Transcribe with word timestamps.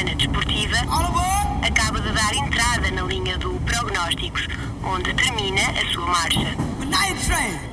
semana 0.00 0.14
desportiva 0.14 0.78
acaba 1.62 2.00
de 2.00 2.10
dar 2.12 2.34
entrada 2.34 2.90
na 2.90 3.02
linha 3.02 3.36
do 3.36 3.52
prognósticos, 3.60 4.48
onde 4.82 5.12
termina 5.12 5.60
a 5.60 5.92
sua 5.92 6.06
marcha. 6.06 7.69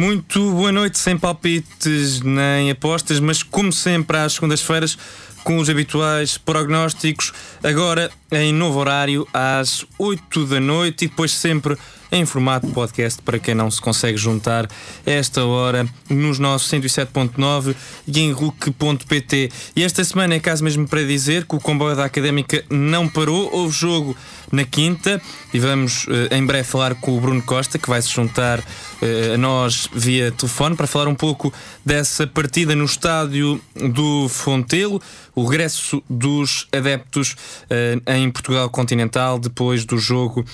Muito 0.00 0.52
boa 0.52 0.72
noite, 0.72 0.98
sem 0.98 1.18
palpites 1.18 2.22
nem 2.22 2.70
apostas, 2.70 3.20
mas 3.20 3.42
como 3.42 3.70
sempre 3.70 4.16
às 4.16 4.32
segundas-feiras, 4.32 4.96
com 5.44 5.58
os 5.58 5.68
habituais 5.68 6.38
prognósticos, 6.38 7.34
agora 7.62 8.10
em 8.32 8.50
novo 8.50 8.78
horário, 8.78 9.28
às 9.30 9.84
8 9.98 10.46
da 10.46 10.58
noite 10.58 11.04
e 11.04 11.08
depois 11.08 11.32
sempre 11.32 11.76
em 12.12 12.24
formato 12.24 12.66
podcast 12.68 13.20
para 13.22 13.38
quem 13.38 13.54
não 13.54 13.70
se 13.70 13.80
consegue 13.80 14.16
juntar 14.16 14.68
esta 15.06 15.44
hora 15.44 15.86
nos 16.08 16.38
nossos 16.38 16.70
107.9 16.70 17.74
e 18.06 18.20
em 18.20 18.32
RUC.pt. 18.32 19.50
E 19.76 19.84
esta 19.84 20.02
semana 20.02 20.34
é 20.34 20.40
caso 20.40 20.64
mesmo 20.64 20.88
para 20.88 21.04
dizer 21.04 21.44
que 21.44 21.54
o 21.54 21.60
comboio 21.60 21.94
da 21.94 22.04
Académica 22.04 22.64
não 22.68 23.08
parou, 23.08 23.50
houve 23.52 23.76
jogo 23.76 24.16
na 24.52 24.64
quinta 24.64 25.20
e 25.52 25.58
vamos 25.58 26.06
uh, 26.06 26.34
em 26.34 26.44
breve 26.44 26.64
falar 26.64 26.94
com 26.94 27.16
o 27.16 27.20
Bruno 27.20 27.42
Costa 27.42 27.78
que 27.78 27.88
vai 27.88 28.00
se 28.02 28.10
juntar 28.10 28.58
uh, 28.58 29.34
a 29.34 29.36
nós 29.36 29.88
via 29.92 30.32
telefone 30.32 30.76
para 30.76 30.86
falar 30.86 31.08
um 31.08 31.14
pouco 31.14 31.52
dessa 31.84 32.26
partida 32.26 32.74
no 32.74 32.84
estádio 32.84 33.60
do 33.94 34.28
Fontelo, 34.28 35.00
o 35.34 35.44
regresso 35.44 36.02
dos 36.08 36.66
adeptos 36.72 37.32
uh, 37.32 38.12
em 38.12 38.30
Portugal 38.30 38.68
continental 38.70 39.38
depois 39.38 39.84
do 39.84 39.98
jogo 39.98 40.44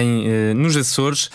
em, 0.00 0.54
nos 0.54 0.76
Açores 0.76 1.30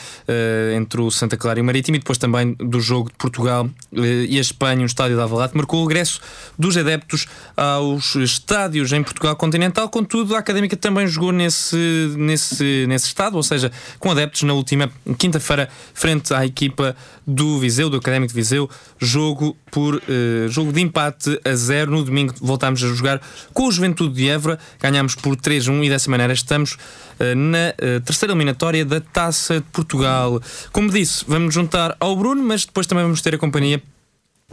entre 0.75 1.01
o 1.01 1.09
Santa 1.09 1.37
Clara 1.37 1.59
e 1.59 1.61
o 1.61 1.65
Marítimo 1.65 1.95
e 1.95 1.99
depois 1.99 2.17
também 2.17 2.53
do 2.53 2.79
jogo 2.79 3.09
de 3.09 3.15
Portugal 3.15 3.69
e 3.91 4.37
a 4.37 4.41
Espanha 4.41 4.77
no 4.77 4.85
estádio 4.85 5.15
da 5.15 5.23
Alvalade 5.23 5.53
marcou 5.55 5.83
o 5.83 5.87
regresso 5.87 6.21
dos 6.57 6.77
adeptos 6.77 7.27
aos 7.55 8.15
estádios 8.15 8.91
em 8.91 9.03
Portugal 9.03 9.35
continental, 9.35 9.89
contudo 9.89 10.35
a 10.35 10.39
Académica 10.39 10.75
também 10.75 11.07
jogou 11.07 11.31
nesse 11.31 12.02
nesse, 12.09 12.85
nesse 12.87 13.07
estado, 13.07 13.35
ou 13.35 13.43
seja, 13.43 13.71
com 13.99 14.11
adeptos 14.11 14.43
na 14.43 14.53
última 14.53 14.91
quinta-feira, 15.17 15.69
frente 15.93 16.33
à 16.33 16.45
equipa 16.45 16.95
do 17.25 17.59
Viseu, 17.59 17.89
do 17.89 17.97
Académico 17.97 18.33
de 18.33 18.35
Viseu, 18.35 18.69
jogo 18.99 19.55
por 19.71 19.95
uh, 19.95 20.01
jogo 20.49 20.71
de 20.71 20.81
empate 20.81 21.39
a 21.43 21.55
zero. 21.55 21.91
No 21.91 22.03
domingo 22.03 22.33
voltámos 22.41 22.83
a 22.83 22.87
jogar 22.87 23.21
com 23.53 23.67
o 23.67 23.71
Juventude 23.71 24.13
de 24.15 24.29
Évora, 24.29 24.59
ganhámos 24.79 25.15
por 25.15 25.35
3-1 25.35 25.85
e 25.85 25.89
dessa 25.89 26.09
maneira 26.09 26.33
estamos 26.33 26.73
uh, 26.73 27.35
na 27.35 27.73
uh, 27.73 28.01
terceira 28.01 28.33
eliminatória 28.33 28.85
da 28.85 28.99
Taça 28.99 29.55
de 29.55 29.65
Portugal. 29.71 30.41
Como 30.71 30.89
disse, 30.89 31.23
vamos 31.27 31.53
juntar 31.53 31.95
ao 31.99 32.15
Bruno, 32.15 32.43
mas 32.43 32.65
depois 32.65 32.87
também 32.87 33.03
vamos 33.03 33.21
ter 33.21 33.35
a 33.35 33.37
companhia 33.37 33.81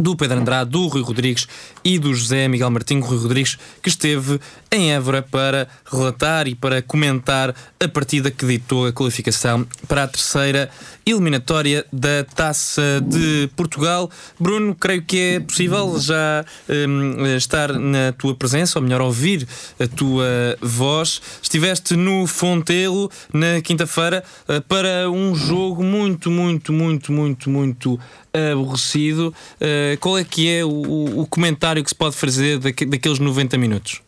do 0.01 0.17
Pedro 0.17 0.39
Andrade, 0.39 0.71
do 0.71 0.87
Rui 0.87 1.03
Rodrigues 1.03 1.47
e 1.85 1.99
do 1.99 2.15
José 2.15 2.49
Miguel 2.49 2.71
Martins 2.71 3.05
Rui 3.05 3.19
Rodrigues, 3.19 3.59
que 3.83 3.91
esteve 3.91 4.41
em 4.73 4.93
Évora 4.93 5.21
para 5.21 5.69
relatar 5.85 6.49
e 6.49 6.55
para 6.55 6.81
comentar 6.81 7.55
a 7.79 7.89
partida 7.89 8.31
que 8.31 8.47
ditou 8.47 8.87
a 8.87 8.93
qualificação 8.93 9.67
para 9.87 10.05
a 10.05 10.09
terceira 10.09 10.71
eliminatória 11.11 11.85
da 11.93 12.25
Taça 12.25 13.01
de 13.07 13.49
Portugal. 13.57 14.11
Bruno, 14.39 14.75
creio 14.75 15.03
que 15.03 15.19
é 15.19 15.41
possível 15.41 15.99
já 15.99 16.45
um, 16.69 17.27
estar 17.37 17.73
na 17.73 18.13
tua 18.13 18.35
presença, 18.35 18.79
ou 18.79 18.83
melhor, 18.83 19.01
ouvir 19.01 19.47
a 19.79 19.87
tua 19.87 20.57
voz. 20.61 21.21
Estiveste 21.43 21.97
no 21.97 22.27
Fontelo 22.27 23.11
na 23.33 23.61
quinta-feira 23.63 24.25
uh, 24.49 24.61
para 24.63 25.11
um 25.11 25.35
jogo 25.35 25.83
muito, 25.83 26.31
muito, 26.31 26.73
muito, 26.73 27.13
muito, 27.13 27.51
muito 27.51 28.01
aborrecido. 28.33 29.35
Uh, 29.57 29.99
qual 30.01 30.19
é 30.19 30.25
que 30.25 30.49
é 30.49 30.65
o, 30.65 31.21
o, 31.21 31.27
comentário 31.27 31.83
que 31.83 31.91
se 31.91 31.95
pode 31.95 32.17
fazer 32.17 32.59
daqueles 32.59 33.19
90 33.19 33.59
minutos? 33.59 34.03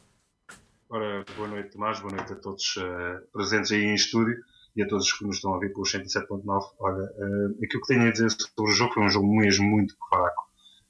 Ora, 0.88 1.24
boa 1.36 1.48
noite, 1.48 1.70
Tomás, 1.70 2.00
boa 2.00 2.14
noite 2.14 2.32
a 2.32 2.36
todos 2.36 2.76
uh, 2.76 3.20
presentes 3.32 3.72
aí 3.72 3.82
em 3.82 3.94
estúdio 3.94 4.36
e 4.74 4.82
a 4.82 4.88
todos 4.88 5.12
que 5.12 5.24
nos 5.24 5.36
estão 5.36 5.54
a 5.54 5.58
ver 5.58 5.72
pelos 5.72 5.92
107.9. 5.92 6.62
Olha, 6.78 7.04
uh, 7.04 7.64
aquilo 7.64 7.82
que 7.82 7.88
tenho 7.88 8.08
a 8.08 8.10
dizer 8.10 8.30
sobre 8.30 8.70
o 8.70 8.74
jogo 8.74 8.94
foi 8.94 9.02
um 9.04 9.10
jogo 9.10 9.36
mesmo 9.36 9.64
muito 9.64 9.94
fraco. 10.08 10.42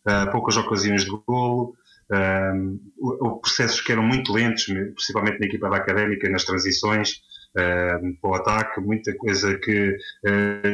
Uh, 0.04 0.30
poucas 0.32 0.56
ocasiões 0.56 1.04
de 1.04 1.10
golo, 1.10 1.74
uh, 2.10 3.40
processos 3.40 3.80
que 3.80 3.92
eram 3.92 4.02
muito 4.02 4.32
lentos, 4.32 4.64
principalmente 4.64 5.38
na 5.38 5.46
equipa 5.46 5.70
da 5.70 5.76
Académica, 5.76 6.28
nas 6.28 6.44
transições, 6.44 7.20
uh, 7.56 8.20
para 8.20 8.30
o 8.30 8.34
ataque, 8.34 8.80
muita 8.80 9.14
coisa 9.16 9.56
que 9.58 9.96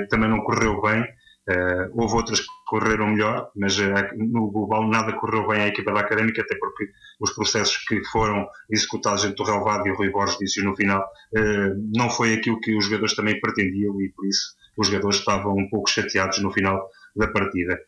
também 0.08 0.30
não 0.30 0.40
correu 0.40 0.80
bem. 0.80 1.06
Uh, 1.48 1.88
houve 1.94 2.14
outras 2.14 2.40
que 2.40 2.46
correram 2.66 3.06
melhor, 3.06 3.50
mas 3.56 3.78
uh, 3.78 3.94
no 4.18 4.50
global 4.50 4.86
nada 4.86 5.14
correu 5.14 5.48
bem 5.48 5.62
à 5.62 5.68
equipa 5.68 5.90
da 5.94 6.00
Académica, 6.00 6.42
até 6.42 6.54
porque 6.56 6.90
os 7.18 7.32
processos 7.32 7.78
que 7.88 8.04
foram 8.12 8.46
executados 8.68 9.24
entre 9.24 9.42
o 9.42 9.46
Relvado 9.46 9.88
e 9.88 9.90
o 9.90 9.96
Rui 9.96 10.10
Borges 10.10 10.36
disse 10.36 10.62
no 10.62 10.76
final 10.76 11.00
uh, 11.00 11.90
não 11.96 12.10
foi 12.10 12.34
aquilo 12.34 12.60
que 12.60 12.76
os 12.76 12.84
jogadores 12.84 13.16
também 13.16 13.40
pretendiam 13.40 13.98
e 14.02 14.10
por 14.10 14.26
isso 14.26 14.54
os 14.76 14.88
jogadores 14.88 15.16
estavam 15.16 15.56
um 15.56 15.70
pouco 15.70 15.88
chateados 15.88 16.38
no 16.40 16.52
final 16.52 16.86
da 17.16 17.26
partida. 17.28 17.80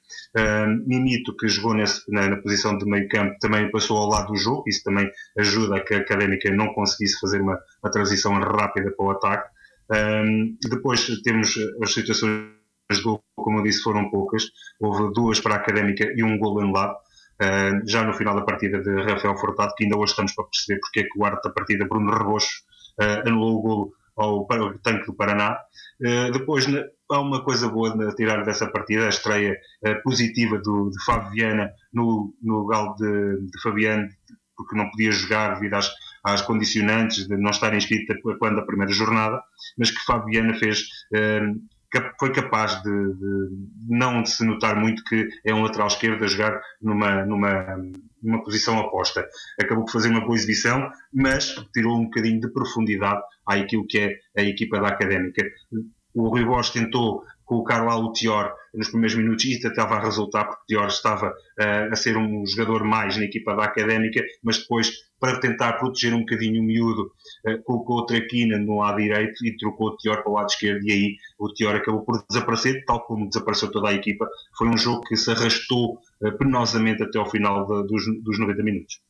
Mimito, 0.87 1.37
que 1.37 1.47
jogou 1.47 1.72
nesse, 1.72 2.03
na, 2.10 2.28
na, 2.28 2.37
posição 2.38 2.76
de 2.76 2.84
meio 2.84 3.09
campo, 3.09 3.37
também 3.41 3.70
passou 3.70 3.99
ao 3.99 4.09
lado 4.09 4.32
do 4.32 4.37
jogo, 4.37 4.65
isso 4.66 4.82
também 4.82 5.09
ajuda 5.38 5.76
a 5.76 5.81
que 5.84 5.94
a 5.94 5.99
Académica 5.99 6.50
não 6.50 6.75
conseguisse 6.75 7.20
fazer 7.20 7.41
uma, 7.41 7.56
uma 7.81 7.93
transição 7.93 8.32
rápida 8.41 8.91
para 8.91 9.06
o 9.06 9.10
ataque. 9.12 9.49
depois 10.69 11.06
temos 11.22 11.54
as 11.81 11.94
situações 11.94 12.59
as 12.90 13.00
gols, 13.00 13.20
como 13.36 13.58
eu 13.58 13.62
disse, 13.62 13.82
foram 13.82 14.10
poucas. 14.10 14.44
Houve 14.80 15.12
duas 15.14 15.40
para 15.40 15.54
a 15.54 15.58
Académica 15.58 16.12
e 16.14 16.22
um 16.22 16.38
gol 16.38 16.60
anulado. 16.60 16.96
Uh, 17.40 17.88
já 17.88 18.04
no 18.04 18.12
final 18.12 18.34
da 18.34 18.42
partida 18.42 18.82
de 18.82 19.02
Rafael 19.02 19.36
Furtado, 19.36 19.72
que 19.74 19.84
ainda 19.84 19.96
hoje 19.96 20.10
estamos 20.10 20.34
para 20.34 20.44
perceber 20.44 20.78
porque 20.80 21.00
é 21.00 21.02
que 21.04 21.18
o 21.18 21.24
árbitro 21.24 21.48
da 21.48 21.54
partida, 21.54 21.86
Bruno 21.86 22.12
Rebocho, 22.12 22.50
uh, 23.00 23.26
anulou 23.26 23.58
o 23.58 23.62
golo 23.62 23.92
ao, 24.16 24.46
ao 24.52 24.78
tanque 24.80 25.06
do 25.06 25.14
Paraná. 25.14 25.56
Uh, 26.04 26.30
depois, 26.32 26.66
há 27.10 27.20
uma 27.20 27.42
coisa 27.42 27.68
boa 27.68 28.08
a 28.08 28.14
tirar 28.14 28.44
dessa 28.44 28.66
partida, 28.66 29.06
a 29.06 29.08
estreia 29.08 29.56
positiva 30.04 30.58
do, 30.58 30.90
de 30.90 31.02
Fábio 31.04 31.30
Viana 31.30 31.70
no, 31.92 32.34
no 32.42 32.58
lugar 32.58 32.94
de, 32.96 33.40
de 33.46 33.62
Fabiano, 33.62 34.06
porque 34.54 34.76
não 34.76 34.90
podia 34.90 35.10
jogar 35.10 35.54
devido 35.54 35.74
às, 35.74 35.90
às 36.22 36.42
condicionantes 36.42 37.26
de 37.26 37.36
não 37.38 37.50
estar 37.50 37.74
inscrito 37.74 38.14
quando 38.38 38.60
a 38.60 38.66
primeira 38.66 38.92
jornada, 38.92 39.42
mas 39.78 39.90
que 39.90 40.04
Fábio 40.04 40.26
Viana 40.26 40.54
fez 40.58 40.84
foi 42.18 42.32
capaz 42.32 42.80
de, 42.82 43.14
de, 43.14 43.48
não 43.88 44.24
se 44.24 44.44
notar 44.44 44.76
muito 44.76 45.02
que 45.04 45.28
é 45.44 45.52
um 45.52 45.62
lateral 45.62 45.88
esquerdo 45.88 46.24
a 46.24 46.28
jogar 46.28 46.60
numa, 46.80 47.24
numa, 47.24 47.76
numa 48.22 48.44
posição 48.44 48.78
oposta. 48.78 49.26
Acabou 49.60 49.84
por 49.84 49.92
fazer 49.92 50.08
uma 50.08 50.20
boa 50.20 50.36
exibição, 50.36 50.90
mas 51.12 51.54
tirou 51.72 51.98
um 51.98 52.04
bocadinho 52.04 52.40
de 52.40 52.52
profundidade 52.52 53.22
àquilo 53.46 53.86
que 53.86 53.98
é 53.98 54.18
a 54.36 54.42
equipa 54.42 54.80
da 54.80 54.88
Académica. 54.88 55.44
O 56.14 56.28
Rui 56.28 56.44
Bosch 56.44 56.70
tentou 56.70 57.24
colocar 57.44 57.84
lá 57.84 57.96
o 57.96 58.12
Tior 58.12 58.54
nos 58.72 58.90
primeiros 58.90 59.16
minutos 59.16 59.44
e 59.44 59.54
estava 59.54 59.96
a 59.96 60.00
resultar 60.00 60.44
porque 60.44 60.62
o 60.62 60.66
Tior 60.78 60.86
estava 60.86 61.30
uh, 61.30 61.92
a 61.92 61.96
ser 61.96 62.16
um 62.16 62.46
jogador 62.46 62.84
mais 62.84 63.16
na 63.16 63.24
equipa 63.24 63.56
da 63.56 63.64
Académica, 63.64 64.22
mas 64.44 64.58
depois 64.58 64.92
para 65.20 65.38
tentar 65.38 65.75
proteger 65.75 66.14
um 66.14 66.20
bocadinho 66.20 66.62
o 66.62 66.64
miúdo, 66.64 67.12
uh, 67.47 67.62
colocou 67.62 67.99
o 67.99 68.06
Traquina 68.06 68.58
no 68.58 68.78
lado 68.78 68.96
direito 68.96 69.46
e 69.46 69.56
trocou 69.56 69.88
o 69.88 69.96
Tior 69.96 70.22
para 70.22 70.31
o 70.31 70.34
lado 70.34 70.49
esquerdo 70.49 70.82
e 70.88 70.93
aí 70.93 71.17
o 71.38 71.49
Tior 71.52 71.76
acabou 71.76 72.02
por 72.02 72.25
desaparecer, 72.28 72.84
tal 72.87 73.05
como 73.05 73.28
desapareceu 73.28 73.70
toda 73.70 73.90
a 73.90 73.94
equipa. 73.94 74.26
Foi 74.56 74.69
um 74.69 74.78
jogo 74.78 75.02
que 75.02 75.17
se 75.17 75.31
arrastou 75.31 75.99
uh, 76.22 76.38
penosamente 76.38 77.02
até 77.02 77.19
ao 77.19 77.31
final 77.31 77.67
dos 77.84 78.38
90 78.38 78.62
minutos. 78.62 79.00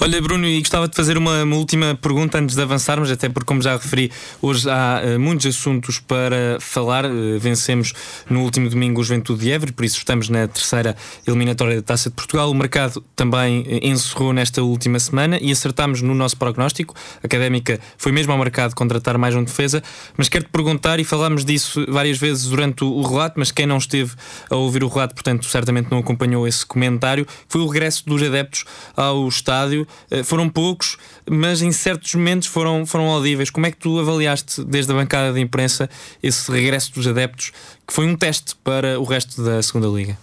Olha, 0.00 0.22
Bruno, 0.22 0.46
e 0.46 0.60
gostava 0.60 0.86
de 0.86 0.94
fazer 0.94 1.18
uma, 1.18 1.42
uma, 1.42 1.56
última 1.56 1.98
pergunta 2.00 2.38
antes 2.38 2.54
de 2.54 2.62
avançarmos, 2.62 3.10
até 3.10 3.28
porque, 3.28 3.46
como 3.46 3.60
já 3.60 3.72
referi, 3.72 4.12
hoje 4.40 4.70
há 4.70 5.02
uh, 5.02 5.18
muitos 5.18 5.46
assuntos 5.46 5.98
para 5.98 6.58
falar. 6.60 7.04
Uh, 7.04 7.38
vencemos 7.40 7.92
no 8.30 8.42
último 8.42 8.70
domingo 8.70 9.00
o 9.00 9.04
Juventude 9.04 9.40
de 9.40 9.50
Évora, 9.50 9.72
por 9.72 9.84
isso 9.84 9.98
estamos 9.98 10.28
na 10.28 10.46
terceira 10.46 10.96
eliminatória 11.26 11.76
da 11.76 11.82
Taça 11.82 12.10
de 12.10 12.14
Portugal. 12.14 12.48
O 12.48 12.54
mercado 12.54 13.04
também 13.16 13.62
uh, 13.62 13.66
encerrou 13.82 14.32
nesta 14.32 14.62
última 14.62 15.00
semana 15.00 15.36
e 15.40 15.50
acertámos 15.50 16.00
no 16.00 16.14
nosso 16.14 16.36
prognóstico. 16.36 16.94
A 17.20 17.26
Académica 17.26 17.80
foi 17.96 18.12
mesmo 18.12 18.32
ao 18.32 18.38
mercado 18.38 18.76
contratar 18.76 19.18
mais 19.18 19.34
um 19.34 19.42
defesa, 19.42 19.82
mas 20.16 20.28
quero-te 20.28 20.50
perguntar, 20.50 21.00
e 21.00 21.04
falámos 21.04 21.44
disso 21.44 21.84
várias 21.88 22.18
vezes 22.18 22.46
durante 22.46 22.84
o, 22.84 22.88
o 22.88 23.02
relato, 23.02 23.34
mas 23.36 23.50
quem 23.50 23.66
não 23.66 23.78
esteve 23.78 24.12
a 24.48 24.54
ouvir 24.54 24.84
o 24.84 24.88
relato, 24.88 25.14
portanto, 25.14 25.44
certamente 25.46 25.90
não 25.90 25.98
acompanhou 25.98 26.46
esse 26.46 26.64
comentário, 26.64 27.26
foi 27.48 27.60
o 27.60 27.66
regresso 27.66 28.04
dos 28.06 28.22
adeptos 28.22 28.64
ao 28.96 29.26
estádio 29.26 29.67
estádio. 29.68 29.86
Eh, 30.10 30.22
foram 30.22 30.48
poucos, 30.48 30.96
mas 31.28 31.62
em 31.62 31.72
certos 31.72 32.14
momentos 32.14 32.48
foram, 32.48 32.86
foram 32.86 33.06
audíveis. 33.06 33.50
Como 33.50 33.66
é 33.66 33.70
que 33.70 33.76
tu 33.76 33.98
avaliaste, 33.98 34.64
desde 34.64 34.92
a 34.92 34.94
bancada 34.94 35.32
de 35.32 35.40
imprensa, 35.40 35.88
esse 36.22 36.50
regresso 36.50 36.92
dos 36.94 37.06
adeptos, 37.06 37.52
que 37.86 37.92
foi 37.92 38.06
um 38.06 38.16
teste 38.16 38.56
para 38.56 38.98
o 38.98 39.04
resto 39.04 39.42
da 39.42 39.62
segunda 39.62 39.86
Liga? 39.88 40.18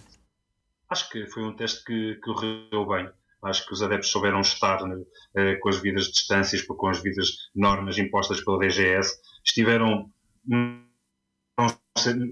acho 0.90 1.10
que 1.10 1.28
foi 1.28 1.44
um 1.44 1.56
teste 1.56 1.84
que, 1.84 2.16
correu 2.16 2.86
bem. 2.88 3.10
Acho 3.44 3.66
que 3.68 3.74
os 3.74 3.82
adeptos 3.84 4.10
souberam 4.10 4.40
estar 4.42 4.82
né, 4.88 5.56
com 5.56 5.70
as 5.70 5.78
vidas 5.78 6.06
distâncias, 6.06 6.64
com 6.64 6.88
as 6.88 7.02
vidas 7.04 7.28
normas 7.54 7.98
impostas 7.98 8.44
pela 8.44 8.58
DGS. 8.60 9.14
Estiveram. 9.46 10.10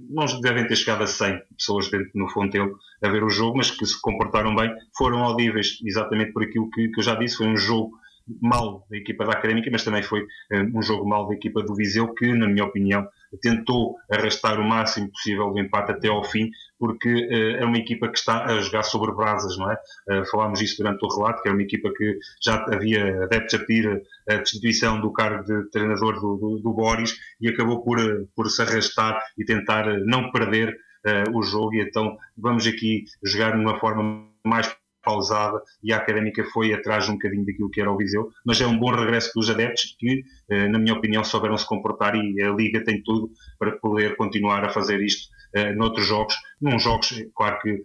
Não, 0.09 0.25
devem 0.41 0.67
ter 0.67 0.75
chegado 0.75 1.03
a 1.03 1.07
100 1.07 1.41
pessoas 1.57 1.89
dentro 1.89 2.11
no 2.15 2.27
Fontelo 2.29 2.77
a 3.01 3.09
ver 3.09 3.23
o 3.23 3.29
jogo, 3.29 3.57
mas 3.57 3.71
que 3.71 3.85
se 3.85 3.99
comportaram 4.01 4.53
bem, 4.53 4.69
foram 4.97 5.23
audíveis 5.23 5.79
exatamente 5.83 6.33
por 6.33 6.43
aquilo 6.43 6.69
que, 6.69 6.89
que 6.89 6.99
eu 6.99 7.03
já 7.03 7.15
disse. 7.15 7.37
Foi 7.37 7.47
um 7.47 7.55
jogo 7.55 7.97
mal 8.41 8.85
da 8.89 8.97
equipa 8.97 9.25
da 9.25 9.33
Académica, 9.33 9.69
mas 9.71 9.83
também 9.83 10.03
foi 10.03 10.25
um 10.73 10.81
jogo 10.81 11.07
mal 11.07 11.27
da 11.27 11.33
equipa 11.33 11.61
do 11.61 11.75
Viseu, 11.75 12.13
que, 12.13 12.33
na 12.33 12.47
minha 12.47 12.65
opinião, 12.65 13.07
tentou 13.41 13.95
arrastar 14.11 14.59
o 14.59 14.63
máximo 14.63 15.09
possível 15.11 15.51
do 15.51 15.59
empate 15.59 15.91
até 15.91 16.07
ao 16.07 16.23
fim, 16.23 16.49
porque 16.77 17.09
uh, 17.09 17.61
é 17.61 17.65
uma 17.65 17.77
equipa 17.77 18.07
que 18.09 18.17
está 18.17 18.45
a 18.45 18.59
jogar 18.59 18.83
sobre 18.83 19.11
brasas, 19.13 19.57
não 19.57 19.71
é? 19.71 19.75
Uh, 20.09 20.25
falámos 20.29 20.61
isso 20.61 20.77
durante 20.77 21.03
o 21.03 21.07
relato, 21.07 21.41
que 21.41 21.49
é 21.49 21.51
uma 21.51 21.61
equipa 21.61 21.91
que 21.95 22.17
já 22.43 22.55
havia 22.71 23.23
adeptos 23.23 23.53
a 23.55 23.59
pedir 23.59 24.03
a 24.29 24.35
destituição 24.35 24.99
do 24.99 25.11
cargo 25.11 25.43
de 25.43 25.69
treinador 25.69 26.19
do, 26.19 26.37
do, 26.37 26.59
do 26.61 26.73
Boris 26.73 27.15
e 27.39 27.49
acabou 27.49 27.83
por, 27.83 27.97
por 28.35 28.49
se 28.49 28.61
arrastar 28.61 29.21
e 29.37 29.45
tentar 29.45 29.85
não 30.05 30.31
perder 30.31 30.69
uh, 30.69 31.37
o 31.37 31.41
jogo. 31.41 31.75
E 31.75 31.81
então 31.81 32.17
vamos 32.37 32.67
aqui 32.67 33.05
jogar 33.23 33.51
de 33.51 33.61
uma 33.61 33.79
forma 33.79 34.27
mais 34.45 34.75
pausada 35.03 35.61
e 35.83 35.91
a 35.91 35.97
Académica 35.97 36.43
foi 36.45 36.73
atrás 36.73 37.07
um 37.09 37.13
bocadinho 37.13 37.45
daquilo 37.45 37.69
que 37.69 37.81
era 37.81 37.91
o 37.91 37.97
Viseu, 37.97 38.29
mas 38.45 38.59
é 38.61 38.65
um 38.65 38.77
bom 38.77 38.91
regresso 38.91 39.31
dos 39.35 39.49
adeptos 39.49 39.95
que, 39.99 40.23
eh, 40.49 40.67
na 40.67 40.79
minha 40.79 40.93
opinião, 40.93 41.23
souberam 41.23 41.57
se 41.57 41.67
comportar 41.67 42.15
e 42.15 42.41
a 42.41 42.51
Liga 42.51 42.83
tem 42.83 43.01
tudo 43.03 43.29
para 43.59 43.73
poder 43.73 44.15
continuar 44.15 44.63
a 44.63 44.69
fazer 44.69 45.01
isto 45.01 45.29
uh, 45.55 45.75
noutros 45.75 46.07
jogos. 46.07 46.35
Num 46.61 46.79
jogos, 46.79 47.23
claro 47.35 47.59
que 47.59 47.83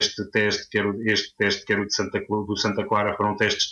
este 0.00 0.28
teste, 0.32 0.68
quer 0.68 0.84
este 1.06 1.36
teste, 1.36 1.64
quer 1.64 1.78
o 1.78 1.86
de 1.86 1.94
Santa, 1.94 2.20
do 2.20 2.56
Santa 2.56 2.84
Clara, 2.84 3.16
foram 3.16 3.36
testes, 3.36 3.68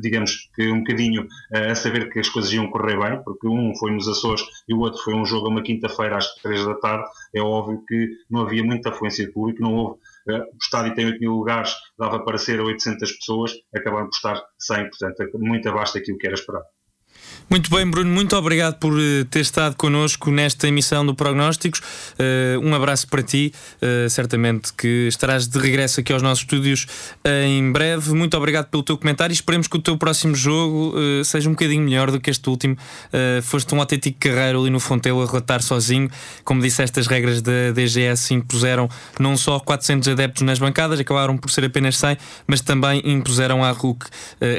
digamos 0.00 0.48
que 0.54 0.66
um 0.68 0.78
bocadinho 0.78 1.26
a 1.52 1.74
saber 1.74 2.10
que 2.10 2.20
as 2.20 2.28
coisas 2.30 2.50
iam 2.52 2.70
correr 2.70 2.98
bem, 2.98 3.22
porque 3.22 3.46
um 3.46 3.74
foi 3.76 3.92
nos 3.92 4.08
Açores 4.08 4.42
e 4.66 4.72
o 4.72 4.78
outro 4.78 5.02
foi 5.02 5.14
um 5.14 5.26
jogo 5.26 5.48
a 5.48 5.50
uma 5.50 5.62
quinta-feira 5.62 6.16
às 6.16 6.34
três 6.36 6.64
da 6.64 6.74
tarde. 6.76 7.04
É 7.34 7.42
óbvio 7.42 7.84
que 7.86 8.08
não 8.30 8.40
havia 8.40 8.64
muita 8.64 8.88
afluência 8.88 9.26
de 9.26 9.32
público, 9.32 9.62
não 9.62 9.74
houve 9.74 10.00
o 10.34 10.56
estádio 10.60 10.94
tem 10.94 11.06
8 11.06 11.20
mil 11.20 11.32
lugares, 11.32 11.74
dava 11.98 12.24
para 12.24 12.38
ser 12.38 12.60
800 12.60 13.12
pessoas, 13.12 13.52
acabaram 13.74 14.06
por 14.06 14.16
estar 14.16 14.42
100, 14.58 14.90
portanto, 14.90 15.20
é 15.22 15.38
muito 15.38 15.68
abaixo 15.68 15.94
daquilo 15.94 16.18
que 16.18 16.26
era 16.26 16.34
esperado. 16.34 16.66
Muito 17.48 17.70
bem, 17.70 17.88
Bruno, 17.88 18.10
muito 18.10 18.36
obrigado 18.36 18.74
por 18.74 18.92
eh, 18.98 19.24
ter 19.30 19.38
estado 19.38 19.76
connosco 19.76 20.32
nesta 20.32 20.66
emissão 20.66 21.06
do 21.06 21.14
Prognósticos. 21.14 21.78
Uh, 21.78 22.58
um 22.60 22.74
abraço 22.74 23.06
para 23.06 23.22
ti, 23.22 23.52
uh, 23.80 24.10
certamente 24.10 24.72
que 24.72 25.06
estarás 25.06 25.46
de 25.46 25.56
regresso 25.56 26.00
aqui 26.00 26.12
aos 26.12 26.22
nossos 26.22 26.42
estúdios 26.42 26.88
uh, 27.24 27.28
em 27.46 27.70
breve. 27.70 28.12
Muito 28.14 28.36
obrigado 28.36 28.66
pelo 28.66 28.82
teu 28.82 28.98
comentário 28.98 29.32
e 29.32 29.34
esperemos 29.34 29.68
que 29.68 29.76
o 29.76 29.80
teu 29.80 29.96
próximo 29.96 30.34
jogo 30.34 30.94
seja 31.24 31.48
um 31.48 31.52
bocadinho 31.52 31.84
melhor 31.84 32.10
do 32.10 32.18
que 32.18 32.30
este 32.30 32.48
último. 32.50 32.76
foste 33.42 33.72
um 33.74 33.80
autêntico 33.80 34.18
carreiro 34.18 34.60
ali 34.60 34.70
no 34.70 34.80
Fontelo 34.80 35.22
a 35.22 35.26
relatar 35.26 35.62
sozinho. 35.62 36.10
Como 36.44 36.60
disseste, 36.60 36.98
as 36.98 37.06
regras 37.06 37.40
da 37.40 37.70
DGS 37.72 38.34
impuseram 38.34 38.88
não 39.20 39.36
só 39.36 39.60
400 39.60 40.08
adeptos 40.08 40.42
nas 40.42 40.58
bancadas, 40.58 40.98
acabaram 40.98 41.36
por 41.36 41.50
ser 41.50 41.64
apenas 41.64 41.96
100, 41.98 42.16
mas 42.46 42.60
também 42.60 43.00
impuseram 43.04 43.62
à 43.62 43.70
RUC 43.70 44.06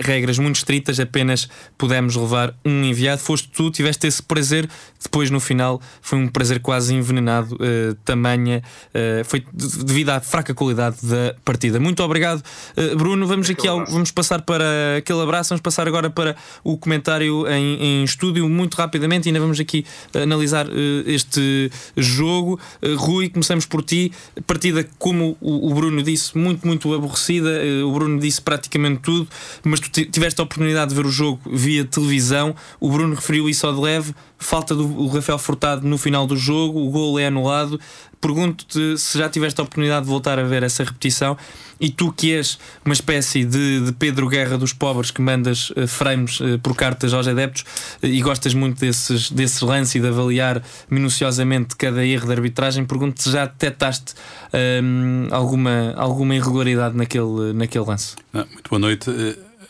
regras 0.03 0.39
muito 0.39 0.55
estritas, 0.55 0.99
apenas 0.99 1.49
pudemos 1.77 2.15
levar 2.15 2.53
um 2.63 2.76
enviado, 2.85 3.21
foste 3.21 3.49
tu, 3.49 3.69
tiveste 3.71 4.07
esse 4.07 4.21
prazer, 4.21 4.69
depois 5.01 5.29
no 5.29 5.39
final 5.39 5.81
foi 6.01 6.17
um 6.17 6.27
prazer 6.27 6.59
quase 6.59 6.93
envenenado, 6.93 7.55
uh, 7.55 7.95
tamanha, 8.05 8.61
uh, 8.89 9.23
foi 9.25 9.43
devido 9.53 10.09
à 10.09 10.19
fraca 10.19 10.53
qualidade 10.53 10.97
da 11.03 11.35
partida. 11.45 11.79
Muito 11.79 12.03
obrigado, 12.03 12.43
uh, 12.75 12.95
Bruno. 12.95 13.27
Vamos 13.27 13.49
aqui 13.49 13.67
ao, 13.67 13.85
vamos 13.85 14.11
passar 14.11 14.41
para 14.41 14.97
aquele 14.97 15.21
abraço, 15.21 15.49
vamos 15.49 15.61
passar 15.61 15.87
agora 15.87 16.09
para 16.09 16.35
o 16.63 16.77
comentário 16.77 17.47
em, 17.47 18.01
em 18.01 18.03
estúdio, 18.03 18.47
muito 18.49 18.75
rapidamente, 18.75 19.27
e 19.27 19.29
ainda 19.29 19.39
vamos 19.39 19.59
aqui 19.59 19.85
analisar 20.13 20.67
este 21.05 21.71
jogo. 21.95 22.59
Rui, 22.97 23.29
começamos 23.29 23.65
por 23.65 23.83
ti. 23.83 24.11
Partida, 24.45 24.87
como 24.97 25.37
o, 25.41 25.71
o 25.71 25.73
Bruno 25.73 26.01
disse, 26.01 26.37
muito, 26.37 26.65
muito 26.65 26.93
aborrecida. 26.93 27.49
o 27.85 27.91
Bruno 27.91 28.19
disse 28.19 28.41
praticamente 28.41 29.01
tudo, 29.01 29.27
mas 29.63 29.79
tu 29.79 29.89
tiveste 29.89 30.39
a 30.41 30.43
oportunidade 30.43 30.89
de 30.89 30.95
ver 30.95 31.05
o 31.05 31.11
jogo 31.11 31.39
via 31.51 31.85
televisão. 31.85 32.55
O 32.79 32.91
Bruno 32.91 33.15
referiu 33.15 33.49
isso 33.49 33.65
ao 33.65 33.73
de 33.73 33.81
leve. 33.81 34.15
Falta 34.37 34.75
do 34.75 35.07
Rafael 35.07 35.39
Furtado 35.39 35.87
no 35.87 35.97
final 35.97 36.27
do 36.27 36.35
jogo, 36.35 36.79
o 36.79 36.89
gol 36.89 37.19
é 37.19 37.27
anulado. 37.27 37.79
Pergunto-te 38.19 38.97
se 38.97 39.17
já 39.17 39.29
tiveste 39.29 39.59
a 39.61 39.63
oportunidade 39.63 40.05
de 40.05 40.11
voltar 40.11 40.39
a 40.39 40.43
ver 40.43 40.63
essa 40.63 40.83
repetição 40.83 41.37
e 41.79 41.89
tu 41.89 42.11
que 42.11 42.33
és 42.33 42.57
uma 42.83 42.93
espécie 42.93 43.45
de, 43.45 43.81
de 43.85 43.91
Pedro 43.91 44.27
Guerra 44.27 44.57
dos 44.57 44.73
pobres 44.73 45.11
que 45.11 45.21
mandas 45.21 45.69
uh, 45.71 45.87
frames 45.87 46.39
uh, 46.39 46.59
por 46.59 46.75
cartas 46.75 47.13
aos 47.13 47.27
adeptos 47.27 47.63
uh, 48.01 48.05
e 48.05 48.19
gostas 48.21 48.53
muito 48.53 48.79
desses, 48.79 49.29
desses 49.29 49.61
lances 49.61 49.95
e 49.95 49.99
de 49.99 50.07
avaliar 50.07 50.63
minuciosamente 50.89 51.75
cada 51.75 52.05
erro 52.05 52.25
de 52.25 52.33
arbitragem, 52.33 52.85
pergunto-te 52.85 53.23
se 53.23 53.31
já 53.31 53.45
detectaste 53.45 54.13
ehm, 54.53 55.27
alguma, 55.31 55.93
alguma 55.95 56.35
irregularidade 56.35 56.95
naquele, 56.95 57.53
naquele 57.53 57.85
lance. 57.85 58.15
Ah, 58.33 58.45
muito 58.51 58.69
boa 58.69 58.79
noite. 58.79 59.09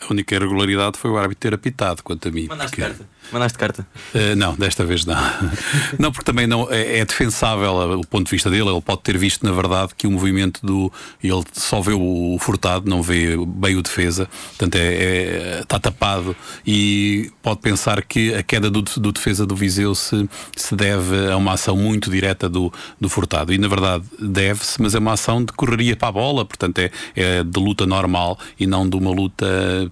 A 0.00 0.12
única 0.12 0.34
irregularidade 0.34 0.98
foi 0.98 1.10
o 1.10 1.18
árbitro 1.18 1.40
ter 1.40 1.54
apitado, 1.54 2.02
quanto 2.02 2.28
a 2.28 2.30
mim. 2.30 2.46
Mandaste 2.48 2.76
porque... 2.76 2.82
carta. 2.82 3.08
Mandaste 3.32 3.58
carta? 3.58 3.86
Uh, 4.14 4.36
não, 4.36 4.54
desta 4.54 4.84
vez 4.84 5.04
não. 5.04 5.16
não, 5.98 6.12
porque 6.12 6.24
também 6.24 6.46
não 6.46 6.70
é, 6.70 6.98
é, 6.98 7.04
defensável 7.04 7.98
o 7.98 8.06
ponto 8.06 8.26
de 8.26 8.30
vista 8.30 8.50
dele. 8.50 8.68
Ele 8.68 8.80
pode 8.80 9.02
ter 9.02 9.16
visto, 9.18 9.44
na 9.44 9.52
verdade, 9.52 9.92
que 9.96 10.06
o 10.06 10.10
movimento 10.10 10.64
do. 10.64 10.92
Ele 11.22 11.42
só 11.52 11.80
vê 11.80 11.92
o 11.92 12.36
furtado, 12.40 12.88
não 12.88 13.02
vê 13.02 13.36
bem 13.46 13.76
o 13.76 13.82
defesa, 13.82 14.28
portanto 14.50 14.76
é, 14.76 14.94
é, 14.94 15.60
está 15.62 15.78
tapado 15.78 16.34
e 16.66 17.30
pode 17.42 17.60
pensar 17.60 18.02
que 18.02 18.34
a 18.34 18.42
queda 18.42 18.70
do, 18.70 18.82
do 18.82 19.12
defesa 19.12 19.46
do 19.46 19.54
Viseu 19.54 19.94
se, 19.94 20.28
se 20.56 20.74
deve 20.74 21.30
a 21.30 21.36
uma 21.36 21.52
ação 21.52 21.76
muito 21.76 22.10
direta 22.10 22.48
do, 22.48 22.72
do 23.00 23.08
furtado. 23.08 23.52
E 23.52 23.58
na 23.58 23.68
verdade 23.68 24.04
deve-se, 24.18 24.80
mas 24.80 24.94
é 24.94 24.98
uma 24.98 25.12
ação 25.12 25.44
de 25.44 25.52
correria 25.52 25.96
para 25.96 26.08
a 26.08 26.12
bola, 26.12 26.44
portanto 26.44 26.78
é, 26.78 26.90
é 27.14 27.42
de 27.42 27.60
luta 27.60 27.86
normal 27.86 28.38
e 28.58 28.66
não 28.66 28.88
de 28.88 28.96
uma 28.96 29.10
luta, 29.10 29.46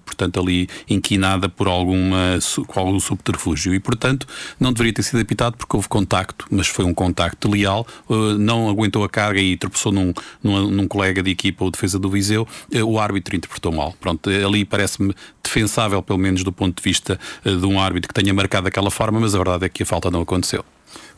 portanto, 0.05 0.39
ali 0.39 0.69
inquinada 0.89 1.49
por 1.49 1.67
alguma, 1.67 2.39
com 2.67 2.79
algum 2.79 2.99
subterfúgio 3.27 3.73
e, 3.73 3.79
portanto, 3.79 4.27
não 4.59 4.71
deveria 4.71 4.93
ter 4.93 5.03
sido 5.03 5.19
apitado 5.19 5.57
porque 5.57 5.75
houve 5.75 5.87
contacto, 5.87 6.45
mas 6.49 6.67
foi 6.67 6.85
um 6.85 6.93
contacto 6.93 7.49
leal, 7.49 7.85
uh, 8.09 8.37
não 8.37 8.69
aguentou 8.69 9.03
a 9.03 9.09
carga 9.09 9.39
e 9.39 9.57
tropeçou 9.57 9.91
num, 9.91 10.13
num, 10.41 10.69
num 10.69 10.87
colega 10.87 11.21
de 11.21 11.31
equipa 11.31 11.63
ou 11.63 11.71
defesa 11.71 11.99
do 11.99 12.09
Viseu, 12.09 12.47
uh, 12.73 12.83
o 12.83 12.99
árbitro 12.99 13.35
interpretou 13.35 13.71
mal. 13.71 13.93
Pronto, 13.99 14.29
ali 14.29 14.63
parece-me 14.63 15.13
defensável, 15.43 16.01
pelo 16.01 16.19
menos 16.19 16.43
do 16.43 16.51
ponto 16.51 16.77
de 16.77 16.83
vista 16.83 17.19
de 17.43 17.65
um 17.65 17.79
árbitro 17.79 18.09
que 18.09 18.13
tenha 18.13 18.33
marcado 18.33 18.65
daquela 18.65 18.91
forma, 18.91 19.19
mas 19.19 19.33
a 19.33 19.37
verdade 19.37 19.65
é 19.65 19.69
que 19.69 19.83
a 19.83 19.85
falta 19.85 20.09
não 20.11 20.21
aconteceu 20.21 20.63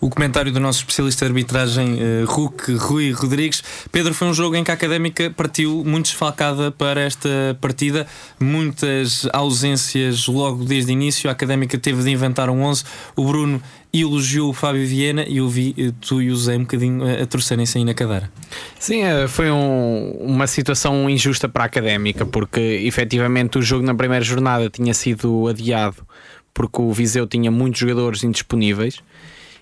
o 0.02 0.10
comentário 0.10 0.52
do 0.52 0.60
nosso 0.60 0.80
especialista 0.80 1.26
de 1.26 1.32
arbitragem, 1.32 1.96
uh, 1.96 2.26
Ruc, 2.26 2.72
Rui 2.78 3.12
Rodrigues. 3.12 3.64
Pedro, 3.92 4.14
foi 4.14 4.28
um 4.28 4.34
jogo 4.34 4.56
em 4.56 4.64
que 4.64 4.72
a 4.72 4.74
Académica 4.74 5.30
partiu 5.30 5.84
muito 5.86 6.06
desfalcada 6.06 6.72
para 6.72 7.02
esta 7.02 7.58
partida, 7.60 8.08
muitas 8.40 9.28
ausências 9.34 10.28
logo 10.28 10.64
desde 10.64 10.92
o 10.92 10.94
início. 10.94 11.30
A 11.30 11.34
Académica 11.34 11.78
teve 11.78 12.02
de 12.04 12.10
inventar 12.10 12.50
um 12.50 12.62
11. 12.64 12.84
O 13.16 13.26
Bruno 13.26 13.62
elogiou 13.92 14.52
o 14.52 14.54
Fábio 14.54 14.86
Viena 14.86 15.26
e 15.28 15.38
eu 15.38 15.50
vi 15.50 15.74
eh, 15.78 15.92
tu 16.00 16.22
e 16.22 16.30
o 16.30 16.36
Zé 16.36 16.56
um 16.56 16.60
bocadinho 16.60 17.04
a, 17.04 17.24
a 17.24 17.26
torcerem-se 17.26 17.80
aí 17.80 17.84
na 17.84 17.94
cadeira. 17.94 18.32
Sim, 18.80 19.04
eh, 19.04 19.28
foi 19.28 19.50
um, 19.50 20.12
uma 20.20 20.46
situação 20.46 21.10
injusta 21.10 21.50
para 21.50 21.64
a 21.64 21.66
Académica, 21.66 22.26
porque 22.26 22.60
efetivamente 22.60 23.58
o 23.58 23.62
jogo 23.62 23.84
na 23.84 23.96
primeira 23.96 24.24
jornada 24.24 24.70
tinha 24.70 24.94
sido 24.94 25.48
adiado 25.48 26.08
porque 26.54 26.82
o 26.82 26.92
Viseu 26.92 27.26
tinha 27.26 27.50
muitos 27.50 27.80
jogadores 27.80 28.24
indisponíveis 28.24 29.02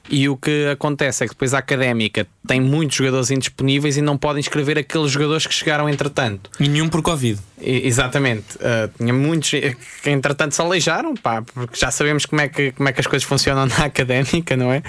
e 0.09 0.29
o 0.29 0.37
que 0.37 0.67
acontece 0.71 1.23
é 1.23 1.27
que 1.27 1.33
depois 1.33 1.53
a 1.53 1.57
académica 1.57 2.25
tem 2.47 2.61
muitos 2.61 2.95
jogadores 2.95 3.29
indisponíveis 3.29 3.97
e 3.97 4.01
não 4.01 4.17
podem 4.17 4.39
escrever 4.39 4.77
aqueles 4.77 5.11
jogadores 5.11 5.45
que 5.45 5.53
chegaram 5.53 5.89
entretanto. 5.89 6.49
E 6.59 6.67
nenhum 6.67 6.87
por 6.87 7.01
Covid. 7.01 7.39
E, 7.59 7.87
exatamente. 7.87 8.55
Uh, 8.57 8.89
tinha 8.97 9.13
muitos 9.13 9.49
que 9.49 10.09
entretanto 10.09 10.55
se 10.55 10.61
aleijaram, 10.61 11.13
pá, 11.15 11.41
porque 11.41 11.77
já 11.77 11.91
sabemos 11.91 12.25
como 12.25 12.41
é 12.41 12.47
que, 12.47 12.71
como 12.71 12.87
é 12.87 12.93
que 12.93 13.01
as 13.01 13.07
coisas 13.07 13.27
funcionam 13.27 13.65
na 13.65 13.85
académica, 13.85 14.55
não 14.55 14.71
é? 14.71 14.81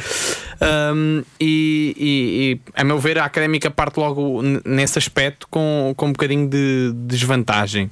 Um, 0.93 1.23
e, 1.41 1.95
e, 1.97 2.71
e, 2.71 2.81
a 2.81 2.85
meu 2.85 2.99
ver, 2.99 3.19
a 3.19 3.25
académica 3.25 3.71
parte 3.71 3.99
logo 3.99 4.41
nesse 4.65 4.99
aspecto 4.99 5.47
com, 5.51 5.93
com 5.97 6.07
um 6.07 6.13
bocadinho 6.13 6.49
de 6.49 6.93
desvantagem. 6.95 7.91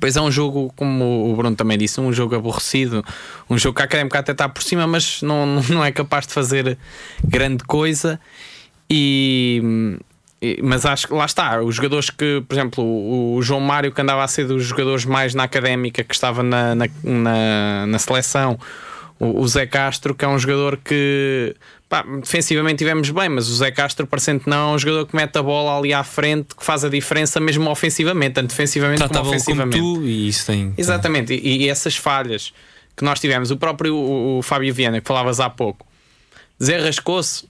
Pois 0.00 0.16
é 0.16 0.20
um 0.20 0.30
jogo, 0.30 0.72
como 0.76 1.32
o 1.32 1.36
Bruno 1.36 1.56
também 1.56 1.78
disse, 1.78 2.00
um 2.00 2.12
jogo 2.12 2.34
aborrecido, 2.34 3.04
um 3.48 3.58
jogo 3.58 3.76
que 3.76 3.82
a 3.82 3.84
Académica 3.84 4.18
até 4.18 4.32
está 4.32 4.48
por 4.48 4.62
cima, 4.62 4.86
mas 4.86 5.22
não, 5.22 5.46
não 5.68 5.84
é 5.84 5.90
capaz 5.90 6.26
de 6.26 6.32
fazer 6.32 6.78
grande 7.24 7.64
coisa. 7.64 8.20
E, 8.90 9.98
mas 10.62 10.86
acho 10.86 11.08
que 11.08 11.14
lá 11.14 11.24
está, 11.24 11.60
os 11.60 11.74
jogadores 11.74 12.10
que, 12.10 12.42
por 12.46 12.54
exemplo, 12.54 12.84
o, 12.84 13.42
João 13.42 13.60
Mário, 13.60 13.92
que 13.92 14.00
andava 14.00 14.22
a 14.22 14.28
ser 14.28 14.46
dos 14.46 14.64
jogadores 14.64 15.04
mais 15.04 15.34
na 15.34 15.44
académica, 15.44 16.04
que 16.04 16.14
estava 16.14 16.42
na, 16.42 16.74
na, 16.74 16.86
na, 17.02 17.86
na 17.86 17.98
seleção, 17.98 18.58
o, 19.18 19.40
o 19.40 19.48
Zé 19.48 19.66
Castro, 19.66 20.14
que 20.14 20.24
é 20.24 20.28
um 20.28 20.38
jogador 20.38 20.76
que 20.76 21.56
Pá, 21.88 22.02
defensivamente 22.20 22.76
tivemos 22.76 23.08
bem, 23.10 23.30
mas 23.30 23.48
o 23.48 23.54
Zé 23.56 23.70
Castro 23.70 24.06
parecendo 24.06 24.40
que 24.40 24.50
não 24.50 24.72
é 24.72 24.74
um 24.74 24.78
jogador 24.78 25.06
que 25.06 25.16
mete 25.16 25.36
a 25.38 25.42
bola 25.42 25.78
ali 25.78 25.92
à 25.94 26.04
frente, 26.04 26.54
que 26.54 26.62
faz 26.62 26.84
a 26.84 26.88
diferença 26.90 27.40
mesmo 27.40 27.70
ofensivamente, 27.70 28.34
tanto 28.34 28.50
defensivamente 28.50 28.98
como 28.98 29.08
Tratava-o 29.08 29.30
como 29.30 29.62
ofensivamente. 29.62 29.78
tu 29.78 30.02
e 30.04 30.28
isso 30.28 30.44
tem. 30.46 30.74
Exatamente, 30.76 31.32
e, 31.32 31.64
e 31.64 31.68
essas 31.70 31.96
falhas 31.96 32.52
que 32.94 33.02
nós 33.04 33.18
tivemos, 33.18 33.50
o 33.50 33.56
próprio 33.56 33.94
o, 33.94 34.38
o 34.38 34.42
Fábio 34.42 34.74
Viana, 34.74 35.00
que 35.00 35.08
falavas 35.08 35.40
há 35.40 35.48
pouco, 35.48 35.86
desenrascou-se, 36.58 37.46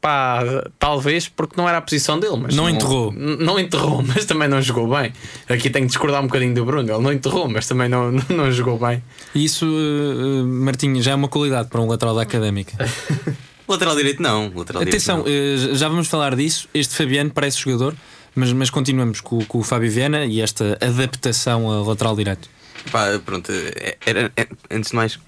pá, 0.00 0.40
talvez 0.78 1.28
porque 1.28 1.54
não 1.56 1.68
era 1.68 1.76
a 1.78 1.82
posição 1.82 2.18
dele, 2.18 2.36
mas 2.36 2.54
Não 2.56 2.70
enterrou. 2.70 3.12
n- 3.12 3.36
Não 3.44 3.58
enterrou, 3.58 4.02
mas 4.06 4.24
também 4.24 4.48
não 4.48 4.62
jogou 4.62 4.88
bem. 4.88 5.12
Aqui 5.48 5.68
tenho 5.68 5.84
que 5.84 5.90
discordar 5.90 6.22
um 6.22 6.26
bocadinho 6.28 6.54
do 6.54 6.64
Bruno, 6.64 6.90
ele 6.90 7.02
não 7.02 7.12
enterrou, 7.12 7.46
mas 7.48 7.66
também 7.66 7.88
não, 7.90 8.10
não 8.30 8.50
jogou 8.50 8.78
bem. 8.78 9.02
E 9.34 9.44
isso, 9.44 9.66
eh, 9.66 10.40
eh, 10.40 10.42
Martinho, 10.44 11.02
já 11.02 11.10
é 11.10 11.14
uma 11.14 11.28
qualidade 11.28 11.68
para 11.68 11.80
um 11.80 11.86
lateral 11.86 12.14
da 12.14 12.22
académica. 12.22 12.72
Lateral 13.68 13.96
direito 13.96 14.22
não. 14.22 14.52
Lateral 14.54 14.82
Atenção, 14.82 15.22
direito, 15.22 15.72
eh, 15.72 15.74
já 15.76 15.88
vamos 15.88 16.08
falar 16.08 16.34
disso. 16.36 16.68
Este 16.74 16.94
Fabiano 16.94 17.30
parece 17.30 17.58
jogador, 17.60 17.94
mas, 18.34 18.52
mas 18.52 18.70
continuamos 18.70 19.20
com, 19.20 19.44
com 19.44 19.58
o 19.58 19.62
Fábio 19.62 19.90
Viana 19.90 20.24
e 20.26 20.40
esta 20.40 20.76
adaptação 20.80 21.70
a 21.70 21.82
lateral 21.86 22.16
direito. 22.16 22.48
não. 22.86 22.90
Pá, 22.90 23.06
pronto, 23.24 23.50
é- 23.52 23.96
era, 24.04 24.32
é- 24.36 24.48
antes 24.70 24.90
de 24.90 24.96
mais, 24.96 25.18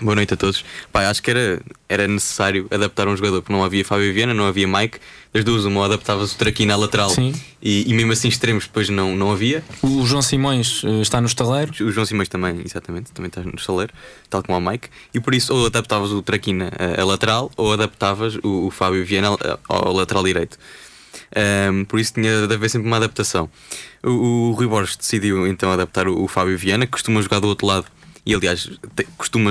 boa 0.00 0.14
noite 0.14 0.34
a 0.34 0.36
todos. 0.36 0.64
Pá, 0.92 1.08
acho 1.08 1.22
que 1.22 1.30
era, 1.30 1.60
era 1.88 2.08
necessário 2.08 2.66
adaptar 2.70 3.08
um 3.08 3.16
jogador, 3.16 3.42
porque 3.42 3.52
não 3.52 3.64
havia 3.64 3.84
Fábio 3.84 4.12
Viana, 4.12 4.34
não 4.34 4.46
havia 4.46 4.66
Mike. 4.66 4.98
Das 5.32 5.44
duas, 5.44 5.64
uma 5.64 5.84
adaptava-se 5.84 6.34
o 6.34 6.38
Traquina 6.38 6.74
à 6.74 6.76
lateral 6.76 7.10
Sim. 7.10 7.32
e, 7.62 7.88
e 7.88 7.94
mesmo 7.94 8.12
assim 8.12 8.26
extremos 8.26 8.66
depois 8.66 8.88
não, 8.88 9.14
não 9.14 9.30
havia. 9.30 9.62
O 9.80 10.04
João 10.04 10.22
Simões 10.22 10.82
eh, 10.84 11.02
está 11.02 11.20
no 11.20 11.28
estaleiro. 11.28 11.72
O 11.80 11.92
João 11.92 12.04
Simões 12.04 12.28
também, 12.28 12.62
exatamente, 12.64 13.12
também 13.12 13.28
está 13.28 13.42
no 13.42 13.58
saleiro, 13.60 13.92
tal 14.28 14.42
como 14.42 14.58
o 14.58 14.60
Mike. 14.60 14.88
E 15.14 15.20
por 15.20 15.32
isso, 15.32 15.54
ou 15.54 15.66
adaptavas 15.66 16.10
o 16.10 16.20
Traquina 16.20 16.72
a, 16.76 17.00
a 17.00 17.04
lateral, 17.04 17.50
ou 17.56 17.72
adaptavas 17.72 18.36
o, 18.42 18.66
o 18.66 18.70
Fábio 18.70 19.04
Viana 19.04 19.28
ao, 19.28 19.38
ao 19.68 19.92
lateral 19.92 20.24
direito. 20.24 20.58
Ahm, 21.34 21.84
por 21.84 22.00
isso 22.00 22.14
tinha 22.14 22.46
de 22.46 22.54
haver 22.54 22.68
sempre 22.68 22.88
uma 22.88 22.96
adaptação. 22.96 23.48
O, 24.02 24.50
o 24.50 24.52
Rui 24.52 24.66
Borges 24.66 24.96
decidiu 24.96 25.46
então 25.46 25.70
adaptar 25.70 26.08
o, 26.08 26.22
o 26.24 26.28
Fábio 26.28 26.58
Viana, 26.58 26.86
que 26.86 26.92
costuma 26.92 27.22
jogar 27.22 27.40
do 27.40 27.48
outro 27.48 27.66
lado. 27.66 27.86
E 28.26 28.34
aliás, 28.34 28.70
te- 28.94 29.06
costuma 29.16 29.50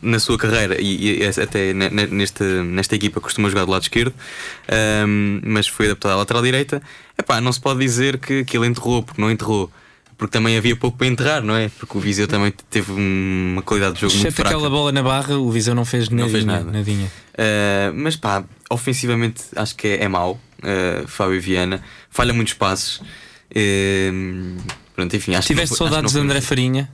na 0.00 0.18
sua 0.20 0.38
carreira 0.38 0.80
e, 0.80 1.20
e 1.20 1.26
até 1.26 1.72
ne- 1.74 1.90
ne- 1.90 2.06
nesta, 2.06 2.62
nesta 2.62 2.94
equipa 2.94 3.20
costuma 3.20 3.48
jogar 3.48 3.64
do 3.64 3.72
lado 3.72 3.82
esquerdo, 3.82 4.14
ahm, 4.68 5.40
mas 5.44 5.66
foi 5.66 5.86
adaptado 5.86 6.12
à 6.12 6.16
lateral 6.16 6.42
direita. 6.42 6.80
Epá, 7.18 7.40
não 7.40 7.52
se 7.52 7.60
pode 7.60 7.80
dizer 7.80 8.18
que, 8.18 8.44
que 8.44 8.56
ele 8.56 8.66
enterrou, 8.66 9.02
porque 9.02 9.20
não 9.20 9.30
enterrou. 9.30 9.70
Porque 10.16 10.32
também 10.32 10.56
havia 10.56 10.74
pouco 10.74 10.96
para 10.98 11.06
enterrar, 11.06 11.42
não 11.42 11.54
é? 11.54 11.68
Porque 11.78 11.96
o 11.96 12.00
Viseu 12.00 12.26
também 12.26 12.52
teve 12.70 12.90
um- 12.92 13.52
uma 13.52 13.62
qualidade 13.62 13.94
de 13.94 14.00
jogo 14.00 14.12
muito 14.14 14.26
Exceto 14.26 14.36
fraca. 14.42 14.50
aquela 14.56 14.68
bola 14.70 14.90
na 14.90 15.02
barra, 15.02 15.36
o 15.38 15.48
Viseu 15.50 15.74
não 15.76 15.84
fez 15.84 16.08
Não 16.08 16.28
fez 16.28 16.44
nada. 16.44 16.70
nadinha. 16.70 17.06
Uh, 17.34 17.92
mas 17.94 18.16
pá, 18.16 18.42
ofensivamente 18.70 19.42
acho 19.54 19.76
que 19.76 19.86
é, 19.86 20.04
é 20.04 20.08
mau. 20.08 20.40
Uh, 20.58 21.06
Fábio 21.06 21.40
Viana 21.40 21.82
falha 22.10 22.32
muitos 22.32 22.54
passes. 22.54 23.00
Uh, 23.62 24.56
pronto, 24.94 25.14
enfim, 25.16 25.34
acho 25.34 25.46
Tiveste 25.46 25.74
que 25.74 25.80
não 25.80 25.88
saudades 25.88 26.12
de 26.12 26.18
André 26.18 26.40
Farinha? 26.40 26.90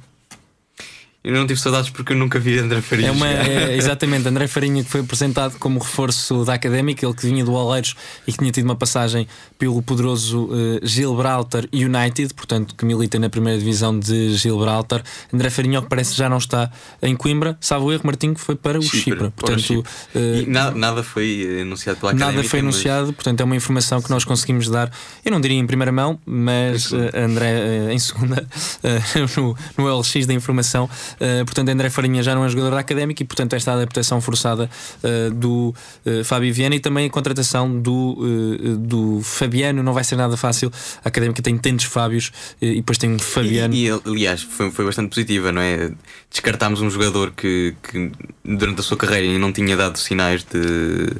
Eu 1.24 1.32
não 1.32 1.46
tive 1.46 1.58
saudades 1.58 1.88
porque 1.88 2.12
eu 2.12 2.16
nunca 2.18 2.38
vi 2.38 2.58
André 2.58 2.82
Faria. 2.82 3.06
É 3.08 3.10
uma, 3.10 3.26
é, 3.26 3.74
exatamente, 3.80 4.28
André 4.28 4.46
Farinha 4.46 4.84
que 4.84 4.90
foi 4.90 5.00
apresentado 5.00 5.58
como 5.58 5.78
reforço 5.80 6.44
da 6.44 6.52
Académica, 6.52 7.06
ele 7.06 7.14
que 7.14 7.26
vinha 7.26 7.42
do 7.42 7.54
Oleiros 7.54 7.94
e 8.26 8.32
que 8.32 8.38
tinha 8.38 8.52
tido 8.52 8.66
uma 8.66 8.76
passagem 8.76 9.26
pelo 9.58 9.80
poderoso 9.82 10.50
eh, 10.52 10.80
Gibraltar 10.86 11.64
United, 11.72 12.34
portanto 12.34 12.74
que 12.74 12.84
milita 12.84 13.18
na 13.18 13.30
primeira 13.30 13.58
divisão 13.58 13.98
de 13.98 14.36
Gibraltar. 14.36 15.02
André 15.32 15.48
Farinha, 15.48 15.80
que 15.80 15.88
parece, 15.88 16.14
já 16.14 16.28
não 16.28 16.36
está 16.36 16.70
em 17.00 17.16
Coimbra, 17.16 17.56
salvo 17.58 17.86
o 17.86 17.92
erro, 17.92 18.02
Martinho, 18.04 18.34
que 18.34 18.40
foi 18.42 18.54
para 18.54 18.78
o 18.78 18.82
Chipre, 18.82 18.98
Chipre. 19.00 19.30
Portanto, 19.30 19.60
Chipre. 19.62 19.90
eh, 20.14 20.42
E 20.42 20.46
nada, 20.46 21.02
foi 21.02 21.60
anunciado 21.62 22.00
pela 22.00 22.12
Académica. 22.12 22.36
Nada 22.36 22.46
foi 22.48 22.60
mas- 22.60 22.74
anunciado, 22.74 23.12
portanto 23.14 23.40
é 23.40 23.44
uma 23.44 23.56
informação 23.56 24.02
que 24.02 24.10
nós 24.10 24.26
conseguimos 24.26 24.68
dar, 24.68 24.90
eu 25.24 25.32
não 25.32 25.40
diria 25.40 25.58
em 25.58 25.66
primeira 25.66 25.90
mão, 25.90 26.20
mas 26.26 26.92
eh, 26.92 27.18
André 27.18 27.48
eh, 27.88 27.92
em 27.94 27.98
segunda, 27.98 28.46
eh, 28.84 29.00
no, 29.38 29.56
no 29.78 29.98
LX 30.00 30.26
da 30.26 30.34
informação. 30.34 30.86
Eh, 31.20 31.44
portanto, 31.44 31.68
André 31.68 31.90
Farinha 31.90 32.22
já 32.22 32.34
não 32.34 32.44
é 32.44 32.48
jogador 32.48 32.70
da 32.70 32.80
académica 32.80 33.22
e, 33.22 33.26
portanto, 33.26 33.54
esta 33.54 33.72
adaptação 33.72 34.20
forçada 34.20 34.70
eh, 35.02 35.30
do 35.30 35.74
eh, 36.04 36.24
Fábio 36.24 36.52
Viana 36.52 36.74
e 36.74 36.80
também 36.80 37.06
a 37.06 37.10
contratação 37.10 37.80
do, 37.80 38.76
do 38.78 39.20
Fabiano 39.22 39.82
não 39.82 39.92
vai 39.92 40.04
ser 40.04 40.16
nada 40.16 40.36
fácil. 40.36 40.70
A 41.04 41.08
académica 41.08 41.42
tem 41.42 41.56
tantos 41.58 41.86
Fábios 41.86 42.32
e 42.60 42.76
depois 42.76 42.98
tem 42.98 43.10
um 43.10 43.18
Fabiano. 43.18 43.74
E, 43.74 43.88
e, 43.88 43.90
aliás, 43.90 44.42
foi, 44.42 44.70
foi 44.70 44.84
bastante 44.84 45.08
positiva, 45.08 45.52
não 45.52 45.62
é? 45.62 45.92
Descartámos 46.30 46.80
um 46.80 46.90
jogador 46.90 47.32
que, 47.32 47.74
que 47.82 48.12
durante 48.44 48.80
a 48.80 48.82
sua 48.82 48.96
carreira 48.96 49.38
não 49.38 49.52
tinha 49.52 49.76
dado 49.76 49.98
sinais 49.98 50.44
de. 50.44 51.12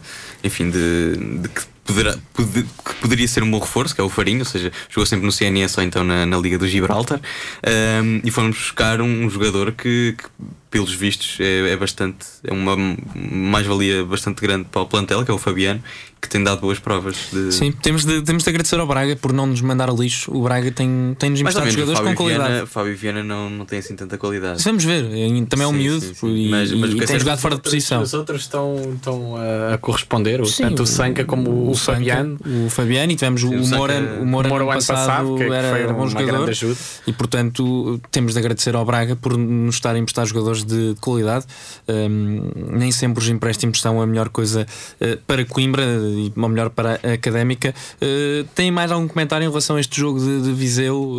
Enfim, 0.43 0.71
de, 0.71 1.17
de 1.43 1.49
que, 1.49 1.63
poderá, 1.85 2.17
pode- 2.33 2.63
que 2.63 2.95
poderia 3.01 3.29
ser 3.29 3.43
um 3.43 3.51
bom 3.51 3.59
reforço, 3.59 3.95
que 3.95 4.01
é 4.01 4.05
o 4.05 4.09
Farinho, 4.09 4.41
ou 4.41 4.45
seja, 4.45 4.73
jogou 4.89 5.07
sempre 5.07 5.27
no 5.27 5.33
CNS 5.33 5.79
ou 5.79 5.85
então 5.85 6.03
na, 6.03 6.27
na 6.27 6.37
Liga 6.39 6.59
do 6.59 6.67
Gibraltar. 6.67 7.21
Ahm, 7.63 8.21
e 8.25 8.31
fomos 8.31 8.57
buscar 8.57 9.01
um, 9.01 9.29
jogador 9.29 9.73
que, 9.73 10.17
que, 10.17 10.25
pelos 10.71 10.93
vistos, 10.93 11.39
é, 11.41 11.73
é 11.73 11.77
bastante. 11.77 12.27
É 12.43 12.53
uma 12.53 12.77
mais-valia 13.15 14.05
bastante 14.05 14.41
grande 14.41 14.67
para 14.71 14.83
o 14.83 14.87
plantel, 14.87 15.25
que 15.25 15.31
é 15.31 15.35
o 15.35 15.39
Fabiano, 15.39 15.83
que 16.25 16.31
tem 16.31 16.43
dado 16.43 16.61
boas 16.61 16.79
provas 16.79 17.17
de. 17.33 17.53
Sim, 17.53 17.71
temos 17.71 18.05
de, 18.05 18.23
temos 18.23 18.43
de 18.43 18.49
agradecer 18.51 18.79
ao 18.81 18.87
Braga 18.87 19.15
por 19.17 19.33
não 19.33 19.47
nos 19.47 19.61
mandar 19.61 19.89
a 19.89 19.93
lixo. 19.93 20.35
O 20.35 20.43
Braga 20.43 20.71
tem, 20.73 21.15
tem 21.19 21.31
nos 21.31 21.41
emprestado 21.41 21.67
o 21.67 21.71
jogadores 21.71 21.99
com 22.01 22.05
Fábio 22.07 22.17
qualidade. 22.17 22.51
Viana, 22.53 22.67
Fábio 22.67 22.97
Viana 22.97 23.23
não, 23.23 23.51
não 23.51 23.65
tem 23.65 23.79
assim 23.79 23.95
tanta 23.95 24.17
qualidade. 24.19 24.63
Vamos 24.65 24.85
ver, 24.85 25.03
também 25.49 25.65
é 25.65 25.69
um 25.69 25.73
Sim, 25.73 25.79
miúdo 25.79 26.01
sim, 26.01 26.15
sim. 26.15 26.35
e, 26.35 26.49
Mas- 26.49 26.73
mas 26.73 26.91
e 26.91 26.95
o 26.95 26.97
que 26.99 27.05
é 27.05 27.07
tem 27.07 27.19
jogado 27.19 27.39
fora 27.39 27.55
de 27.57 27.61
posição. 27.63 28.03
Os 28.03 28.15
outros 28.15 28.41
estão, 28.43 28.75
estão 28.95 29.35
a, 29.73 29.79
corresponder, 29.79 30.41
o- 30.41 30.47
Sim, 30.47 30.63
tanto 30.65 30.83
o 30.83 30.87
Sanca 30.87 31.25
como 31.25 31.71
o, 31.71 31.75
Sanca, 31.77 31.99
Fabiano. 31.99 32.39
O 32.67 32.71
Fabiano 32.71 33.13
e 33.13 33.17
tivemos 33.17 33.41
Sim, 33.43 33.49
o, 33.49 33.63
o 33.63 33.67
Moura, 33.69 33.95
o 34.21 34.27
Moura, 34.27 34.49
O 34.49 34.49
Moura 34.49 34.49
no 34.49 34.55
o 34.55 34.71
ano 34.73 34.85
passado, 34.87 35.37
que- 35.37 35.45
que 35.47 35.53
era, 35.53 35.71
foi 35.71 35.81
era 35.83 35.93
bom 35.93 36.01
uma 36.01 36.09
jogador. 36.09 36.33
grande 36.33 36.51
ajuda. 36.51 36.77
E 37.07 37.13
portanto 37.13 38.01
temos 38.11 38.33
de 38.33 38.39
agradecer 38.39 38.75
ao 38.75 38.85
Braga 38.85 39.15
por 39.17 39.37
nos 39.37 39.75
estar 39.75 39.95
a 39.95 39.99
emprestar 39.99 40.25
jogadores 40.27 40.65
de, 40.65 40.95
de 40.95 41.01
qualidade. 41.01 41.45
Hum, 41.89 42.51
nem 42.71 42.91
sempre 42.91 43.23
os 43.23 43.29
empréstimos 43.29 43.81
são 43.81 44.01
a 44.01 44.07
melhor 44.07 44.29
coisa 44.29 44.67
eh, 45.01 45.19
para 45.27 45.45
Coimbra 45.45 45.85
e 46.15 46.33
ou 46.37 46.49
melhor 46.49 46.71
para 46.71 47.01
a 47.03 47.13
académica. 47.13 47.75
Eh, 48.01 48.45
tem 48.55 48.71
mais 48.71 48.91
algum 48.93 49.07
comentário 49.09 49.45
em 49.45 49.49
relação 49.49 49.77
a 49.77 49.81
este 49.81 49.99
jogo 50.01 50.19
de, 50.21 50.43
de 50.43 50.53
Viseu? 50.53 51.13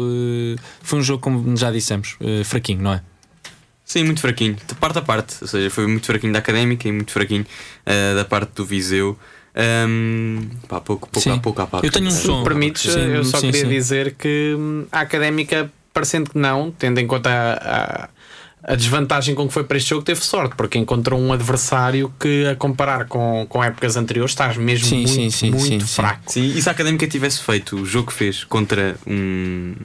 Eh, 0.57 0.61
foi 0.81 0.99
um 0.99 1.03
jogo, 1.03 1.21
como 1.21 1.55
já 1.57 1.71
dissemos, 1.71 2.15
eh, 2.21 2.43
fraquinho, 2.43 2.81
não 2.81 2.93
é? 2.93 3.01
Sim, 3.83 4.03
muito 4.05 4.21
fraquinho, 4.21 4.55
de 4.67 4.73
parte 4.75 4.97
a 4.97 5.01
parte. 5.01 5.35
Ou 5.41 5.47
seja, 5.47 5.69
foi 5.69 5.85
muito 5.85 6.05
fraquinho 6.07 6.33
da 6.33 6.39
académica 6.39 6.87
e 6.87 6.91
muito 6.91 7.11
fraquinho 7.11 7.45
da 8.15 8.25
parte 8.25 8.51
do 8.55 8.65
Viseu. 8.65 9.15
Ahm, 9.55 10.49
pá, 10.67 10.81
pouco, 10.81 11.07
pouco 11.07 11.29
a 11.29 11.37
pouco 11.39 11.61
a 11.61 11.67
pouco. 11.67 11.85
Eu 11.85 11.91
tenho 11.91 12.07
um 12.07 12.11
Se 12.11 12.23
som. 12.23 12.39
me 12.39 12.43
permites, 12.43 12.91
Sim, 12.91 12.99
eu 12.99 13.23
só 13.23 13.39
sim, 13.39 13.45
queria 13.47 13.61
sim. 13.61 13.69
dizer 13.69 14.15
que 14.15 14.55
hum, 14.57 14.85
a 14.91 14.99
académica, 15.01 15.71
parecendo 15.93 16.29
que 16.29 16.37
não, 16.37 16.71
tendo 16.71 16.99
em 16.99 17.07
conta 17.07 17.29
a, 17.29 18.03
a- 18.05 18.09
a 18.67 18.75
desvantagem 18.75 19.35
com 19.35 19.47
que 19.47 19.53
foi 19.53 19.63
para 19.63 19.77
este 19.77 19.91
jogo, 19.91 20.01
teve 20.03 20.21
sorte, 20.25 20.55
porque 20.55 20.77
encontrou 20.79 21.19
um 21.19 21.31
adversário 21.31 22.11
que, 22.19 22.47
a 22.47 22.55
comparar 22.55 23.05
com, 23.05 23.45
com 23.47 23.63
épocas 23.63 23.95
anteriores, 23.95 24.31
estás 24.31 24.57
mesmo 24.57 24.87
Sim, 24.87 24.95
muito, 24.97 25.09
sim, 25.11 25.29
sim, 25.29 25.51
muito 25.51 25.85
fraco. 25.87 26.23
Sim, 26.31 26.45
e 26.47 26.59
se 26.61 26.67
a 26.67 26.71
académica 26.71 27.07
tivesse 27.07 27.41
feito 27.41 27.75
o 27.75 27.85
jogo 27.85 28.07
que 28.07 28.13
fez 28.13 28.43
contra 28.43 28.95
um, 29.05 29.75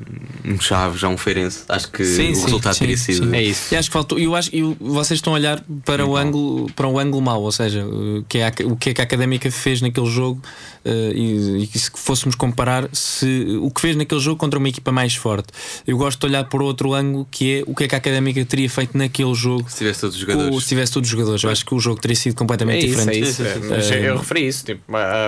um 0.46 0.58
Chaves, 0.58 0.98
já 1.00 1.08
um 1.08 1.18
Feirense, 1.18 1.64
acho 1.68 1.90
que 1.90 2.02
Sim, 2.04 2.30
o 2.32 2.34
sim, 2.36 2.42
resultado 2.44 2.72
sim, 2.72 2.80
teria 2.80 2.96
sido. 2.96 3.26
sim. 3.28 3.36
É 3.36 3.42
isso. 3.42 3.74
E 3.74 3.76
acho 3.76 3.90
que 3.90 3.92
faltou. 3.92 4.18
Eu 4.18 4.34
acho, 4.34 4.48
eu, 4.56 4.74
vocês 4.80 5.18
estão 5.18 5.34
a 5.34 5.36
olhar 5.36 5.62
para 5.84 6.06
o 6.06 6.16
ângulo, 6.16 6.70
para 6.74 6.88
o 6.88 6.98
ângulo 6.98 7.20
mau, 7.22 7.42
ou 7.42 7.52
seja, 7.52 7.84
que 8.28 8.38
é 8.38 8.46
a- 8.46 8.52
o 8.64 8.76
que 8.76 8.90
é 8.90 8.94
que 8.94 9.00
a 9.02 9.04
académica 9.04 9.50
fez 9.50 9.82
naquele 9.82 10.06
jogo 10.06 10.40
uh, 10.86 10.88
e, 11.14 11.68
e 11.74 11.78
se 11.78 11.90
fôssemos 11.94 12.34
comparar 12.34 12.88
se 12.94 13.46
o 13.60 13.70
que 13.70 13.80
fez 13.82 13.94
naquele 13.94 14.20
jogo 14.22 14.38
contra 14.38 14.58
uma 14.58 14.68
equipa 14.70 14.90
mais 14.90 15.14
forte. 15.14 15.48
Eu 15.86 15.98
gosto 15.98 16.18
de 16.18 16.26
olhar 16.26 16.44
para 16.44 16.62
outro 16.64 16.94
ângulo 16.94 17.28
que 17.30 17.58
é 17.58 17.64
o 17.66 17.74
que 17.74 17.84
é 17.84 17.88
que 17.88 17.94
a 17.94 17.98
académica 17.98 18.42
teria 18.46 18.69
feito 18.70 18.96
naquele 18.96 19.34
jogo 19.34 19.68
Se 19.70 19.78
tivesse 19.78 20.00
todos 20.00 20.16
os 20.16 20.24
com- 20.24 20.32
jogadores. 20.32 20.62
se 20.62 20.68
tivesse 20.68 20.92
todos 20.92 21.06
os 21.08 21.10
jogadores. 21.12 21.42
Eu 21.42 21.50
acho 21.50 21.66
que 21.66 21.74
o 21.74 21.78
jogo 21.80 22.00
teria 22.00 22.16
sido 22.16 22.32
É 22.32 22.36
completamente 22.36 22.86
isso, 22.86 23.00
é 23.00 23.04
diferente. 23.04 23.28
isso. 23.28 23.44
Sim, 23.44 23.48
sim, 23.54 23.62
sim. 23.62 23.68
Mas 23.68 23.90
Eh, 23.90 24.08
eu 24.08 24.16
referi 24.16 24.46
isso. 24.46 24.64
Tipo, 24.64 24.82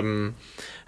hum, 0.04 0.32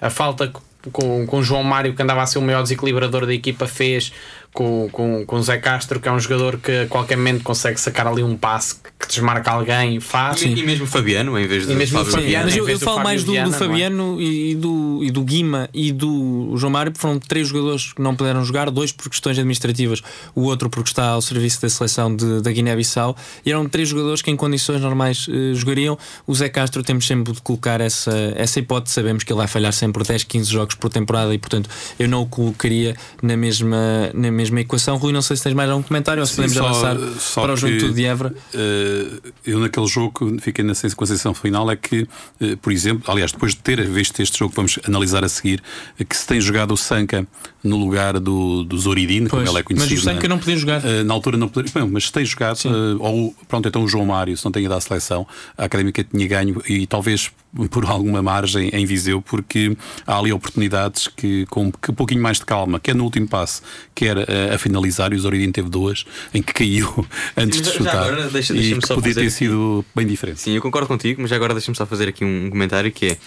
a 0.00 0.11
falta 0.11 0.52
com, 0.92 1.26
com 1.26 1.38
o 1.38 1.42
João 1.42 1.62
Mário, 1.62 1.94
que 1.94 2.02
andava 2.02 2.23
a 2.23 2.26
ser 2.26 2.38
o 2.38 2.42
maior 2.42 2.62
desequilibrador 2.62 3.26
da 3.26 3.32
equipa, 3.34 3.66
fez. 3.66 4.12
Com, 4.54 4.88
com, 4.92 5.26
com 5.26 5.37
o 5.37 5.42
Zé 5.42 5.58
Castro, 5.58 5.99
que 5.99 6.06
é 6.06 6.12
um 6.12 6.20
jogador 6.20 6.58
que 6.58 6.70
a 6.70 6.87
qualquer 6.87 7.16
momento 7.16 7.42
consegue 7.42 7.80
sacar 7.80 8.06
ali 8.06 8.23
um 8.23 8.37
passe 8.37 8.76
que, 8.76 8.88
que 9.00 9.08
desmarca 9.08 9.50
alguém, 9.50 9.99
faz. 9.99 10.42
E, 10.42 10.46
e 10.46 10.62
mesmo 10.64 10.84
o 10.84 10.87
Fabiano, 10.87 11.37
em 11.37 11.44
vez 11.44 11.66
de 11.66 11.73
E 11.73 11.75
mesmo 11.75 11.99
Fábio 11.99 12.12
Fabiano. 12.12 12.44
Mas 12.44 12.56
eu, 12.56 12.68
eu 12.68 12.78
falo 12.78 12.99
Fábio 12.99 13.04
mais 13.04 13.25
do, 13.25 13.32
Viana, 13.32 13.49
do 13.49 13.54
é? 13.56 13.58
Fabiano 13.58 14.23
e, 14.23 14.54
do, 14.54 15.00
e 15.02 15.11
do 15.11 15.23
Guima 15.23 15.68
e 15.75 15.90
do 15.90 16.54
João 16.56 16.70
Mário, 16.70 16.92
que 16.92 17.00
foram 17.00 17.18
três 17.18 17.49
jogadores 17.49 17.92
que 17.92 18.00
não 18.00 18.14
puderam 18.14 18.44
jogar, 18.44 18.70
dois 18.70 18.92
por 18.92 19.11
questões 19.11 19.37
administrativas, 19.37 20.00
o 20.37 20.42
outro 20.42 20.70
porque 20.70 20.90
está 20.90 21.08
ao 21.08 21.20
serviço 21.20 21.61
da 21.61 21.68
seleção 21.68 22.14
de, 22.14 22.40
da 22.40 22.52
Guiné-Bissau, 22.52 23.16
e 23.44 23.50
eram 23.50 23.68
três 23.68 23.88
jogadores 23.88 24.23
que 24.23 24.30
em 24.30 24.37
condições 24.37 24.80
normais 24.80 25.26
eh, 25.28 25.52
jogariam. 25.54 25.99
O 26.28 26.32
Zé 26.32 26.49
Castro 26.49 26.80
temos 26.84 27.08
sempre 27.08 27.32
de 27.32 27.42
colocar 27.42 27.80
essa, 27.80 28.32
essa 28.37 28.61
hipótese, 28.61 28.94
sabemos 28.94 29.25
que 29.25 29.32
ele 29.32 29.38
vai 29.38 29.49
falhar 29.49 29.73
sempre 29.73 30.04
10, 30.04 30.23
15 30.23 30.49
jogos 30.49 30.75
por 30.76 30.90
temporada 30.90 31.34
e 31.34 31.38
portanto 31.38 31.68
eu 31.99 32.08
não 32.08 32.23
o 32.23 32.26
colocaria 32.26 32.96
na 33.20 33.37
mesma, 33.37 34.11
na 34.14 34.30
mesma 34.30 34.43
equação. 34.60 34.96
Rui, 34.96 35.12
não 35.12 35.22
sei 35.22 35.36
se 35.36 35.42
tens 35.42 35.54
mais 35.54 35.68
algum 35.70 35.82
comentário 35.82 36.20
ou 36.20 36.26
se 36.26 36.32
Sim, 36.34 36.42
podemos 36.42 36.56
só- 36.58 36.66
avançar 36.66 37.20
só 37.20 37.42
para 37.42 37.52
o 37.52 37.54
que, 37.54 37.60
Juventude 37.60 37.94
de 37.94 38.04
Évora. 38.04 38.34
eh, 38.54 39.06
uh, 39.26 39.32
eu 39.46 39.58
naquele 39.60 39.86
jogo 39.86 40.36
fiquei 40.40 40.64
na 40.64 40.74
sensação 40.74 41.34
final 41.34 41.70
é 41.70 41.76
que, 41.76 42.02
uh, 42.40 42.56
por 42.60 42.72
exemplo, 42.72 43.10
aliás, 43.10 43.32
depois 43.32 43.52
de 43.52 43.60
ter 43.60 43.82
visto 43.88 44.20
este 44.20 44.38
jogo 44.38 44.50
que 44.50 44.56
vamos 44.56 44.78
analisar 44.86 45.24
a 45.24 45.28
seguir, 45.28 45.62
que 46.08 46.16
se 46.16 46.26
tem 46.26 46.40
jogado 46.40 46.72
o 46.72 46.76
Sanca 46.76 47.26
no 47.62 47.76
lugar 47.76 48.18
do, 48.20 48.64
do 48.64 48.78
Zoridine, 48.78 49.28
como 49.28 49.42
ele 49.42 49.58
é 49.58 49.62
conhecido. 49.62 49.90
Mas 49.90 50.00
o 50.00 50.04
Sanca 50.04 50.28
na, 50.28 50.34
não 50.34 50.38
podia 50.38 50.56
jogar. 50.56 50.80
Uh, 50.84 51.04
na 51.04 51.14
altura 51.14 51.36
não 51.36 51.48
podia. 51.48 51.72
Bem, 51.74 51.88
mas 51.90 52.06
se 52.06 52.12
tem 52.12 52.24
jogado, 52.24 52.58
ou 53.00 53.34
pronto, 53.48 53.68
então 53.68 53.82
o 53.82 53.88
João 53.88 54.06
Mário, 54.06 54.36
se 54.36 54.44
não 54.44 54.52
tem 54.52 54.64
ido 54.64 54.74
à 54.74 54.80
seleção, 54.80 55.26
a 55.56 55.64
Académica 55.64 56.04
tinha 56.04 56.26
ganho 56.28 56.62
e 56.68 56.86
talvez 56.86 57.30
por 57.70 57.84
alguma 57.87 58.23
margem 58.23 58.68
em 58.73 58.84
Viseu, 58.84 59.23
porque 59.23 59.76
há 60.06 60.18
ali 60.18 60.32
oportunidades 60.32 61.08
que, 61.08 61.46
com 61.46 61.66
um 61.66 61.70
pouquinho 61.70 62.23
mais 62.23 62.38
de 62.38 62.44
calma, 62.44 62.80
quer 62.80 62.94
no 62.94 63.04
último 63.04 63.28
passe, 63.28 63.62
quer 63.94 64.18
a, 64.18 64.54
a 64.54 64.58
finalizar, 64.58 65.12
e 65.12 65.16
o 65.16 65.18
Zoridine 65.18 65.52
teve 65.52 65.68
duas, 65.68 66.04
em 66.32 66.42
que 66.42 66.52
caiu 66.52 67.06
antes 67.37 67.61
de 67.61 67.70
chutar. 67.70 68.08
Agora, 68.08 68.28
deixa, 68.28 68.54
e 68.54 68.78
que 68.78 68.88
podia 68.88 69.14
ter 69.14 69.20
aqui... 69.20 69.30
sido 69.30 69.84
bem 69.94 70.06
diferente. 70.06 70.40
Sim, 70.40 70.52
eu 70.52 70.62
concordo 70.62 70.88
contigo, 70.88 71.23
mas 71.23 71.32
agora 71.32 71.54
deixa-me 71.54 71.76
só 71.76 71.87
fazer 71.87 72.08
aqui 72.08 72.25
um 72.25 72.50
comentário 72.50 72.90
que 72.90 73.06
é. 73.06 73.18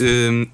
Um, 0.00 0.46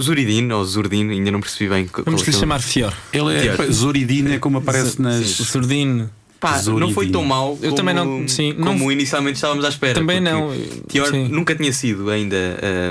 Zuridine 0.00 0.50
ou 0.52 0.64
Zurdine, 0.64 1.12
ainda 1.12 1.30
não 1.30 1.40
percebi 1.40 1.68
bem. 1.68 1.88
Vamos 2.04 2.22
lhe 2.22 2.32
chamar 2.32 2.60
Fior. 2.60 2.96
Ele 3.12 3.36
é 3.36 3.54
Fior. 3.54 3.70
Zuridine, 3.70 4.32
é 4.32 4.38
como 4.38 4.58
aparece 4.58 5.00
nas. 5.00 5.26
Zurdine. 5.26 6.08
Pá, 6.42 6.60
não 6.60 6.92
foi 6.92 7.08
tão 7.08 7.24
mal 7.24 7.56
eu 7.62 7.70
como, 7.70 7.76
também 7.76 7.94
não, 7.94 8.26
sim, 8.26 8.52
como 8.54 8.80
não, 8.80 8.90
inicialmente 8.90 9.36
estávamos 9.36 9.64
à 9.64 9.68
espera. 9.68 9.94
Também 9.94 10.20
não. 10.20 10.50
Tior 10.88 11.08
sim. 11.08 11.28
nunca 11.28 11.54
tinha 11.54 11.72
sido 11.72 12.10
ainda 12.10 12.36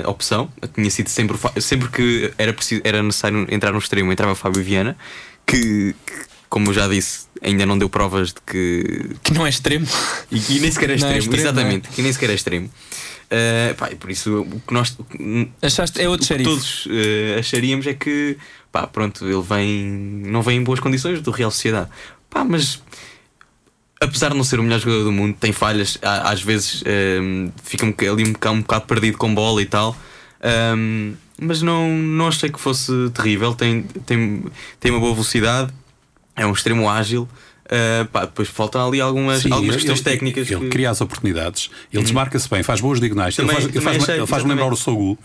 uh, 0.06 0.08
opção, 0.08 0.50
tinha 0.74 0.90
sido 0.90 1.08
sempre, 1.08 1.36
sempre 1.60 1.90
que 1.90 2.32
era, 2.38 2.50
preciso, 2.54 2.80
era 2.82 3.02
necessário 3.02 3.46
entrar 3.50 3.72
no 3.72 3.78
extremo, 3.78 4.10
entrava 4.10 4.34
Fábio 4.34 4.64
Viana, 4.64 4.96
que, 5.46 5.94
que, 6.06 6.12
como 6.48 6.70
eu 6.70 6.72
já 6.72 6.88
disse, 6.88 7.26
ainda 7.42 7.66
não 7.66 7.76
deu 7.76 7.90
provas 7.90 8.28
de 8.28 8.40
que. 8.46 9.16
Que 9.22 9.34
não 9.34 9.46
é 9.46 9.50
extremo. 9.50 9.86
E, 10.30 10.56
e 10.56 10.58
nem 10.58 10.70
sequer 10.70 10.88
é 10.88 10.94
extremo, 10.96 11.14
é 11.14 11.18
extremo 11.18 11.42
exatamente, 11.42 11.88
que 11.90 12.00
nem 12.00 12.10
sequer 12.10 12.30
é 12.30 12.34
extremo. 12.34 12.70
Uh, 13.26 13.74
pá, 13.74 13.90
por 14.00 14.10
isso 14.10 14.40
o 14.40 14.60
que 14.66 14.72
nós 14.72 14.96
Achaste, 15.60 16.00
é 16.00 16.08
outro 16.08 16.26
que 16.26 16.42
todos 16.42 16.86
uh, 16.86 17.38
acharíamos 17.38 17.86
é 17.86 17.92
que 17.92 18.38
pá, 18.70 18.86
pronto, 18.86 19.26
ele 19.26 19.42
vem 19.42 19.90
não 20.26 20.40
vem 20.40 20.56
em 20.56 20.64
boas 20.64 20.80
condições 20.80 21.20
do 21.20 21.30
Real 21.30 21.50
Sociedade. 21.50 21.90
Pá, 22.30 22.44
mas 22.44 22.80
apesar 24.02 24.30
de 24.30 24.36
não 24.36 24.44
ser 24.44 24.58
o 24.58 24.62
melhor 24.62 24.80
jogador 24.80 25.04
do 25.04 25.12
mundo, 25.12 25.36
tem 25.38 25.52
falhas, 25.52 25.98
às 26.02 26.42
vezes 26.42 26.82
um, 27.20 27.50
fica 27.62 27.86
ali 28.10 28.24
um 28.24 28.32
bocado, 28.32 28.56
um 28.56 28.60
bocado 28.60 28.86
perdido 28.86 29.16
com 29.16 29.34
bola 29.34 29.62
e 29.62 29.66
tal. 29.66 29.96
Um, 30.76 31.14
mas 31.40 31.62
não, 31.62 31.88
não 31.88 32.28
achei 32.28 32.50
que 32.50 32.60
fosse 32.60 32.92
terrível. 33.14 33.54
Tem, 33.54 33.82
tem, 34.04 34.44
tem 34.80 34.90
uma 34.90 35.00
boa 35.00 35.12
velocidade, 35.12 35.72
é 36.36 36.44
um 36.46 36.52
extremo 36.52 36.88
ágil. 36.88 37.28
Uh, 37.64 38.04
pá, 38.08 38.26
depois 38.26 38.48
faltam 38.48 38.86
ali 38.86 39.00
algumas, 39.00 39.42
Sim, 39.42 39.52
algumas 39.52 39.76
questões 39.76 40.00
ele, 40.00 40.04
técnicas. 40.04 40.50
Ele 40.50 40.60
que... 40.60 40.68
cria 40.68 40.90
as 40.90 41.00
oportunidades, 41.00 41.70
ele 41.92 42.02
desmarca-se 42.02 42.48
bem, 42.50 42.62
faz 42.62 42.80
boas 42.80 43.00
diagonais. 43.00 43.38
Ele 43.38 43.48
Também- 43.48 43.62
faz, 43.62 43.74
ele 43.74 43.84
faz, 43.84 44.02
achei, 44.02 44.16
ele 44.16 44.26
faz-me 44.26 44.50
lembrar 44.50 44.66
o 44.66 44.76
Sogu, 44.76 45.18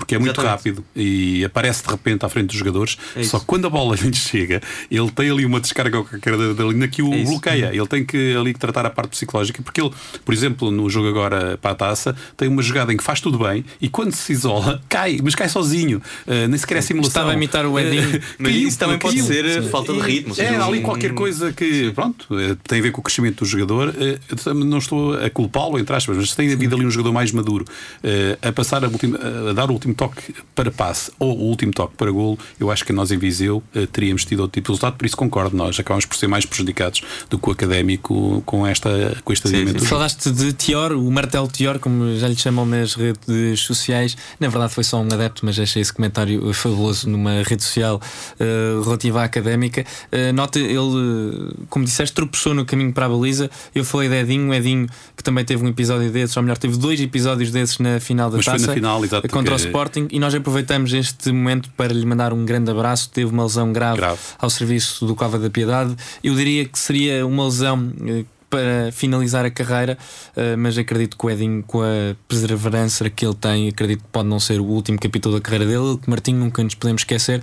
porque 0.00 0.14
é 0.14 0.18
muito 0.18 0.32
Exatamente. 0.40 0.56
rápido 0.56 0.84
e 0.96 1.44
aparece 1.44 1.84
de 1.84 1.90
repente 1.90 2.24
à 2.24 2.28
frente 2.28 2.46
dos 2.48 2.56
jogadores. 2.56 2.96
É. 3.14 3.22
Só 3.22 3.38
que 3.38 3.44
quando 3.44 3.66
a 3.66 3.70
bola 3.70 3.94
lhe 3.96 4.14
chega, 4.14 4.60
ele 4.90 5.10
tem 5.10 5.30
ali 5.30 5.44
uma 5.44 5.60
descarga 5.60 6.02
qualquer 6.02 6.36
da, 6.36 6.52
da 6.54 6.64
linha 6.64 6.88
que 6.88 7.02
o 7.02 7.12
É 7.12 7.22
bloqueia. 7.22 7.70
Ele 7.72 7.86
tem 7.86 8.04
que 8.04 8.34
ali 8.34 8.54
tratar 8.54 8.86
a 8.86 8.90
parte 8.90 9.10
psicológica, 9.10 9.62
porque 9.62 9.80
ele, 9.80 9.90
por 10.24 10.32
exemplo, 10.34 10.70
no 10.70 10.88
jogo 10.88 11.08
agora 11.08 11.58
para 11.60 11.72
a 11.72 11.74
taça, 11.74 12.16
tem 12.36 12.48
uma 12.48 12.62
jogada 12.62 12.92
em 12.92 12.96
que 12.96 13.04
faz 13.04 13.20
tudo 13.20 13.38
bem 13.38 13.64
e 13.80 13.88
quando 13.88 14.12
se 14.14 14.32
isola, 14.32 14.82
cai, 14.88 15.18
mas 15.22 15.34
cai 15.34 15.48
sozinho. 15.48 15.98
Uh, 16.26 16.48
nem 16.48 16.58
sequer 16.58 16.78
é 16.78 16.80
simulação. 16.80 17.08
Estava 17.10 17.30
a 17.30 17.34
imitar 17.34 17.66
o 17.66 17.78
Edinho. 17.78 18.16
Uh, 18.16 18.22
Mas 18.38 18.54
isso 18.56 18.78
também 18.78 18.98
pode 18.98 19.16
caiu. 19.16 19.26
ser 19.26 19.62
Sim. 19.62 19.68
falta 19.68 19.92
de 19.92 20.00
ritmo. 20.00 20.34
É, 20.38 20.56
ali 20.56 20.80
qualquer 20.80 21.12
coisa 21.14 21.52
que, 21.52 21.90
pronto, 21.92 22.26
eh, 22.38 22.56
tem 22.66 22.78
a 22.78 22.82
ver 22.82 22.90
com 22.92 23.00
o 23.00 23.04
crescimento 23.04 23.44
do 23.44 23.44
jogador. 23.44 23.94
eh, 23.98 24.18
eu 24.46 24.54
Não 24.54 24.78
estou 24.78 25.14
a 25.14 25.28
culpá-lo, 25.28 25.78
entre 25.78 25.94
aspas, 25.94 26.16
mas 26.16 26.34
tem 26.34 26.52
havido 26.52 26.74
ali 26.74 26.86
um 26.86 26.90
jogador 26.90 27.12
mais 27.12 27.30
maduro 27.32 27.64
eh, 28.02 28.38
a 28.40 28.50
passar 28.52 28.84
a, 28.84 28.88
última- 28.88 29.18
a 29.50 29.52
dar 29.52 29.68
o 29.70 29.72
último 29.74 29.89
toque 29.94 30.34
para 30.54 30.70
passe 30.70 31.10
ou 31.18 31.36
o 31.36 31.42
último 31.42 31.72
toque 31.72 31.94
para 31.96 32.10
golo. 32.10 32.38
Eu 32.58 32.70
acho 32.70 32.84
que 32.84 32.92
nós 32.92 33.10
em 33.10 33.18
Viseu 33.18 33.62
eh, 33.74 33.86
teríamos 33.86 34.24
tido 34.24 34.40
outro 34.40 34.54
tipo 34.54 34.66
de 34.66 34.72
resultado, 34.72 34.96
por 34.96 35.06
isso 35.06 35.16
concordo. 35.16 35.56
Nós 35.56 35.78
acabamos 35.78 36.06
por 36.06 36.16
ser 36.16 36.26
mais 36.26 36.44
prejudicados 36.44 37.02
do 37.28 37.38
que 37.38 37.48
o 37.48 37.52
académico 37.52 38.42
com, 38.46 38.66
esta, 38.66 39.16
com 39.24 39.32
este 39.32 39.48
Sim, 39.48 39.56
adiamento. 39.56 39.84
Falaste 39.84 40.30
de 40.30 40.52
Tior, 40.52 40.92
o 40.92 41.10
martelo 41.10 41.48
Tior, 41.48 41.78
como 41.78 42.16
já 42.16 42.28
lhe 42.28 42.36
chamam 42.36 42.66
nas 42.66 42.94
redes 42.94 43.60
sociais. 43.60 44.16
Na 44.38 44.48
verdade, 44.48 44.72
foi 44.72 44.84
só 44.84 45.00
um 45.00 45.06
adepto, 45.06 45.44
mas 45.44 45.58
achei 45.58 45.82
esse 45.82 45.92
comentário 45.92 46.52
fabuloso 46.52 47.08
numa 47.08 47.42
rede 47.42 47.62
social 47.62 48.00
eh, 48.38 48.80
relativa 48.84 49.22
à 49.22 49.24
académica. 49.24 49.84
Eh, 50.12 50.32
nota, 50.32 50.58
ele, 50.58 51.54
como 51.68 51.84
disseste, 51.84 52.14
tropeçou 52.14 52.54
no 52.54 52.64
caminho 52.64 52.92
para 52.92 53.06
a 53.06 53.08
baliza. 53.08 53.50
Eu 53.74 53.84
falei 53.84 54.08
de 54.08 54.16
Edinho, 54.16 54.52
Edinho, 54.52 54.86
que 55.16 55.22
também 55.22 55.44
teve 55.44 55.64
um 55.64 55.68
episódio 55.68 56.10
desses, 56.10 56.36
ou 56.36 56.42
melhor, 56.42 56.58
teve 56.58 56.76
dois 56.76 57.00
episódios 57.00 57.50
desses 57.50 57.78
na 57.78 58.00
final 58.00 58.30
da 58.30 58.36
Mas 58.36 58.44
foi 58.44 58.54
taça 58.54 58.66
na 58.68 58.74
final, 58.74 59.04
exato, 59.04 59.28
contra 59.28 59.54
o 59.54 59.56
Sporting. 59.80 60.08
E 60.10 60.18
nós 60.18 60.34
aproveitamos 60.34 60.92
este 60.92 61.32
momento 61.32 61.70
para 61.76 61.92
lhe 61.92 62.04
mandar 62.04 62.32
um 62.32 62.44
grande 62.44 62.70
abraço. 62.70 63.08
Teve 63.10 63.30
uma 63.30 63.44
lesão 63.44 63.72
grave, 63.72 63.96
Grave. 63.98 64.20
ao 64.38 64.50
serviço 64.50 65.06
do 65.06 65.14
Cova 65.16 65.38
da 65.38 65.48
Piedade. 65.48 65.96
Eu 66.22 66.34
diria 66.34 66.64
que 66.66 66.78
seria 66.78 67.26
uma 67.26 67.44
lesão. 67.44 67.92
eh, 68.06 68.24
Para 68.50 68.90
finalizar 68.90 69.44
a 69.44 69.50
carreira, 69.50 69.96
eh, 70.36 70.56
mas 70.56 70.76
acredito 70.76 71.16
que 71.16 71.24
o 71.24 71.30
Edinho, 71.30 71.62
com 71.62 71.82
a 71.82 72.16
perseverança 72.26 73.08
que 73.08 73.24
ele 73.24 73.34
tem, 73.36 73.68
acredito 73.68 74.00
que 74.02 74.08
pode 74.10 74.28
não 74.28 74.40
ser 74.40 74.60
o 74.60 74.64
último 74.64 74.98
capítulo 74.98 75.36
da 75.36 75.40
carreira 75.40 75.66
dele. 75.66 75.96
Que 76.02 76.10
Martinho 76.10 76.38
nunca 76.40 76.60
nos 76.64 76.74
podemos 76.74 77.02
esquecer, 77.02 77.40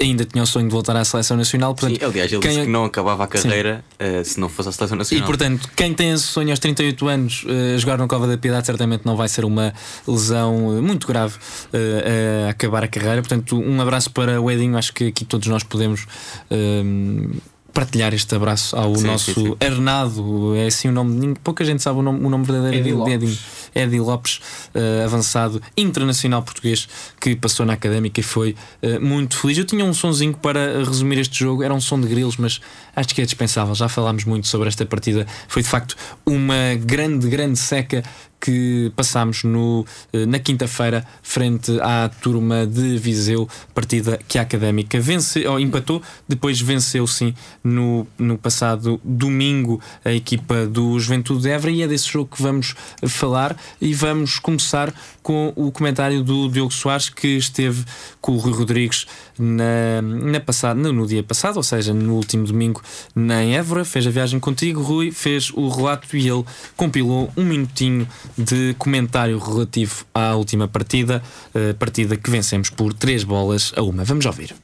ainda 0.00 0.24
tinha 0.24 0.42
o 0.42 0.46
sonho 0.46 0.66
de 0.66 0.72
voltar 0.72 0.96
à 0.96 1.04
seleção 1.04 1.36
nacional. 1.36 1.70
Sim, 1.72 1.88
Portanto, 1.90 2.04
aliás, 2.10 2.32
ele 2.32 2.40
quem- 2.40 2.50
disse 2.52 2.62
que 2.64 2.70
não 2.70 2.84
acabava 2.84 3.24
a 3.24 3.26
carreira 3.26 3.84
eh, 3.98 4.24
se 4.24 4.40
não 4.40 4.48
fosse 4.48 4.68
a 4.70 4.72
seleção 4.72 4.96
e 4.96 4.98
nacional. 4.98 5.26
portanto, 5.26 5.68
quem 5.76 5.92
tem 5.94 6.10
esse 6.12 6.24
sonho 6.24 6.50
aos 6.50 6.58
38 6.58 7.06
anos 7.08 7.44
a 7.74 7.78
jogar 7.78 7.98
no 7.98 8.08
Cova 8.08 8.26
da 8.26 8.38
Piedade 8.38 8.64
certamente 8.66 9.04
não 9.04 9.16
vai 9.16 9.28
ser 9.28 9.44
uma 9.44 9.74
lesão 10.08 10.78
eh, 10.78 10.80
muito 10.80 11.06
grave 11.06 11.34
eh, 11.72 12.44
a 12.46 12.50
acabar 12.50 12.82
a 12.84 12.88
carreira. 12.88 13.20
Portanto, 13.20 13.58
um 13.60 13.80
abraço 13.80 14.10
para 14.10 14.40
o 14.40 14.50
Edinho. 14.50 14.76
Acho 14.78 14.92
que 14.94 15.08
aqui 15.08 15.24
todos 15.24 15.46
nós 15.48 15.62
podemos. 15.62 16.06
ehm, 16.50 17.30
Partilhar 17.72 18.12
este 18.12 18.34
abraço 18.34 18.74
ao 18.74 18.96
Sim, 18.96 19.06
nosso 19.06 19.32
sim, 19.32 19.44
sim. 19.46 19.56
Hernado, 19.60 20.56
é 20.56 20.66
assim 20.66 20.88
o 20.88 20.92
nome, 20.92 21.12
ninguém- 21.14 21.36
pouca 21.36 21.64
gente 21.64 21.80
sabe 21.80 22.00
o 22.00 22.02
nome, 22.02 22.18
o 22.26 22.28
nome 22.28 22.44
verdadeiro 22.44 22.78
Edi 22.78 22.88
de 22.90 22.94
Lopes. 22.96 23.14
Edinho. 23.14 23.38
Edi 23.74 24.00
Lopes, 24.00 24.40
eh, 24.74 25.04
avançado 25.04 25.62
internacional 25.76 26.42
português, 26.42 26.88
que 27.20 27.36
passou 27.36 27.64
na 27.66 27.74
académica 27.74 28.20
e 28.20 28.22
foi 28.22 28.56
eh, 28.82 28.98
muito 28.98 29.36
feliz. 29.36 29.58
Eu 29.58 29.64
tinha 29.64 29.84
um 29.84 29.94
sonzinho 29.94 30.34
para 30.34 30.78
resumir 30.84 31.18
este 31.18 31.38
jogo, 31.38 31.62
era 31.62 31.72
um 31.72 31.80
som 31.80 32.00
de 32.00 32.08
grilos, 32.08 32.36
mas 32.36 32.60
acho 32.94 33.14
que 33.14 33.22
é 33.22 33.24
dispensável. 33.24 33.74
Já 33.74 33.88
falámos 33.88 34.24
muito 34.24 34.48
sobre 34.48 34.68
esta 34.68 34.84
partida. 34.84 35.26
Foi 35.48 35.62
de 35.62 35.68
facto 35.68 35.96
uma 36.26 36.74
grande, 36.78 37.28
grande 37.28 37.58
seca 37.58 38.02
que 38.40 38.90
passámos 38.96 39.44
no, 39.44 39.84
eh, 40.12 40.24
na 40.24 40.38
quinta-feira 40.38 41.04
frente 41.22 41.78
à 41.80 42.08
turma 42.08 42.66
de 42.66 42.96
Viseu, 42.96 43.48
partida 43.74 44.18
que 44.26 44.38
a 44.38 44.42
Académica 44.42 44.98
vence, 44.98 45.46
ou 45.46 45.60
empatou, 45.60 46.02
depois 46.26 46.60
venceu 46.60 47.06
sim 47.06 47.34
no, 47.62 48.06
no 48.18 48.38
passado 48.38 49.00
domingo 49.04 49.80
a 50.04 50.12
equipa 50.12 50.66
do 50.66 50.98
Juventude 50.98 51.42
de 51.42 51.50
Évora 51.50 51.70
e 51.70 51.82
é 51.82 51.88
desse 51.88 52.08
jogo 52.08 52.34
que 52.34 52.42
vamos 52.42 52.74
falar 53.06 53.56
e 53.80 53.92
vamos 53.92 54.38
começar 54.38 54.92
com 55.22 55.52
o 55.54 55.70
comentário 55.70 56.22
do 56.22 56.48
Diogo 56.48 56.72
Soares 56.72 57.08
que 57.10 57.36
esteve 57.36 57.84
com 58.20 58.32
o 58.32 58.38
Rui 58.38 58.52
Rodrigues 58.52 59.06
na, 59.40 60.02
na 60.02 60.74
no, 60.74 60.92
no 60.92 61.06
dia 61.06 61.22
passado, 61.22 61.56
ou 61.56 61.62
seja, 61.62 61.94
no 61.94 62.14
último 62.14 62.44
domingo 62.44 62.82
na 63.14 63.42
Évora, 63.42 63.84
fez 63.84 64.06
a 64.06 64.10
viagem 64.10 64.38
contigo, 64.38 64.82
Rui, 64.82 65.10
fez 65.10 65.50
o 65.50 65.68
relato 65.68 66.16
e 66.16 66.28
ele 66.28 66.44
compilou 66.76 67.32
um 67.36 67.44
minutinho 67.44 68.06
de 68.36 68.74
comentário 68.78 69.38
relativo 69.38 70.04
à 70.14 70.34
última 70.34 70.68
partida, 70.68 71.22
eh, 71.54 71.72
partida 71.72 72.16
que 72.16 72.30
vencemos 72.30 72.68
por 72.70 72.92
três 72.92 73.24
bolas 73.24 73.72
a 73.76 73.82
uma. 73.82 74.04
Vamos 74.04 74.26
ouvir. 74.26 74.54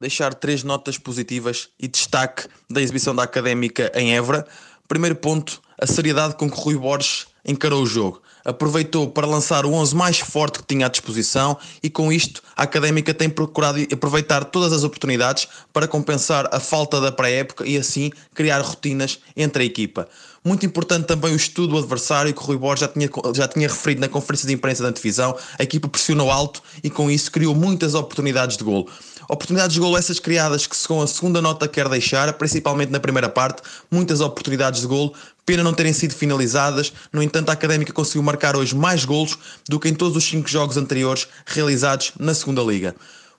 deixar 0.00 0.34
três 0.34 0.64
notas 0.64 0.98
positivas 0.98 1.68
e 1.78 1.86
destaque 1.86 2.48
da 2.68 2.82
exibição 2.82 3.14
da 3.14 3.22
Académica 3.22 3.92
em 3.94 4.16
Évora. 4.16 4.44
Primeiro 4.88 5.14
ponto, 5.14 5.62
a 5.80 5.86
seriedade 5.86 6.34
com 6.34 6.50
que 6.50 6.60
Rui 6.60 6.76
Borges 6.76 7.26
encarou 7.44 7.82
o 7.82 7.86
jogo. 7.86 8.20
Aproveitou 8.44 9.08
para 9.08 9.26
lançar 9.26 9.64
o 9.64 9.72
11 9.72 9.94
mais 9.94 10.18
forte 10.18 10.58
que 10.58 10.66
tinha 10.66 10.86
à 10.86 10.88
disposição 10.88 11.56
e 11.82 11.88
com 11.88 12.12
isto 12.12 12.42
a 12.56 12.64
Académica 12.64 13.12
tem 13.14 13.28
procurado 13.28 13.78
aproveitar 13.92 14.44
todas 14.44 14.72
as 14.72 14.84
oportunidades 14.84 15.46
para 15.72 15.86
compensar 15.86 16.48
a 16.52 16.58
falta 16.58 17.00
da 17.00 17.12
pré-época 17.12 17.66
e 17.66 17.76
assim 17.76 18.10
criar 18.34 18.60
rotinas 18.60 19.18
entre 19.36 19.62
a 19.62 19.66
equipa. 19.66 20.08
Muito 20.44 20.66
importante 20.66 21.06
também 21.06 21.32
o 21.32 21.36
estudo 21.36 21.68
do 21.68 21.78
adversário 21.78 22.34
que 22.34 22.40
o 22.40 22.44
Rui 22.44 22.56
Borges 22.56 22.80
já 22.80 22.88
tinha, 22.88 23.08
já 23.32 23.46
tinha 23.46 23.68
referido 23.68 24.00
na 24.00 24.08
conferência 24.08 24.48
de 24.48 24.54
imprensa 24.54 24.82
da 24.82 24.88
antevisão. 24.88 25.36
A 25.56 25.62
equipa 25.62 25.86
pressionou 25.86 26.30
alto 26.32 26.60
e 26.82 26.90
com 26.90 27.08
isso 27.08 27.30
criou 27.30 27.54
muitas 27.54 27.94
oportunidades 27.94 28.56
de 28.56 28.64
golo. 28.64 28.88
Oportunidades 29.32 29.72
de 29.72 29.80
golo 29.80 29.96
essas 29.96 30.18
criadas 30.18 30.66
que 30.66 30.76
com 30.86 31.00
a 31.00 31.06
segunda 31.06 31.40
nota 31.40 31.66
quer 31.66 31.88
deixar, 31.88 32.30
principalmente 32.34 32.90
na 32.90 33.00
primeira 33.00 33.30
parte, 33.30 33.62
muitas 33.90 34.20
oportunidades 34.20 34.82
de 34.82 34.86
golo, 34.86 35.14
pena 35.46 35.62
não 35.62 35.72
terem 35.72 35.94
sido 35.94 36.12
finalizadas, 36.12 36.92
no 37.10 37.22
entanto 37.22 37.48
a 37.48 37.54
Académica 37.54 37.94
conseguiu 37.94 38.22
marcar 38.22 38.54
hoje 38.54 38.76
mais 38.76 39.06
golos 39.06 39.38
do 39.66 39.80
que 39.80 39.88
em 39.88 39.94
todos 39.94 40.18
os 40.18 40.24
cinco 40.24 40.46
jogos 40.50 40.76
anteriores 40.76 41.28
realizados 41.46 42.12
na 42.20 42.34
segunda 42.34 42.60
liga. 42.60 42.94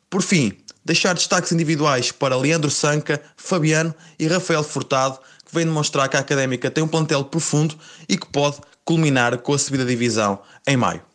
Por 0.09 0.23
fim, 0.23 0.53
deixar 0.83 1.13
destaques 1.13 1.51
individuais 1.51 2.11
para 2.11 2.35
Leandro 2.35 2.71
Sanca, 2.71 3.21
Fabiano 3.37 3.93
e 4.17 4.25
Rafael 4.25 4.63
Furtado, 4.63 5.19
que 5.45 5.53
vem 5.53 5.63
demonstrar 5.63 6.09
que 6.09 6.17
a 6.17 6.21
Académica 6.21 6.71
tem 6.71 6.83
um 6.83 6.87
plantel 6.87 7.23
profundo 7.25 7.77
e 8.09 8.17
que 8.17 8.25
pode 8.25 8.57
culminar 8.83 9.37
com 9.37 9.53
a 9.53 9.59
subida 9.59 9.85
divisão 9.85 10.39
em 10.65 10.75
maio. 10.75 11.12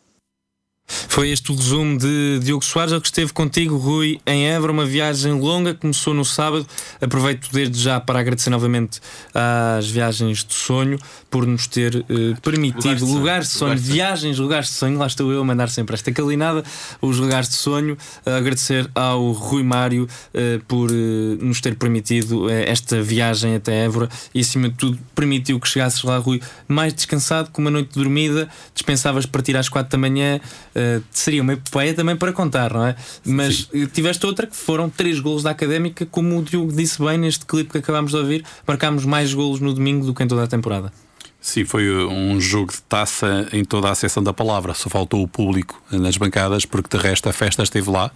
Foi 0.89 1.29
este 1.29 1.51
o 1.51 1.55
resumo 1.55 1.97
de 1.97 2.39
Diogo 2.39 2.65
Soares, 2.65 2.93
o 2.93 2.99
que 2.99 3.07
esteve 3.07 3.31
contigo, 3.31 3.77
Rui, 3.77 4.19
em 4.25 4.47
Évora, 4.47 4.71
uma 4.71 4.85
viagem 4.85 5.33
longa, 5.33 5.73
começou 5.73 6.13
no 6.13 6.25
sábado. 6.25 6.65
Aproveito 6.99 7.49
desde 7.51 7.79
já 7.79 7.99
para 7.99 8.19
agradecer 8.19 8.49
novamente 8.49 8.99
às 9.33 9.87
viagens 9.87 10.43
de 10.43 10.53
sonho 10.53 10.97
por 11.29 11.45
nos 11.45 11.67
ter 11.67 11.95
eh, 12.09 12.35
permitido 12.41 13.05
lugares 13.05 13.49
de 13.49 13.53
sonho, 13.53 13.77
viagens, 13.77 14.39
lugares 14.39 14.67
de 14.67 14.73
sonho. 14.73 14.97
Lá 14.97 15.05
estou 15.07 15.31
eu 15.31 15.41
a 15.41 15.45
mandar 15.45 15.69
sempre 15.69 15.93
esta 15.93 16.11
calinada, 16.11 16.63
os 17.01 17.17
lugares 17.17 17.49
de 17.49 17.55
sonho. 17.55 17.97
Eh, 18.25 18.35
agradecer 18.35 18.89
ao 18.95 19.31
Rui 19.31 19.63
Mário 19.63 20.07
eh, 20.33 20.59
por 20.67 20.89
eh, 20.91 20.93
nos 21.39 21.61
ter 21.61 21.75
permitido 21.75 22.49
esta 22.49 23.01
viagem 23.01 23.55
até 23.55 23.85
Évora 23.85 24.09
e, 24.33 24.39
acima 24.39 24.69
de 24.69 24.75
tudo, 24.75 24.99
permitiu 25.15 25.59
que 25.59 25.67
chegasses 25.67 26.03
lá, 26.03 26.17
Rui, 26.17 26.41
mais 26.67 26.93
descansado, 26.93 27.49
com 27.51 27.61
uma 27.61 27.71
noite 27.71 27.93
dormida. 27.93 28.49
Dispensavas 28.73 29.25
partir 29.25 29.55
às 29.55 29.69
quatro 29.69 29.91
da 29.91 29.97
manhã. 29.97 30.39
Uh, 30.79 31.03
seria 31.11 31.41
uma 31.41 31.53
epopeia 31.53 31.93
também 31.93 32.15
para 32.15 32.31
contar, 32.31 32.73
não 32.73 32.85
é? 32.85 32.95
Mas 33.25 33.67
Sim. 33.71 33.87
tiveste 33.87 34.25
outra 34.25 34.47
que 34.47 34.55
foram 34.55 34.89
três 34.89 35.19
golos 35.19 35.43
da 35.43 35.49
académica, 35.49 36.05
como 36.05 36.39
o 36.39 36.41
Diogo 36.41 36.71
disse 36.71 37.03
bem 37.03 37.17
neste 37.17 37.45
clipe 37.45 37.71
que 37.71 37.79
acabámos 37.79 38.11
de 38.11 38.17
ouvir, 38.17 38.45
marcámos 38.65 39.03
mais 39.03 39.33
golos 39.33 39.59
no 39.59 39.73
domingo 39.73 40.05
do 40.05 40.13
que 40.13 40.23
em 40.23 40.27
toda 40.27 40.43
a 40.43 40.47
temporada. 40.47 40.93
Sim, 41.41 41.63
foi 41.63 41.89
um 42.05 42.39
jogo 42.39 42.71
de 42.71 42.81
taça 42.81 43.47
em 43.53 43.63
toda 43.63 43.89
a 43.89 43.95
seção 43.95 44.21
da 44.21 44.33
palavra. 44.33 44.73
Só 44.73 44.89
faltou 44.89 45.23
o 45.23 45.27
público 45.27 45.81
nas 45.89 46.17
bancadas, 46.17 46.65
porque 46.65 46.97
de 46.97 47.01
resto 47.01 47.29
a 47.29 47.33
festa 47.33 47.63
esteve 47.63 47.89
lá 47.89 48.11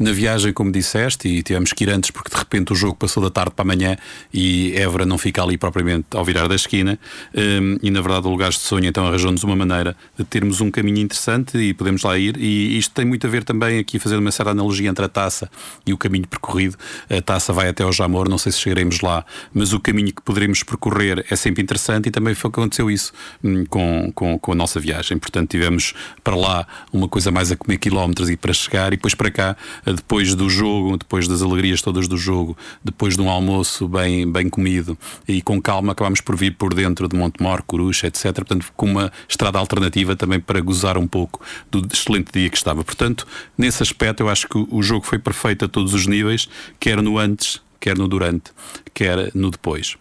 na 0.00 0.12
viagem, 0.12 0.52
como 0.52 0.72
disseste, 0.72 1.28
e 1.28 1.42
tivemos 1.42 1.72
que 1.72 1.84
ir 1.84 1.90
antes 1.90 2.10
porque 2.10 2.30
de 2.30 2.36
repente 2.36 2.72
o 2.72 2.74
jogo 2.74 2.96
passou 2.96 3.22
da 3.22 3.30
tarde 3.30 3.52
para 3.54 3.62
amanhã 3.62 3.96
e 4.32 4.72
Évora 4.74 5.06
não 5.06 5.18
fica 5.18 5.42
ali 5.42 5.56
propriamente 5.56 6.06
ao 6.12 6.24
virar 6.24 6.48
da 6.48 6.54
esquina. 6.54 6.98
Um, 7.34 7.76
e 7.82 7.90
na 7.90 8.00
verdade, 8.00 8.26
o 8.26 8.30
Lugares 8.30 8.56
de 8.56 8.62
Sonho 8.62 8.86
então 8.86 9.06
arranjou-nos 9.06 9.44
uma 9.44 9.54
maneira 9.54 9.96
de 10.18 10.24
termos 10.24 10.60
um 10.60 10.70
caminho 10.70 10.98
interessante 10.98 11.58
e 11.58 11.74
podemos 11.74 12.02
lá 12.02 12.18
ir. 12.18 12.36
E 12.36 12.78
isto 12.78 12.92
tem 12.94 13.04
muito 13.04 13.26
a 13.26 13.30
ver 13.30 13.44
também 13.44 13.78
aqui, 13.78 13.98
fazendo 13.98 14.20
uma 14.20 14.32
certa 14.32 14.50
analogia 14.50 14.88
entre 14.88 15.04
a 15.04 15.08
taça 15.08 15.50
e 15.86 15.92
o 15.92 15.98
caminho 15.98 16.26
percorrido. 16.26 16.76
A 17.08 17.20
taça 17.20 17.52
vai 17.52 17.68
até 17.68 17.82
ao 17.82 17.92
Jamor, 17.92 18.28
não 18.28 18.38
sei 18.38 18.52
se 18.52 18.58
chegaremos 18.58 19.00
lá, 19.00 19.24
mas 19.52 19.72
o 19.72 19.80
caminho 19.80 20.12
que 20.12 20.22
poderemos 20.22 20.62
percorrer 20.62 21.24
é 21.30 21.36
sempre 21.36 21.62
interessante 21.62 22.08
e 22.08 22.10
também 22.10 22.34
foi 22.34 22.50
aconteceu 22.50 22.90
isso 22.90 23.12
hum, 23.42 23.64
com, 23.68 24.12
com, 24.14 24.38
com 24.38 24.52
a 24.52 24.54
nossa 24.54 24.78
viagem. 24.78 25.18
Portanto, 25.18 25.50
tivemos 25.50 25.94
para 26.22 26.36
lá 26.36 26.66
uma 26.92 27.08
coisa 27.08 27.30
mais 27.30 27.50
a 27.50 27.56
comer 27.56 27.78
quilómetros 27.78 28.28
e 28.28 28.36
para 28.36 28.52
chegar, 28.52 28.92
e 28.92 28.96
depois 28.96 29.14
para 29.14 29.30
cá 29.30 29.56
depois 29.92 30.34
do 30.34 30.48
jogo, 30.48 30.96
depois 30.96 31.26
das 31.26 31.42
alegrias 31.42 31.82
todas 31.82 32.08
do 32.08 32.16
jogo, 32.16 32.56
depois 32.84 33.16
de 33.16 33.22
um 33.22 33.28
almoço 33.28 33.88
bem, 33.88 34.30
bem 34.30 34.48
comido 34.48 34.96
e 35.26 35.40
com 35.42 35.60
calma, 35.60 35.92
acabámos 35.92 36.20
por 36.20 36.36
vir 36.36 36.56
por 36.56 36.74
dentro 36.74 37.08
de 37.08 37.16
Montemor, 37.16 37.62
Corucha, 37.62 38.06
etc. 38.06 38.32
Portanto, 38.34 38.72
com 38.76 38.86
uma 38.86 39.12
estrada 39.28 39.58
alternativa 39.58 40.16
também 40.16 40.40
para 40.40 40.60
gozar 40.60 40.96
um 40.98 41.06
pouco 41.06 41.40
do 41.70 41.86
excelente 41.92 42.32
dia 42.32 42.48
que 42.48 42.56
estava. 42.56 42.84
Portanto, 42.84 43.26
nesse 43.56 43.82
aspecto, 43.82 44.22
eu 44.22 44.28
acho 44.28 44.48
que 44.48 44.66
o 44.70 44.82
jogo 44.82 45.06
foi 45.06 45.18
perfeito 45.18 45.64
a 45.64 45.68
todos 45.68 45.94
os 45.94 46.06
níveis, 46.06 46.48
quer 46.78 47.00
no 47.02 47.18
antes, 47.18 47.60
quer 47.78 47.96
no 47.96 48.08
durante, 48.08 48.50
quer 48.94 49.30
no 49.34 49.50
depois 49.50 49.96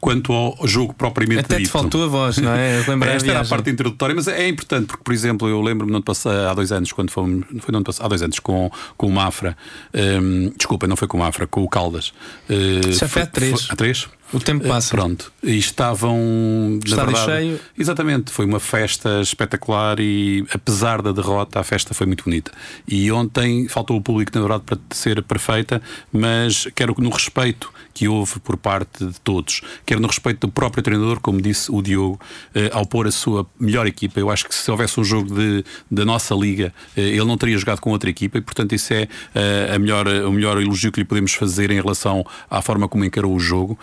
quanto 0.00 0.32
ao 0.32 0.66
jogo 0.66 0.94
propriamente 0.94 1.40
Até 1.40 1.58
dito. 1.58 1.68
Até 1.68 1.68
te 1.68 1.70
faltou 1.70 2.04
a 2.04 2.06
voz, 2.06 2.38
não 2.38 2.52
é? 2.52 2.78
Esta 2.78 3.30
era 3.30 3.40
a 3.40 3.44
parte 3.44 3.70
introdutória, 3.70 4.14
mas 4.14 4.26
é 4.26 4.48
importante, 4.48 4.86
porque, 4.86 5.04
por 5.04 5.12
exemplo, 5.12 5.48
eu 5.48 5.60
lembro-me 5.60 5.94
há 5.94 6.54
dois 6.54 6.72
anos, 6.72 6.92
quando 6.92 7.10
fomos, 7.10 7.44
foi 7.60 7.72
no 7.72 7.78
ano 7.78 7.84
passado, 7.84 8.06
há 8.06 8.08
dois 8.08 8.22
anos, 8.22 8.38
com, 8.38 8.70
com 8.96 9.06
o 9.06 9.12
Mafra, 9.12 9.56
um, 9.94 10.50
desculpa, 10.56 10.86
não 10.86 10.96
foi 10.96 11.06
com 11.06 11.18
o 11.18 11.20
Mafra, 11.20 11.46
com 11.46 11.62
o 11.62 11.68
Caldas. 11.68 12.12
Uh, 12.48 12.92
Já 12.92 13.00
foi, 13.00 13.08
foi 13.08 13.22
há 13.22 13.26
três. 13.26 13.68
Há 13.70 13.76
três? 13.76 14.08
O 14.32 14.38
tempo 14.38 14.66
passa. 14.66 14.94
Uh, 14.94 14.98
pronto. 14.98 15.32
E 15.42 15.58
estavam. 15.58 16.78
Estádio 16.84 17.16
verdade, 17.16 17.40
cheio. 17.40 17.60
Exatamente. 17.76 18.30
Foi 18.30 18.46
uma 18.46 18.60
festa 18.60 19.20
espetacular 19.20 19.98
e, 19.98 20.44
apesar 20.52 21.02
da 21.02 21.12
derrota, 21.12 21.58
a 21.58 21.64
festa 21.64 21.92
foi 21.94 22.06
muito 22.06 22.24
bonita. 22.24 22.52
E 22.86 23.10
ontem 23.10 23.68
faltou 23.68 23.96
o 23.96 24.00
público, 24.00 24.30
na 24.34 24.40
verdade, 24.40 24.62
para 24.64 24.78
ser 24.90 25.22
perfeita, 25.22 25.82
mas 26.12 26.68
quero 26.74 26.94
que 26.94 27.00
no 27.00 27.10
respeito 27.10 27.72
que 27.92 28.08
houve 28.08 28.38
por 28.40 28.56
parte 28.56 29.04
de 29.04 29.20
todos, 29.20 29.60
quer 29.84 29.98
no 29.98 30.06
respeito 30.06 30.46
do 30.46 30.52
próprio 30.52 30.82
treinador, 30.82 31.20
como 31.20 31.40
disse 31.40 31.70
o 31.70 31.82
Diogo, 31.82 32.20
eh, 32.54 32.70
ao 32.72 32.86
pôr 32.86 33.06
a 33.06 33.10
sua 33.10 33.46
melhor 33.58 33.86
equipa. 33.86 34.20
Eu 34.20 34.30
acho 34.30 34.48
que 34.48 34.54
se 34.54 34.70
houvesse 34.70 34.98
um 35.00 35.04
jogo 35.04 35.34
de, 35.34 35.64
da 35.90 36.04
nossa 36.04 36.34
liga, 36.34 36.72
eh, 36.96 37.00
ele 37.00 37.24
não 37.24 37.36
teria 37.36 37.58
jogado 37.58 37.80
com 37.80 37.90
outra 37.90 38.08
equipa 38.08 38.38
e, 38.38 38.40
portanto, 38.40 38.74
isso 38.74 38.94
é 38.94 39.08
eh, 39.34 39.72
a 39.74 39.78
melhor, 39.78 40.06
o 40.06 40.32
melhor 40.32 40.60
elogio 40.60 40.92
que 40.92 41.00
lhe 41.00 41.04
podemos 41.04 41.34
fazer 41.34 41.70
em 41.70 41.80
relação 41.80 42.24
à 42.48 42.62
forma 42.62 42.88
como 42.88 43.04
encarou 43.04 43.34
o 43.34 43.40
jogo. 43.40 43.78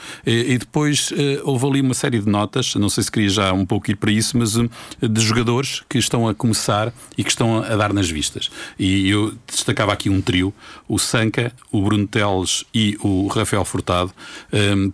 E 0.46 0.58
depois 0.58 1.12
houve 1.44 1.66
ali 1.66 1.82
uma 1.82 1.94
série 1.94 2.20
de 2.20 2.30
notas, 2.30 2.76
não 2.76 2.90
sei 2.90 3.04
se 3.04 3.12
queria 3.12 3.30
já 3.30 3.54
um 3.54 3.66
pouco 3.66 3.90
ir 3.92 3.96
para 3.96 4.12
isso, 4.12 4.38
mas 4.38 4.54
de 4.54 5.22
jogadores 5.22 5.84
que 5.90 5.98
estão 5.98 6.28
a 6.28 6.36
começar 6.36 6.94
e 7.18 7.24
que 7.24 7.30
estão 7.30 7.64
a 7.64 7.76
dar 7.76 7.94
nas 7.94 8.10
vistas. 8.10 8.50
E 8.78 9.10
eu 9.10 9.34
destacava 9.48 9.94
aqui 9.94 10.10
um 10.10 10.22
trio: 10.22 10.54
o 10.88 11.00
Sanca, 11.00 11.52
o 11.72 11.82
Bruno 11.82 12.08
Teles 12.08 12.64
e 12.74 12.98
o 13.02 13.28
Rafael 13.28 13.66
Furtado, 13.66 14.14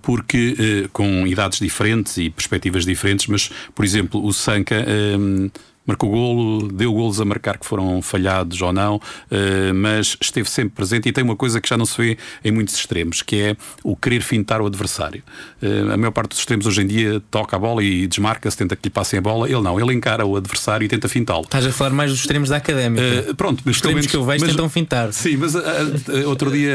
porque 0.02 0.88
com 0.94 1.26
idades 1.28 1.60
diferentes 1.60 2.18
e 2.18 2.30
perspectivas 2.30 2.86
diferentes, 2.86 3.28
mas, 3.28 3.50
por 3.74 3.84
exemplo, 3.86 4.24
o 4.24 4.32
Sanca 4.34 4.86
marcou 5.86 6.10
golo, 6.10 6.72
deu 6.72 6.94
golos 6.94 7.20
a 7.20 7.26
marcar 7.26 7.58
que 7.58 7.66
foram 7.66 8.02
falhados 8.02 8.62
ou 8.62 8.72
não, 8.72 9.02
eh, 9.30 9.74
mas 9.74 10.18
esteve 10.20 10.50
sempre 10.50 10.76
presente 10.76 11.10
e 11.10 11.12
tem 11.12 11.24
uma 11.24 11.36
coisa 11.36 11.60
que 11.60 11.68
já 11.68 11.78
não 11.78 11.86
se 11.86 11.98
vê 11.98 12.18
em 12.44 12.52
muitos 12.52 12.76
extremos, 12.76 13.22
que 13.22 13.40
é 13.40 13.58
o 13.84 13.96
querer 13.96 14.22
fintar 14.22 14.62
o 14.62 14.66
adversário. 14.66 15.22
Eh, 15.62 15.94
a 15.94 15.98
maior 15.98 16.12
parte 16.12 16.30
dos 16.30 16.40
extremos 16.40 16.66
hoje 16.66 16.82
em 16.82 16.88
dia 16.88 17.22
toca 17.30 17.56
a 17.56 17.60
bola 17.60 17.84
e 17.84 18.08
desmarca-se, 18.08 18.58
tenta 18.58 18.76
que 18.76 18.88
lhe 18.88 18.90
passem 18.90 19.20
a 19.20 19.22
bola. 19.22 19.48
Ele 19.50 19.62
não, 19.62 19.80
ele 19.80 19.94
encara 19.94 20.26
o 20.26 20.38
adversário 20.38 20.86
e 20.86 20.88
tenta 20.88 21.10
fintá-lo. 21.10 21.44
Estás 21.44 21.66
a 21.66 21.72
falar 21.72 21.90
mais 21.90 22.12
dos 22.12 22.22
extremos 22.22 22.50
da 22.50 22.58
académica. 22.58 23.32
Uh, 23.32 23.36
pronto, 23.36 23.62
mas 23.66 23.76
os 23.76 23.78
extremos 23.78 24.08
que 24.08 24.16
eu 24.16 24.24
vejo 24.24 24.46
mas, 24.46 24.52
tentam 24.52 24.70
fintar. 24.70 25.12
Sim, 25.12 25.38
mas 25.38 25.54
uh, 25.54 25.60
uh, 25.60 26.30
outro 26.30 26.50
dia, 26.50 26.74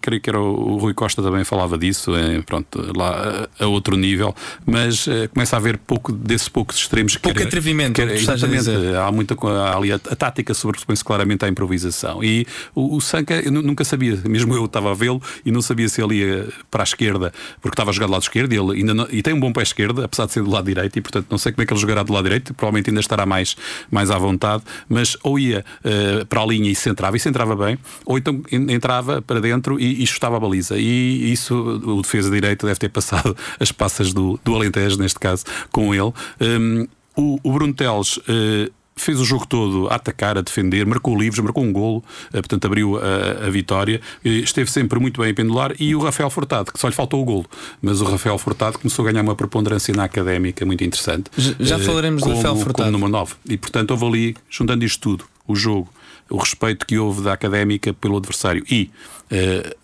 creio 0.00 0.20
que 0.20 0.30
era 0.30 0.40
o, 0.40 0.72
o, 0.72 0.76
Rui 0.78 0.94
Costa 0.94 1.22
também 1.22 1.44
falava 1.44 1.78
disso, 1.78 2.12
pronto, 2.44 2.92
lá 2.96 3.48
a 3.58 3.66
outro 3.66 3.96
nível, 3.96 4.34
mas 4.64 5.06
começa 5.32 5.56
a 5.56 5.58
haver 5.58 5.78
pouco 5.78 6.12
desses 6.12 6.48
poucos 6.48 6.76
extremos. 6.76 7.16
Pouco 7.16 7.38
quer, 7.38 7.46
atrevimento. 7.46 7.94
Quer, 7.94 8.15
Exatamente, 8.16 8.70
há 8.96 9.10
muita 9.12 9.36
ali 9.74 9.92
a, 9.92 9.96
a 9.96 10.16
tática 10.16 10.54
sobrepõe-se 10.54 11.04
claramente 11.04 11.44
à 11.44 11.48
improvisação. 11.48 12.22
E 12.22 12.46
o, 12.74 12.96
o 12.96 13.00
Sanca, 13.00 13.34
eu 13.34 13.50
nunca 13.50 13.84
sabia, 13.84 14.18
mesmo 14.24 14.54
eu 14.54 14.64
estava 14.64 14.90
a 14.90 14.94
vê-lo 14.94 15.22
e 15.44 15.50
não 15.50 15.62
sabia 15.62 15.88
se 15.88 16.02
ele 16.02 16.16
ia 16.16 16.48
para 16.70 16.82
a 16.82 16.84
esquerda, 16.84 17.32
porque 17.60 17.74
estava 17.74 17.90
a 17.90 17.92
jogar 17.92 18.06
do 18.06 18.12
lado 18.12 18.22
esquerdo 18.22 18.52
e, 18.52 18.56
ele 18.56 18.80
ainda 18.80 18.94
não, 18.94 19.06
e 19.10 19.22
tem 19.22 19.34
um 19.34 19.40
bom 19.40 19.52
pé 19.52 19.62
esquerdo, 19.62 20.02
apesar 20.02 20.26
de 20.26 20.32
ser 20.32 20.42
do 20.42 20.50
lado 20.50 20.64
direito, 20.64 20.96
e 20.96 21.00
portanto 21.00 21.26
não 21.30 21.38
sei 21.38 21.52
como 21.52 21.62
é 21.62 21.66
que 21.66 21.72
ele 21.72 21.80
jogará 21.80 22.02
do 22.02 22.12
lado 22.12 22.24
direito, 22.24 22.54
provavelmente 22.54 22.90
ainda 22.90 23.00
estará 23.00 23.26
mais, 23.26 23.56
mais 23.90 24.10
à 24.10 24.18
vontade, 24.18 24.62
mas 24.88 25.16
ou 25.22 25.38
ia 25.38 25.64
uh, 25.84 26.26
para 26.26 26.42
a 26.42 26.46
linha 26.46 26.70
e 26.70 26.74
centrava, 26.74 27.16
e 27.16 27.20
centrava 27.20 27.56
bem, 27.56 27.78
ou 28.04 28.18
então 28.18 28.42
entrava 28.50 29.22
para 29.22 29.40
dentro 29.40 29.78
e, 29.78 30.02
e 30.02 30.06
chutava 30.06 30.36
a 30.36 30.40
baliza. 30.40 30.76
E 30.78 31.32
isso 31.32 31.54
o 31.54 32.02
defesa 32.02 32.30
direito 32.30 32.66
deve 32.66 32.78
ter 32.78 32.88
passado 32.88 33.36
as 33.58 33.72
passas 33.72 34.12
do, 34.12 34.38
do 34.44 34.54
Alentejo, 34.54 34.98
neste 34.98 35.18
caso, 35.18 35.44
com 35.70 35.94
ele. 35.94 36.12
Um, 36.40 36.86
o, 37.16 37.38
o 37.42 37.52
Bruno 37.52 37.72
Teles 37.72 38.18
uh, 38.18 38.70
fez 38.94 39.20
o 39.20 39.24
jogo 39.24 39.46
todo 39.46 39.88
a 39.88 39.96
atacar, 39.96 40.38
a 40.38 40.40
defender, 40.40 40.86
marcou 40.86 41.18
livros, 41.18 41.38
marcou 41.42 41.64
um 41.64 41.72
golo, 41.72 41.98
uh, 41.98 42.32
portanto 42.32 42.64
abriu 42.66 42.98
a, 42.98 43.46
a 43.46 43.50
vitória, 43.50 44.00
uh, 44.24 44.28
esteve 44.28 44.70
sempre 44.70 44.98
muito 44.98 45.20
bem 45.20 45.30
a 45.30 45.34
pendular. 45.34 45.74
E 45.78 45.94
o 45.94 46.00
Rafael 46.00 46.30
Furtado, 46.30 46.72
que 46.72 46.78
só 46.78 46.88
lhe 46.88 46.94
faltou 46.94 47.22
o 47.22 47.24
golo, 47.24 47.46
mas 47.80 48.00
o 48.00 48.04
Rafael 48.04 48.38
Furtado 48.38 48.78
começou 48.78 49.06
a 49.06 49.10
ganhar 49.10 49.22
uma 49.22 49.34
preponderância 49.34 49.94
na 49.94 50.04
académica 50.04 50.64
muito 50.64 50.84
interessante. 50.84 51.30
Já, 51.36 51.54
já 51.58 51.78
falaremos 51.78 52.22
como, 52.22 52.34
do 52.34 52.36
Rafael 52.36 52.56
Furtado. 52.56 52.90
Como 52.90 52.92
número 52.92 53.12
9. 53.12 53.34
E 53.48 53.56
portanto 53.56 53.90
houve 53.92 54.06
ali, 54.06 54.36
juntando 54.50 54.84
isto 54.84 55.00
tudo, 55.00 55.24
o 55.46 55.54
jogo, 55.54 55.88
o 56.28 56.38
respeito 56.38 56.86
que 56.86 56.98
houve 56.98 57.22
da 57.22 57.32
académica 57.32 57.92
pelo 57.92 58.16
adversário 58.16 58.64
e 58.70 58.90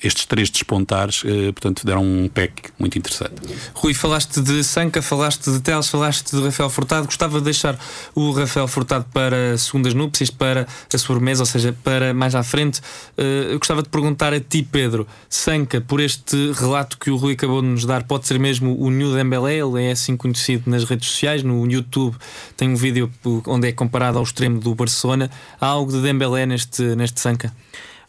estes 0.00 0.26
três 0.26 0.50
despontares, 0.50 1.22
uh, 1.24 1.52
portanto, 1.52 1.84
deram 1.84 2.04
um 2.04 2.28
pack 2.28 2.70
muito 2.78 2.96
interessante. 2.98 3.34
Rui, 3.74 3.94
falaste 3.94 4.40
de 4.40 4.62
Sanca, 4.62 5.02
falaste 5.02 5.50
de 5.50 5.60
Teles, 5.60 5.88
falaste 5.88 6.36
de 6.36 6.42
Rafael 6.42 6.70
Furtado. 6.70 7.06
Gostava 7.06 7.38
de 7.38 7.44
deixar 7.44 7.78
o 8.14 8.30
Rafael 8.30 8.68
Furtado 8.68 9.06
para 9.12 9.56
segundas 9.58 9.94
núpcias, 9.94 10.30
para 10.30 10.66
a 10.92 10.98
sobremesa, 10.98 11.42
ou 11.42 11.46
seja, 11.46 11.76
para 11.82 12.14
mais 12.14 12.34
à 12.34 12.42
frente. 12.42 12.80
Uh, 13.18 13.52
eu 13.52 13.58
gostava 13.58 13.82
de 13.82 13.88
perguntar 13.88 14.32
a 14.32 14.40
ti, 14.40 14.62
Pedro, 14.62 15.06
Sanca, 15.28 15.80
por 15.80 16.00
este 16.00 16.52
relato 16.52 16.98
que 16.98 17.10
o 17.10 17.16
Rui 17.16 17.32
acabou 17.32 17.60
de 17.62 17.68
nos 17.68 17.84
dar, 17.84 18.04
pode 18.04 18.26
ser 18.26 18.38
mesmo 18.38 18.76
o 18.78 18.90
New 18.90 19.12
Dembélé, 19.14 19.58
ele 19.58 19.84
é 19.84 19.92
assim 19.92 20.16
conhecido 20.16 20.70
nas 20.70 20.84
redes 20.84 21.08
sociais, 21.08 21.42
no 21.42 21.70
YouTube 21.70 22.16
tem 22.56 22.68
um 22.68 22.76
vídeo 22.76 23.10
onde 23.46 23.68
é 23.68 23.72
comparado 23.72 24.18
ao 24.18 24.24
extremo 24.24 24.60
do 24.60 24.74
Barcelona. 24.74 25.30
Há 25.60 25.66
algo 25.66 25.90
de 25.90 26.00
Dembélé 26.00 26.46
neste, 26.46 26.82
neste 26.94 27.20
Sanca? 27.20 27.52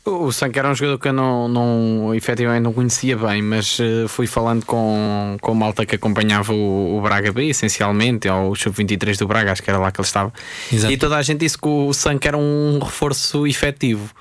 O 0.06 0.32
Sank 0.34 0.58
era 0.60 0.70
um 0.70 0.76
jogador 0.76 1.00
que 1.00 1.08
eu 1.08 1.14
não, 1.14 1.48
não 1.48 2.14
efetivamente 2.14 2.62
não 2.62 2.74
conhecia 2.74 3.16
bem, 3.16 3.42
mas 3.42 3.80
uh, 3.80 4.08
fui 4.10 4.28
falando 4.28 4.66
com, 4.66 5.38
com 5.40 5.54
malta 5.54 5.86
que 5.86 5.96
acompanhava 5.96 6.52
o, 6.52 6.98
o 6.98 7.02
Braga 7.02 7.32
B, 7.32 7.48
essencialmente, 7.48 8.28
ao 8.28 8.54
Sub-23 8.54 9.18
do 9.18 9.28
Braga, 9.28 9.54
acho 9.54 9.64
que 9.64 9.70
era 9.70 9.80
lá 9.80 9.92
que 9.92 10.02
ele 10.02 10.06
estava. 10.06 10.34
Exato. 10.72 10.94
E 10.94 10.98
toda 10.98 11.16
a 11.16 11.22
gente 11.22 11.40
disse 11.40 11.58
que 11.58 11.68
o 11.70 11.94
Sank 11.94 12.28
era 12.28 12.38
um 12.38 12.80
reforço 12.84 13.48
efetivo. 13.48 14.14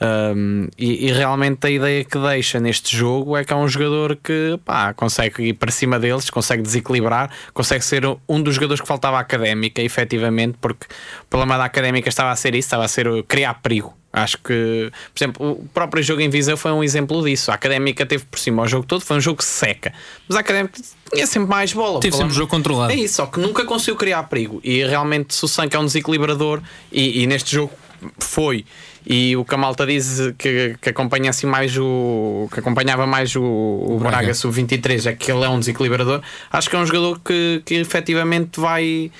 Um, 0.00 0.68
e, 0.76 1.08
e, 1.08 1.12
realmente 1.12 1.66
a 1.66 1.70
ideia 1.70 2.04
que 2.04 2.18
deixa 2.18 2.58
neste 2.58 2.96
jogo 2.96 3.36
é 3.36 3.44
que 3.44 3.52
é 3.52 3.56
um 3.56 3.68
jogador 3.68 4.16
que 4.16 4.58
pá, 4.64 4.92
consegue 4.94 5.48
ir 5.48 5.52
para 5.54 5.70
cima 5.70 5.98
deles, 5.98 6.28
consegue 6.28 6.62
desequilibrar, 6.62 7.30
consegue 7.52 7.84
ser 7.84 8.04
um 8.28 8.42
dos 8.42 8.54
jogadores 8.54 8.80
que 8.80 8.86
faltava 8.86 9.18
à 9.18 9.20
académica, 9.20 9.80
efetivamente, 9.80 10.58
porque 10.60 10.86
o 11.22 11.26
problema 11.30 11.56
da 11.56 11.64
académica 11.64 12.08
estava 12.08 12.30
a 12.30 12.36
ser 12.36 12.54
isso, 12.54 12.66
estava 12.66 12.84
a 12.84 12.88
ser 12.88 13.06
criar 13.24 13.54
perigo. 13.54 13.94
Acho 14.12 14.36
que, 14.38 14.92
por 15.14 15.18
exemplo, 15.18 15.50
o 15.52 15.68
próprio 15.72 16.02
jogo 16.02 16.20
em 16.20 16.28
Viseu 16.28 16.54
foi 16.54 16.70
um 16.70 16.84
exemplo 16.84 17.24
disso. 17.24 17.50
A 17.50 17.54
académica 17.54 18.04
teve 18.04 18.24
por 18.24 18.38
cima 18.38 18.62
o 18.62 18.68
jogo 18.68 18.84
todo, 18.84 19.00
foi 19.00 19.16
um 19.16 19.20
jogo 19.20 19.42
seca, 19.42 19.94
mas 20.28 20.36
a 20.36 20.40
académica 20.40 20.78
tinha 21.10 21.26
sempre 21.26 21.48
mais 21.48 21.72
bola. 21.72 21.98
Teve 21.98 22.16
sempre 22.16 22.32
o 22.32 22.34
jogo 22.34 22.50
controlado. 22.50 22.92
É 22.92 22.96
isso, 22.96 23.14
só 23.14 23.26
que 23.26 23.40
nunca 23.40 23.64
conseguiu 23.64 23.96
criar 23.96 24.24
perigo. 24.24 24.60
E 24.62 24.84
realmente, 24.84 25.34
se 25.34 25.42
o 25.42 25.48
Sank 25.48 25.74
é 25.74 25.78
um 25.78 25.86
desequilibrador, 25.86 26.60
e, 26.90 27.22
e 27.22 27.26
neste 27.26 27.54
jogo 27.54 27.72
foi 28.18 28.64
e 29.06 29.36
o 29.36 29.44
que 29.44 29.54
a 29.54 29.58
malta 29.58 29.86
diz 29.86 30.20
que, 30.38 30.76
que 30.80 30.88
acompanha 30.90 31.30
assim 31.30 31.46
mais 31.46 31.76
o 31.76 32.48
que 32.52 32.60
acompanhava 32.60 33.06
mais 33.06 33.34
o, 33.34 33.42
o 33.42 33.98
Braga, 33.98 34.18
Braga 34.18 34.34
sub-23 34.34 35.10
é 35.10 35.12
que 35.14 35.30
ele 35.30 35.44
é 35.44 35.48
um 35.48 35.58
desequilibrador 35.58 36.22
acho 36.50 36.70
que 36.70 36.76
é 36.76 36.78
um 36.78 36.86
jogador 36.86 37.20
que, 37.20 37.62
que 37.64 37.74
efetivamente 37.74 38.60
vai 38.60 39.10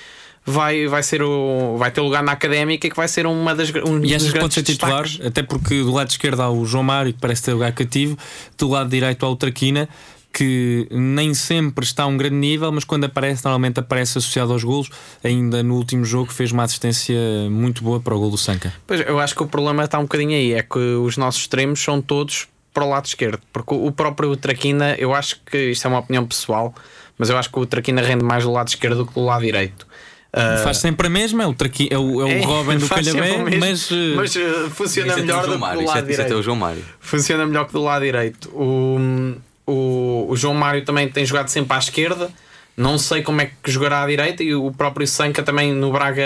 vai, 0.45 0.87
vai, 0.87 1.03
ser 1.03 1.21
o, 1.21 1.77
vai 1.77 1.91
ter 1.91 2.01
lugar 2.01 2.21
na 2.23 2.33
académica 2.33 2.87
e 2.87 2.89
que 2.89 2.95
vai 2.95 3.07
ser 3.07 3.25
uma 3.25 3.55
das 3.55 3.69
um 3.69 4.03
E 4.03 4.13
achas 4.13 4.31
que 4.31 4.39
pode 4.39 4.53
ser 4.53 4.63
titular? 4.63 5.05
Até 5.25 5.41
porque 5.41 5.81
do 5.81 5.91
lado 5.91 6.09
esquerdo 6.09 6.41
há 6.41 6.49
o 6.49 6.65
João 6.65 6.83
Mário, 6.83 7.13
que 7.13 7.19
parece 7.19 7.43
ter 7.43 7.53
lugar 7.53 7.71
cativo, 7.71 8.17
do 8.57 8.67
lado 8.67 8.89
direito 8.89 9.25
há 9.25 9.29
o 9.29 9.35
Traquina, 9.35 9.87
que 10.33 10.87
nem 10.89 11.33
sempre 11.35 11.85
está 11.85 12.03
a 12.03 12.07
um 12.07 12.17
grande 12.17 12.35
nível, 12.35 12.71
mas 12.71 12.83
quando 12.83 13.03
aparece, 13.03 13.45
normalmente 13.45 13.79
aparece 13.79 14.17
associado 14.17 14.51
aos 14.51 14.63
golos. 14.63 14.89
Ainda 15.23 15.61
no 15.61 15.75
último 15.75 16.03
jogo 16.03 16.33
fez 16.33 16.51
uma 16.51 16.63
assistência 16.63 17.15
muito 17.51 17.83
boa 17.83 17.99
para 17.99 18.15
o 18.15 18.19
gol 18.19 18.31
do 18.31 18.37
Sanca. 18.37 18.73
Pois 18.87 19.01
eu 19.01 19.19
acho 19.19 19.35
que 19.35 19.43
o 19.43 19.47
problema 19.47 19.83
está 19.83 19.99
um 19.99 20.03
bocadinho 20.03 20.31
aí, 20.31 20.53
é 20.53 20.63
que 20.63 20.79
os 20.79 21.15
nossos 21.17 21.41
extremos 21.41 21.79
são 21.79 22.01
todos 22.01 22.47
para 22.73 22.83
o 22.83 22.89
lado 22.89 23.05
esquerdo, 23.05 23.39
porque 23.53 23.75
o 23.75 23.91
próprio 23.91 24.35
Traquina, 24.35 24.95
eu 24.97 25.13
acho 25.13 25.39
que 25.45 25.69
isto 25.69 25.85
é 25.85 25.89
uma 25.89 25.99
opinião 25.99 26.25
pessoal, 26.25 26.73
mas 27.19 27.29
eu 27.29 27.37
acho 27.37 27.51
que 27.51 27.59
o 27.59 27.65
Traquina 27.67 28.01
rende 28.01 28.25
mais 28.25 28.43
do 28.43 28.51
lado 28.51 28.69
esquerdo 28.69 28.97
do 28.97 29.05
que 29.05 29.13
do 29.13 29.23
lado 29.23 29.43
direito. 29.43 29.85
Uh, 30.33 30.63
faz 30.63 30.77
sempre 30.77 31.05
a 31.05 31.09
mesma, 31.11 31.43
é 31.43 31.45
o, 31.45 31.53
traqui, 31.53 31.87
é 31.91 31.97
o, 31.99 32.21
é 32.21 32.25
o 32.25 32.27
é, 32.27 32.41
Robin 32.43 32.77
do 32.79 32.89
Calhabé, 32.89 33.37
mas, 33.59 33.91
mas 34.15 34.35
uh, 34.35 34.67
funciona 34.71 35.15
melhor 35.15 35.45
do 35.45 35.51
que 35.51 35.75
do 35.75 35.85
lado 35.85 36.07
direito. 36.07 36.33
o 36.33 36.41
João 36.41 36.57
Mário. 36.57 36.83
Funciona 36.99 37.45
melhor 37.45 37.67
que 37.67 37.73
do 37.73 37.83
lado 37.83 38.03
direito. 38.03 38.49
O, 38.49 39.35
o, 39.65 40.27
o 40.29 40.35
João 40.35 40.53
Mário 40.53 40.83
também 40.83 41.07
tem 41.09 41.25
jogado 41.25 41.47
sempre 41.47 41.75
à 41.75 41.79
esquerda. 41.79 42.29
Não 42.75 42.97
sei 42.97 43.21
como 43.21 43.39
é 43.39 43.51
que 43.61 43.69
jogará 43.69 44.01
à 44.01 44.07
direita 44.07 44.41
e 44.41 44.55
o 44.55 44.71
próprio 44.71 45.05
Sanca 45.05 45.43
também 45.43 45.71
no 45.71 45.91
Braga 45.91 46.23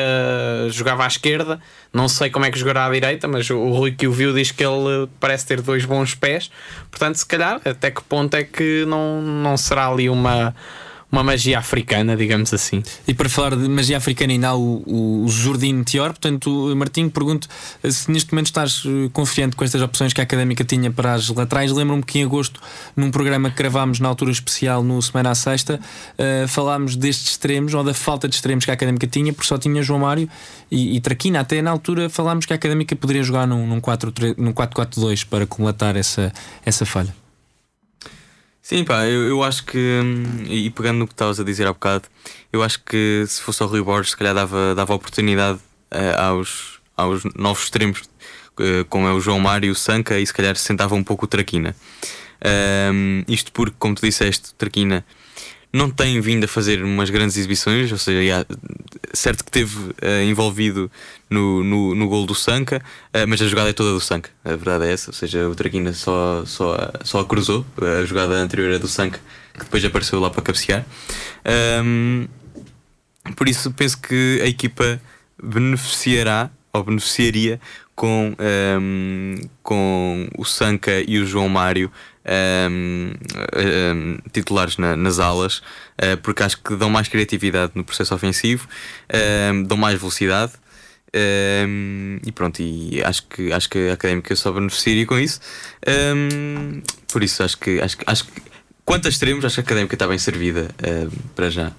jogava 0.69 1.04
à 1.04 1.08
esquerda. 1.08 1.60
Não 1.91 2.08
sei 2.08 2.30
como 2.30 2.45
é 2.45 2.52
que 2.52 2.58
jogará 2.58 2.86
à 2.86 2.89
direita, 2.89 3.28
mas 3.28 3.50
o 3.50 3.69
Rui 3.71 3.91
que 3.91 4.08
o 4.08 4.13
viu 4.13 4.34
diz 4.34 4.52
que 4.52 4.63
ele 4.63 5.10
parece 5.19 5.45
ter 5.45 5.62
dois 5.62 5.84
bons 5.84 6.15
pés. 6.15 6.50
Portanto, 6.89 7.15
se 7.15 7.26
calhar, 7.26 7.60
até 7.65 7.91
que 7.91 8.02
ponto 8.02 8.34
é 8.34 8.45
que 8.45 8.86
não, 8.86 9.21
não 9.21 9.58
será 9.58 9.89
ali 9.89 10.10
uma 10.10 10.56
uma 11.12 11.24
magia 11.24 11.58
africana, 11.58 12.17
digamos 12.17 12.54
assim. 12.54 12.84
E 13.08 13.13
para 13.13 13.30
falar 13.30 13.56
de 13.56 13.67
magia 13.70 13.98
africana, 13.98 14.34
ainda 14.34 14.50
há 14.50 14.56
o, 14.56 15.24
o 15.24 15.28
Jordim 15.30 15.74
Meteor. 15.74 16.10
Portanto, 16.10 16.74
Martinho, 16.76 17.10
pergunto 17.10 17.48
se 17.89 18.12
neste 18.12 18.34
momento 18.34 18.48
estás 18.48 18.84
eh, 18.86 19.10
confiante 19.13 19.56
com 19.56 19.63
estas 19.63 19.82
opções 19.82 20.12
que 20.12 20.20
a 20.20 20.24
académica 20.24 20.65
tinha 20.65 20.91
para 20.91 21.13
as 21.13 21.30
laterais. 21.30 21.72
Lembro-me 21.72 22.04
que 22.04 22.20
em 22.20 22.24
agosto, 22.24 22.62
num 22.96 23.10
programa 23.10 23.50
que 23.50 23.56
gravámos 23.56 24.00
na 24.00 24.10
altura 24.10 24.32
especial, 24.32 24.84
no 24.84 25.02
Semana 25.02 25.32
à 25.32 25.36
Sexta, 25.36 25.80
uh, 25.80 26.48
falámos 26.48 26.96
destes 26.96 27.32
extremos 27.32 27.74
ou 27.74 27.84
da 27.84 27.93
falta 27.93 28.28
de 28.28 28.36
extremos 28.36 28.65
que 28.65 28.72
a 28.72 28.74
académica 28.74 29.08
tinha, 29.08 29.32
porque 29.32 29.48
só 29.48 29.58
tinha 29.58 29.82
João 29.82 30.02
Mário 30.02 30.30
e, 30.70 30.98
e 30.98 31.00
Traquina. 31.00 31.39
Até 31.39 31.62
na 31.62 31.72
altura 31.72 32.10
falámos 32.10 32.46
que 32.46 32.54
a 32.54 32.56
académica 32.56 32.96
poderia 32.96 33.24
jogar 33.24 33.48
num, 33.48 33.65
num 33.65 33.80
4-4-2 33.80 35.26
para 35.26 35.48
comatar 35.48 35.96
essa, 35.96 36.34
essa 36.65 36.86
falha. 36.86 37.27
Sim, 38.68 38.84
pá, 38.84 39.06
eu, 39.06 39.30
eu 39.30 39.44
acho 39.44 39.64
que, 39.64 39.78
hum, 39.78 40.44
e 40.46 40.70
pegando 40.70 40.98
no 41.00 41.08
que 41.08 41.14
estavas 41.14 41.40
a 41.40 41.44
dizer 41.46 41.66
há 41.66 41.72
bocado, 41.72 42.10
eu 42.52 42.62
acho 42.62 42.84
que 42.84 43.24
se 43.26 43.42
fosse 43.42 43.64
ao 43.64 43.70
Rui 43.70 43.82
Borges, 43.82 44.12
se 44.12 44.18
calhar 44.18 44.36
dava, 44.36 44.76
dava 44.76 44.94
oportunidade 44.94 45.60
uh, 45.90 46.22
aos, 46.22 46.78
aos 46.98 47.24
novos 47.34 47.64
extremos, 47.64 48.02
uh, 48.02 48.84
como 48.90 49.08
é 49.08 49.14
o 49.14 49.22
João 49.22 49.40
Mário 49.40 49.68
e 49.68 49.72
o 49.72 49.76
Sanca, 49.76 50.20
e 50.20 50.28
se 50.28 50.34
calhar 50.34 50.54
sentava 50.58 50.96
um 50.96 51.02
pouco 51.02 51.24
o 51.24 51.28
Traquina. 51.30 51.74
Um, 52.94 53.24
isto 53.30 53.54
porque, 53.54 53.78
como 53.80 53.96
tu 53.96 54.02
disseste, 54.02 54.54
Traquina 54.56 55.06
não 55.72 55.90
tem 55.90 56.20
vindo 56.22 56.46
a 56.46 56.48
fazer 56.48 56.84
umas 56.84 57.10
grandes 57.10 57.38
exibições, 57.38 57.92
ou 57.92 57.98
seja, 57.98 58.46
certo 59.14 59.44
que 59.44 59.52
teve 59.52 59.76
uh, 59.78 60.24
envolvido 60.26 60.90
no, 61.30 61.64
no, 61.64 61.96
no 61.96 62.08
gol 62.08 62.26
do 62.26 62.34
Sanca, 62.34 62.82
uh, 63.14 63.28
mas 63.28 63.42
a 63.42 63.48
jogada 63.48 63.70
é 63.70 63.74
toda 63.74 63.92
do 63.92 64.00
Sanca, 64.00 64.30
a 64.44 64.50
verdade 64.50 64.86
é 64.86 64.94
essa, 64.94 65.10
ou 65.10 65.14
seja, 65.14 65.48
o 65.48 65.56
Traquina 65.56 65.94
só, 65.94 66.44
só, 66.46 66.92
só 67.04 67.20
a 67.20 67.26
cruzou, 67.26 67.66
a 67.82 68.06
jogada 68.06 68.36
anterior 68.36 68.72
é 68.72 68.80
do 68.80 68.88
Sanca, 68.88 69.20
que 69.54 69.66
depois 69.66 69.84
apareceu 69.84 70.20
lá 70.20 70.30
para 70.30 70.42
cabecear. 70.42 70.86
Um, 71.84 72.28
por 73.36 73.48
isso 73.50 73.72
penso 73.72 74.00
que 74.00 74.40
a 74.42 74.48
equipa 74.48 75.02
beneficiará 75.42 76.50
ou 76.72 76.84
beneficiaria 76.84 77.60
com, 77.98 78.36
um, 78.80 79.42
com 79.64 80.30
o 80.38 80.46
Sanca 80.46 81.04
e 81.08 81.18
o 81.18 81.26
João 81.26 81.50
Mário 81.50 81.92
um, 82.70 83.12
um, 83.58 84.18
titulares 84.32 84.78
na, 84.78 84.96
nas 84.96 85.18
alas, 85.18 85.58
uh, 85.58 86.16
porque 86.22 86.44
acho 86.44 86.62
que 86.62 86.76
dão 86.76 86.92
mais 86.92 87.08
criatividade 87.08 87.72
no 87.74 87.84
processo 87.84 88.14
ofensivo, 88.14 88.68
dão 89.66 89.76
mais 89.76 89.98
velocidade. 90.00 90.52
e 92.24 92.32
pronto, 92.34 92.62
e 92.62 93.02
acho 93.04 93.24
que, 93.24 93.52
acho 93.52 93.68
que 93.68 93.90
a 93.90 93.94
académica 93.94 94.36
só 94.36 94.52
beneficiaria 94.52 95.08
com 95.08 95.18
isso. 95.18 95.40
por 97.12 97.24
isso, 97.24 97.42
acho 97.42 97.58
que, 97.58 97.82
acho, 97.82 97.98
acho 98.06 98.26
que 98.26 98.44
quanto 98.86 99.08
a 99.08 99.10
extremos, 99.10 99.44
acho 99.44 99.56
que 99.56 99.62
a 99.62 99.64
académica 99.64 99.96
está 99.96 100.08
bem 100.08 100.20
servida 100.20 100.68
para 101.36 101.50
já. 101.50 101.72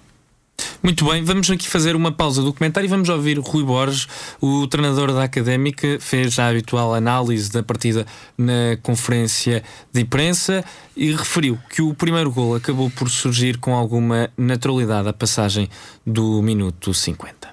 Muito 0.82 1.04
bem, 1.04 1.22
vamos 1.24 1.50
aqui 1.50 1.68
fazer 1.68 1.96
uma 1.96 2.12
pausa 2.12 2.40
do 2.40 2.54
comentário 2.54 2.86
e 2.86 2.88
vamos 2.88 3.08
ouvir 3.08 3.38
Rui 3.38 3.64
Borges, 3.64 4.06
o 4.40 4.66
treinador 4.68 5.12
da 5.12 5.24
Académica, 5.24 5.98
fez 6.00 6.38
a 6.38 6.48
habitual 6.48 6.94
análise 6.94 7.50
da 7.50 7.62
partida 7.62 8.06
na 8.36 8.78
conferência 8.82 9.62
de 9.92 10.00
imprensa 10.00 10.64
e 10.96 11.10
referiu 11.10 11.58
que 11.68 11.82
o 11.82 11.94
primeiro 11.94 12.30
gol 12.30 12.54
acabou 12.54 12.90
por 12.90 13.10
surgir 13.10 13.58
com 13.58 13.74
alguma 13.74 14.30
naturalidade 14.36 15.08
a 15.08 15.12
passagem 15.12 15.68
do 16.06 16.40
minuto 16.42 16.94
50. 16.94 17.48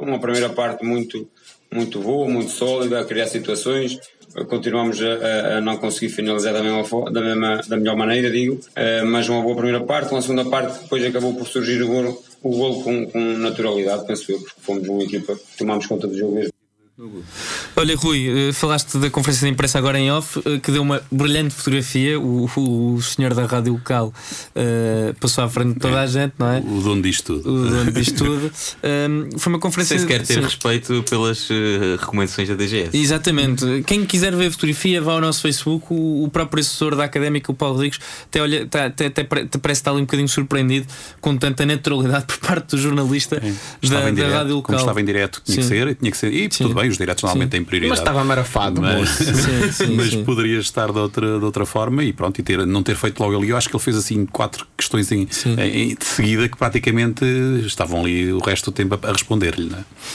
Uma 0.00 0.18
primeira 0.18 0.48
parte 0.48 0.84
muito, 0.84 1.28
muito 1.72 2.00
boa, 2.00 2.28
muito 2.28 2.50
sólida, 2.50 3.00
a 3.00 3.04
criar 3.04 3.26
situações, 3.26 3.98
continuamos 4.44 5.00
a, 5.02 5.56
a, 5.56 5.60
não 5.60 5.76
conseguir 5.78 6.10
finalizar 6.10 6.52
da, 6.52 6.62
mesma, 6.62 7.10
da, 7.10 7.20
mesma, 7.20 7.60
da 7.66 7.76
melhor 7.76 7.96
maneira, 7.96 8.30
digo, 8.30 8.54
uh, 8.54 9.06
mas 9.06 9.28
uma 9.28 9.42
boa 9.42 9.56
primeira 9.56 9.84
parte, 9.84 10.12
uma 10.12 10.22
segunda 10.22 10.44
parte, 10.44 10.82
depois 10.82 11.04
acabou 11.04 11.34
por 11.34 11.46
surgir 11.46 11.82
o 11.82 11.88
golo, 11.88 12.22
o 12.42 12.50
golo 12.50 12.82
com, 12.82 13.06
com 13.06 13.20
naturalidade, 13.38 14.06
penso 14.06 14.32
eu, 14.32 14.38
porque 14.38 14.60
fomos 14.60 14.88
uma 14.88 15.02
equipa 15.02 15.34
que 15.34 15.56
tomámos 15.58 15.86
conta 15.86 16.06
do 16.06 16.16
jogo 16.16 16.34
mesmo. 16.34 16.55
Olha, 17.76 17.94
Rui, 17.94 18.48
eh, 18.48 18.52
falaste 18.54 18.96
da 18.96 19.10
conferência 19.10 19.46
de 19.46 19.52
imprensa 19.52 19.76
agora 19.76 19.98
em 19.98 20.10
off, 20.10 20.40
eh, 20.46 20.58
que 20.58 20.72
deu 20.72 20.80
uma 20.80 21.02
brilhante 21.12 21.54
fotografia. 21.54 22.18
O, 22.18 22.48
o 22.56 23.02
senhor 23.02 23.34
da 23.34 23.44
rádio 23.44 23.74
local 23.74 24.14
uh, 24.54 25.14
passou 25.20 25.44
à 25.44 25.48
frente 25.48 25.74
de 25.74 25.80
toda 25.80 26.00
a 26.00 26.06
gente, 26.06 26.32
não 26.38 26.50
é? 26.50 26.60
O 26.60 26.80
dono 26.80 27.02
disto 27.02 27.34
tudo. 27.34 27.52
O 27.52 27.68
dono 27.68 27.92
disto 27.92 28.24
tudo. 28.24 28.50
Um, 28.82 29.28
foi 29.38 29.52
uma 29.52 29.58
conferência. 29.58 29.98
Se 29.98 30.06
quer 30.06 30.20
ter 30.20 30.34
sim. 30.34 30.40
respeito 30.40 31.02
pelas 31.02 31.50
uh, 31.50 31.96
recomendações 32.00 32.48
da 32.48 32.54
DGS. 32.54 32.96
Exatamente. 32.96 33.84
Quem 33.86 34.06
quiser 34.06 34.34
ver 34.34 34.46
a 34.46 34.50
fotografia, 34.50 35.02
vá 35.02 35.12
ao 35.12 35.20
nosso 35.20 35.42
Facebook. 35.42 35.88
O, 35.90 36.24
o 36.24 36.30
próprio 36.30 36.62
assessor 36.62 36.96
da 36.96 37.04
académica, 37.04 37.52
o 37.52 37.54
Paulo 37.54 37.74
Rodrigues, 37.74 38.00
até, 38.24 38.40
olha, 38.40 38.62
até, 38.62 38.86
até, 38.86 39.06
até 39.06 39.24
parece 39.24 39.80
estar 39.80 39.90
ali 39.90 40.00
um 40.00 40.04
bocadinho 40.06 40.28
surpreendido 40.30 40.86
com 41.20 41.36
tanta 41.36 41.66
naturalidade 41.66 42.24
por 42.38 42.38
parte 42.38 42.70
do 42.70 42.78
jornalista 42.78 43.38
da, 43.38 44.00
da 44.00 44.10
direto, 44.10 44.32
rádio 44.32 44.54
local. 44.54 44.62
Como 44.62 44.78
estava 44.78 44.98
em 44.98 45.04
direto, 45.04 45.42
tinha 45.44 45.56
sim. 45.56 45.60
que 45.60 45.68
ser, 45.68 45.94
tinha 45.94 46.10
que 46.10 46.16
ser. 46.16 46.32
E 46.32 46.48
sim. 46.50 46.64
tudo 46.64 46.74
bem 46.74 46.85
os 46.88 46.98
diretos 46.98 47.22
normalmente 47.22 47.50
têm 47.50 47.64
prioridade. 47.64 47.90
Mas 47.90 47.98
estava 47.98 48.24
marafado, 48.24 48.80
mas, 48.80 49.08
sim, 49.16 49.72
sim, 49.72 49.94
mas 49.94 50.10
sim. 50.10 50.24
poderia 50.24 50.58
estar 50.58 50.92
de 50.92 50.98
outra, 50.98 51.38
de 51.38 51.44
outra 51.44 51.66
forma 51.66 52.02
e 52.04 52.12
pronto, 52.12 52.38
e 52.38 52.42
ter, 52.42 52.66
não 52.66 52.82
ter 52.82 52.96
feito 52.96 53.20
logo 53.20 53.36
ali. 53.36 53.50
Eu 53.50 53.56
acho 53.56 53.68
que 53.68 53.76
ele 53.76 53.82
fez 53.82 53.96
assim 53.96 54.26
quatro 54.26 54.66
questões 54.76 55.10
em, 55.12 55.28
em 55.58 55.94
de 55.94 56.04
seguida 56.04 56.48
que 56.48 56.56
praticamente 56.56 57.24
estavam 57.66 58.00
ali 58.00 58.32
o 58.32 58.38
resto 58.38 58.70
do 58.70 58.74
tempo 58.74 58.98
a, 59.02 59.08
a 59.08 59.12
responder-lhe. 59.12 59.72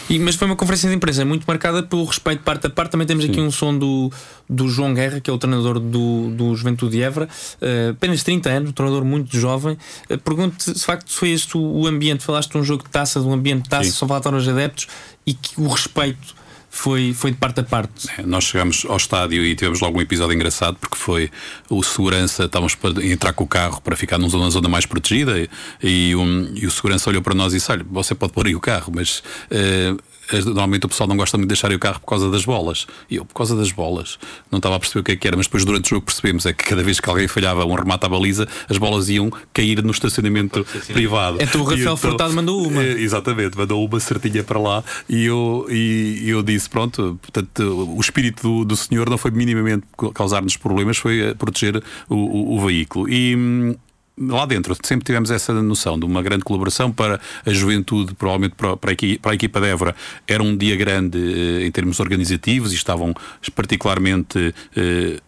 É? 0.10 0.18
Mas 0.20 0.36
foi 0.36 0.48
uma 0.48 0.56
conferência 0.56 0.90
de 0.90 0.96
imprensa 0.96 1.26
muito 1.26 1.46
marcada 1.46 1.84
pelo 1.84 2.06
respeito 2.06 2.44
parte 2.44 2.68
a 2.68 2.70
parte. 2.70 2.92
Também 2.92 3.08
temos 3.08 3.26
aqui 3.26 3.40
um 3.40 3.52
som 3.52 3.78
do, 3.78 4.12
do 4.50 4.68
João 4.68 4.94
Guerra, 4.94 5.20
que 5.20 5.30
é 5.30 5.34
o 5.34 5.38
treinador 5.38 5.80
do, 5.80 6.30
do 6.32 6.56
Juventude 6.56 6.98
de 6.98 7.02
Évora, 7.02 7.28
uh, 7.62 7.92
apenas 7.92 8.24
30 8.24 8.50
anos, 8.50 8.70
um 8.70 8.74
treinador 8.74 9.06
muito 9.06 9.36
jovem. 9.36 9.78
Uh, 10.10 10.18
Pergunto-te 10.18 10.64
se 10.64 10.74
de 10.74 10.84
facto 10.84 11.12
foi 11.12 11.30
este 11.30 11.58
o, 11.58 11.62
o 11.62 11.88
ambiente, 11.88 12.24
falaste 12.24 12.52
de 12.52 12.58
um 12.58 12.64
jogo 12.64 12.84
de 12.84 12.90
taça, 12.90 13.20
de 13.20 13.26
um 13.26 13.34
ambiente 13.34 13.64
de 13.64 13.70
taça, 13.70 13.92
só 13.92 14.08
faltaram 14.08 14.38
os 14.38 14.48
adeptos 14.48 14.88
e 15.26 15.34
que 15.34 15.60
o 15.60 15.68
respeito 15.68 16.36
foi, 16.74 17.14
foi 17.14 17.32
de 17.32 17.38
parte 17.38 17.60
a 17.60 17.64
parte. 17.64 18.08
É, 18.18 18.24
nós 18.24 18.46
chegamos 18.46 18.86
ao 18.88 18.96
estádio 18.96 19.44
e 19.46 19.54
tivemos 19.56 19.82
logo 19.82 20.00
um 20.00 20.02
episódio 20.02 20.34
engraçado 20.34 20.78
porque 20.80 20.98
foi 20.98 21.30
o 21.70 21.84
segurança, 21.84 22.46
estávamos 22.46 22.76
para 22.76 23.06
entrar 23.06 23.34
com 23.34 23.44
o 23.44 23.48
carro 23.48 23.82
para 23.82 23.96
ficar 23.98 24.18
numa 24.18 24.50
zona, 24.50 24.70
mais 24.70 24.86
protegida 24.86 25.48
e, 25.84 26.16
um, 26.16 26.54
e 26.56 26.66
o 26.66 26.72
segurança 26.72 27.10
olhou 27.10 27.22
para 27.22 27.36
nós 27.36 27.52
e 27.52 27.58
disse: 27.58 27.70
Olha, 27.70 27.86
você 27.92 28.16
pode 28.16 28.32
pôr 28.32 28.48
aí 28.48 28.56
o 28.56 28.62
carro, 28.62 28.92
mas. 28.96 29.22
Uh, 29.52 30.11
normalmente 30.40 30.86
o 30.86 30.90
pessoal 30.90 31.08
não 31.08 31.18
gosta 31.18 31.38
muito 31.38 31.48
de 31.50 31.54
deixar 31.54 31.72
o 31.72 31.80
carro 31.80 32.00
por 32.00 32.08
causa 32.08 32.30
das 32.32 32.46
bolas. 32.46 32.88
E 33.10 33.16
eu, 33.18 33.26
por 33.26 33.34
causa 33.36 33.56
das 33.56 33.72
bolas, 33.72 34.18
não 34.52 34.58
estava 34.58 34.76
a 34.76 34.80
perceber 34.80 35.00
o 35.02 35.04
que 35.04 35.12
é 35.12 35.16
que 35.16 35.28
era, 35.28 35.38
mas 35.38 35.46
depois 35.48 35.66
durante 35.66 35.86
o 35.86 35.90
jogo 35.90 36.06
percebemos 36.06 36.46
é 36.46 36.54
que 36.54 36.64
cada 36.64 36.84
vez 36.84 37.00
que 37.00 37.10
alguém 37.10 37.28
falhava 37.28 37.66
um 37.66 37.74
remate 37.74 38.06
à 38.06 38.10
baliza, 38.10 38.48
as 38.70 38.78
bolas 38.78 39.10
iam 39.10 39.32
cair 39.54 39.84
no 39.84 39.92
estacionamento 39.92 40.66
privado. 40.94 41.38
Então 41.42 41.62
o 41.62 41.64
Rafael 41.64 41.94
E 41.94 41.98
Furtado 41.98 42.34
mandou 42.34 42.68
uma. 42.68 42.84
Eh, 42.84 43.02
Exatamente, 43.02 43.58
mandou 43.58 43.86
uma 43.86 44.00
certinha 44.00 44.44
para 44.44 44.60
lá 44.60 44.84
e 45.10 45.26
eu, 45.26 45.66
e 45.70 46.24
eu 46.30 46.42
disse: 46.44 46.70
pronto, 46.70 47.20
portanto, 47.22 47.62
o 47.96 48.00
espírito 48.00 48.42
do, 48.44 48.66
do 48.66 48.76
senhor 48.76 49.10
não 49.10 49.18
foi 49.18 49.32
minimamente 49.32 49.84
causar-nos 50.14 50.56
problemas, 50.58 50.98
foi 50.98 51.20
eh, 51.22 51.34
proteger 51.34 51.82
o, 52.10 52.16
o- 52.16 52.56
o 52.58 52.66
veículo. 52.66 53.08
E. 53.10 53.76
Lá 54.18 54.46
dentro 54.46 54.76
sempre 54.84 55.06
tivemos 55.06 55.32
essa 55.32 55.54
noção 55.54 55.98
de 55.98 56.06
uma 56.06 56.22
grande 56.22 56.44
colaboração 56.44 56.92
para 56.92 57.20
a 57.46 57.50
juventude, 57.50 58.14
provavelmente 58.14 58.56
para 58.56 59.32
a 59.32 59.34
equipa 59.34 59.62
de 59.62 59.68
Évora. 59.68 59.96
Era 60.28 60.44
um 60.44 60.56
dia 60.56 60.76
grande 60.76 61.18
eh, 61.18 61.66
em 61.66 61.72
termos 61.72 62.00
organizativos 62.00 62.72
e 62.72 62.76
estavam 62.76 63.14
particularmente. 63.56 64.54
eh, 64.76 65.20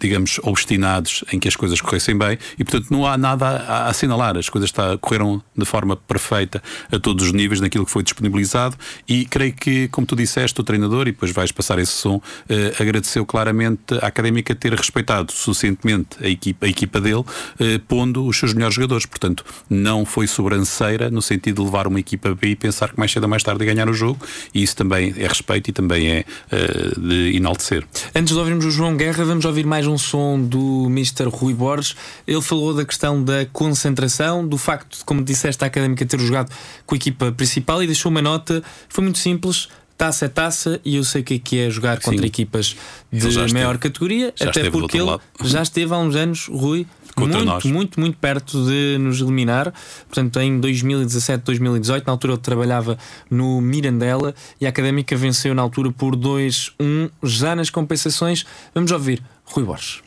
digamos, 0.00 0.40
obstinados 0.42 1.24
em 1.32 1.38
que 1.38 1.48
as 1.48 1.56
coisas 1.56 1.80
corressem 1.80 2.16
bem 2.16 2.38
e, 2.58 2.64
portanto, 2.64 2.90
não 2.90 3.06
há 3.06 3.16
nada 3.16 3.46
a, 3.46 3.88
assinalar. 3.88 4.36
As 4.36 4.48
coisas 4.48 4.70
está, 4.70 4.96
correram 4.98 5.42
de 5.56 5.64
forma 5.64 5.96
perfeita 5.96 6.62
a 6.92 6.98
todos 6.98 7.26
os 7.26 7.32
níveis 7.32 7.60
naquilo 7.60 7.84
que 7.84 7.90
foi 7.90 8.02
disponibilizado 8.02 8.76
e 9.08 9.24
creio 9.24 9.52
que, 9.52 9.88
como 9.88 10.06
tu 10.06 10.16
disseste, 10.16 10.60
o 10.60 10.64
treinador, 10.64 11.08
e 11.08 11.12
depois 11.12 11.32
vais 11.32 11.52
passar 11.52 11.78
esse 11.78 11.92
som, 11.92 12.20
eh, 12.48 12.74
agradeceu 12.78 13.24
claramente 13.24 13.94
à 14.02 14.06
Académica 14.06 14.54
ter 14.54 14.72
respeitado 14.72 15.32
suficientemente 15.32 16.16
a 16.22 16.28
equipa, 16.28 16.66
a 16.66 16.68
equipa 16.68 17.00
dele, 17.00 17.24
eh, 17.58 17.80
pondo 17.86 18.26
os 18.26 18.36
seus 18.36 18.54
melhores 18.54 18.74
jogadores. 18.74 19.06
Portanto, 19.06 19.44
não 19.68 20.04
foi 20.04 20.26
sobranceira 20.26 21.10
no 21.10 21.22
sentido 21.22 21.56
de 21.56 21.62
levar 21.62 21.86
uma 21.86 22.00
equipa 22.00 22.34
B 22.34 22.48
e 22.48 22.56
pensar 22.56 22.90
que 22.90 22.98
mais 22.98 23.12
cedo 23.12 23.24
ou 23.24 23.28
mais 23.28 23.42
tarde 23.42 23.64
ganhar 23.64 23.88
o 23.88 23.94
jogo 23.94 24.18
e 24.54 24.62
isso 24.62 24.76
também 24.76 25.14
é 25.16 25.26
respeito 25.26 25.70
e 25.70 25.72
também 25.72 26.08
é 26.08 26.24
eh, 26.50 26.92
de 26.98 27.36
enaltecer. 27.36 27.86
Antes 28.14 28.32
de 28.32 28.38
ouvirmos 28.38 28.64
o 28.64 28.70
João 28.70 28.96
Guerra, 28.96 29.24
vamos 29.24 29.44
ouvir 29.44 29.66
mais 29.66 29.77
um 29.86 29.98
som 29.98 30.40
do 30.40 30.86
Mr. 30.86 31.24
Rui 31.28 31.54
Borges. 31.54 31.94
Ele 32.26 32.40
falou 32.42 32.74
da 32.74 32.84
questão 32.84 33.22
da 33.22 33.46
concentração, 33.46 34.46
do 34.46 34.58
facto 34.58 34.98
de, 34.98 35.04
como 35.04 35.22
disseste, 35.22 35.62
a 35.62 35.66
académica 35.66 36.04
ter 36.04 36.18
jogado 36.18 36.52
com 36.86 36.94
a 36.94 36.96
equipa 36.96 37.32
principal 37.32 37.82
e 37.82 37.86
deixou 37.86 38.10
uma 38.10 38.22
nota. 38.22 38.62
Foi 38.88 39.04
muito 39.04 39.18
simples. 39.18 39.68
Taça 39.98 40.26
é 40.26 40.28
taça 40.28 40.80
e 40.84 40.94
eu 40.96 41.02
sei 41.02 41.22
o 41.22 41.24
que 41.24 41.34
é 41.34 41.38
que 41.40 41.58
é 41.58 41.68
jogar 41.70 42.00
contra 42.00 42.20
Sim. 42.20 42.26
equipas 42.26 42.76
de 43.12 43.26
esteve- 43.28 43.52
maior 43.52 43.78
categoria, 43.78 44.32
já 44.36 44.44
até 44.48 44.60
esteve 44.60 44.70
porque 44.70 44.96
ele 44.96 45.04
lado. 45.06 45.20
já 45.42 45.60
esteve 45.60 45.92
há 45.92 45.98
uns 45.98 46.14
anos, 46.14 46.46
Rui, 46.46 46.86
Contra 47.16 47.38
muito, 47.38 47.44
nós. 47.50 47.64
muito, 47.64 47.98
muito 48.00 48.16
perto 48.16 48.64
de 48.64 48.96
nos 49.00 49.20
eliminar. 49.20 49.74
Portanto, 50.06 50.38
em 50.38 50.60
2017, 50.60 51.42
2018, 51.44 52.06
na 52.06 52.12
altura 52.12 52.34
ele 52.34 52.40
trabalhava 52.42 52.96
no 53.28 53.60
Mirandela 53.60 54.36
e 54.60 54.66
a 54.66 54.68
Académica 54.68 55.16
venceu 55.16 55.52
na 55.52 55.62
altura 55.62 55.90
por 55.90 56.14
2-1. 56.14 57.10
Já 57.24 57.56
nas 57.56 57.68
compensações, 57.68 58.46
vamos 58.72 58.92
ouvir 58.92 59.20
Rui 59.46 59.64
Borges. 59.64 60.00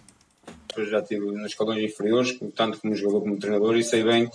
Eu 0.78 0.90
já 0.90 1.00
estive 1.00 1.26
nos 1.26 1.48
escalões 1.52 1.84
inferiores, 1.84 2.34
tanto 2.56 2.80
como 2.80 2.96
jogador 2.96 3.20
como 3.24 3.38
treinador, 3.38 3.76
e 3.76 3.84
sei 3.84 4.06
bem 4.06 4.30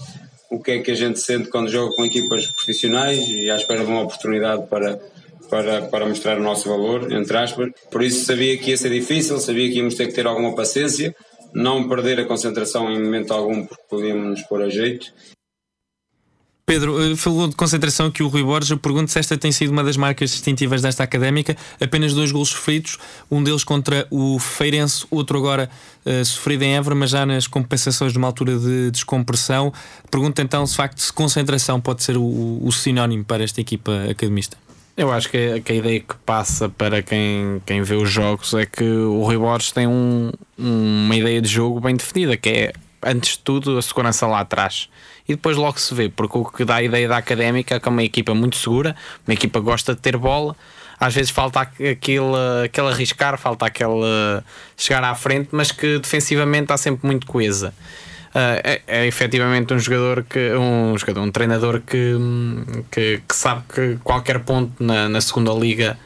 o 0.51 0.61
que 0.63 0.73
é 0.73 0.79
que 0.81 0.91
a 0.91 0.95
gente 0.95 1.19
sente 1.19 1.49
quando 1.49 1.71
joga 1.71 1.95
com 1.97 2.05
equipas 2.05 2.45
profissionais 2.49 3.27
e 3.27 3.49
à 3.51 3.57
espera 3.57 3.83
de 3.83 3.91
uma 3.91 4.03
oportunidade 4.03 4.67
para, 4.67 5.01
para, 5.49 5.83
para 5.83 6.07
mostrar 6.07 6.39
o 6.39 6.43
nosso 6.43 6.69
valor, 6.69 7.13
entre 7.13 7.37
aspas. 7.37 7.71
Por 7.91 8.03
isso 8.03 8.25
sabia 8.25 8.57
que 8.59 8.71
ia 8.71 8.77
ser 8.77 8.91
difícil, 8.91 9.39
sabia 9.39 9.69
que 9.71 9.79
íamos 9.79 9.95
ter 9.95 10.07
que 10.07 10.15
ter 10.15 10.27
alguma 10.27 10.55
paciência, 10.55 11.15
não 11.55 11.89
perder 11.89 12.21
a 12.21 12.25
concentração 12.25 12.91
em 12.91 13.03
momento 13.03 13.33
algum, 13.33 13.65
porque 13.65 13.85
podíamos 13.89 14.27
nos 14.27 14.43
pôr 14.43 14.63
a 14.63 14.69
jeito. 14.69 15.13
Pedro, 16.67 17.01
eh, 17.01 17.15
falou 17.15 17.47
de 17.47 17.55
concentração 17.55 18.11
que 18.11 18.25
o 18.25 18.27
Rui 18.27 18.43
Borges. 18.43 18.71
Eu 18.73 18.79
pergunto 18.79 19.09
se 19.09 19.21
esta 19.21 19.39
tem 19.39 19.53
sido 19.53 19.71
uma 19.71 19.85
das 19.85 19.97
marcas 19.97 20.31
distintivas 20.31 20.83
desta 20.83 21.05
académica. 21.05 21.57
Apenas 21.81 22.13
dois 22.13 22.33
golos 22.33 22.49
sofridos, 22.49 22.99
um 23.31 23.41
deles 23.41 23.63
contra 23.63 24.05
o 24.11 24.37
Feirense, 24.41 25.07
outro 25.09 25.39
agora 25.39 25.71
eh, 26.05 26.25
sofrido 26.25 26.65
em 26.65 26.75
Évora, 26.75 26.97
mas 26.97 27.11
já 27.11 27.25
nas 27.25 27.47
compensações 27.47 28.13
numa 28.15 28.27
altura 28.27 28.59
de 28.59 28.91
descompressão. 28.91 29.73
Pergunto 30.11 30.43
então 30.43 30.67
se 30.67 30.73
de 30.73 30.77
facto 30.77 30.99
se 30.99 31.13
concentração 31.13 31.81
pode 31.81 32.03
ser 32.03 32.17
o, 32.17 32.59
o 32.61 32.73
sinónimo 32.73 33.25
para 33.25 33.45
esta 33.45 33.61
equipa 33.61 33.93
academista. 34.11 34.66
Eu 34.97 35.13
acho 35.13 35.29
que, 35.29 35.61
que 35.61 35.73
a 35.73 35.75
ideia 35.75 36.01
que 36.01 36.15
passa 36.25 36.69
para 36.71 37.03
quem, 37.03 37.61
quem 37.67 37.83
vê 37.83 37.95
os 37.97 38.11
jogos 38.11 38.55
é 38.55 38.65
que 38.65 38.83
o 38.83 39.23
Rui 39.25 39.37
tem 39.75 39.87
um- 39.87 40.33
uma 40.57 41.15
ideia 41.15 41.41
de 41.41 41.49
jogo 41.49 41.81
bem 41.81 41.95
definida, 41.95 42.35
que 42.37 42.49
é, 42.49 42.73
antes 43.05 43.33
de 43.33 43.41
tudo, 43.41 43.77
a 43.77 43.83
segurança 43.83 44.27
lá 44.27 44.41
atrás. 44.41 44.89
E 45.29 45.35
depois 45.35 45.57
logo 45.57 45.79
se 45.79 45.93
vê, 45.95 46.09
porque 46.09 46.39
o 46.39 46.45
que 46.47 46.65
dá 46.65 46.77
a 46.77 46.83
ideia 46.83 47.07
da 47.09 47.19
académica 47.19 47.75
é 47.75 47.81
que 47.81 47.87
é 47.87 47.91
uma 47.91 48.03
equipa 48.03 48.35
muito 48.35 48.57
segura, 48.57 48.97
uma 49.27 49.35
equipa 49.35 49.59
que 49.59 49.67
gosta 49.67 49.95
de 49.95 50.01
ter 50.01 50.17
bola. 50.17 50.57
Às 50.99 51.15
vezes 51.15 51.31
falta 51.31 51.61
aqu- 51.61 51.85
aquele, 51.93 52.65
aquele 52.65 52.89
arriscar, 52.89 53.37
falta 53.37 53.67
aquele 53.67 54.01
chegar 54.79 55.05
à 55.05 55.15
frente, 55.15 55.51
mas 55.53 55.71
que 55.71 55.99
defensivamente 55.99 56.63
está 56.65 56.77
sempre 56.79 57.07
muito 57.07 57.27
coesa. 57.27 57.75
Ah, 58.39 58.61
é, 58.63 58.83
é 58.87 59.07
efetivamente 59.07 59.73
um 59.73 59.79
jogador 59.79 60.23
que 60.25 60.53
um 60.55 60.99
jogador, 60.99 61.23
um 61.23 61.31
treinador 61.31 61.81
que, 61.81 62.13
que, 62.91 63.23
que 63.27 63.35
sabe 63.35 63.63
que 63.67 63.97
qualquer 64.05 64.41
ponto 64.41 64.75
na, 64.79 65.09
na 65.09 65.23
segunda 65.23 65.55
liga 65.55 65.99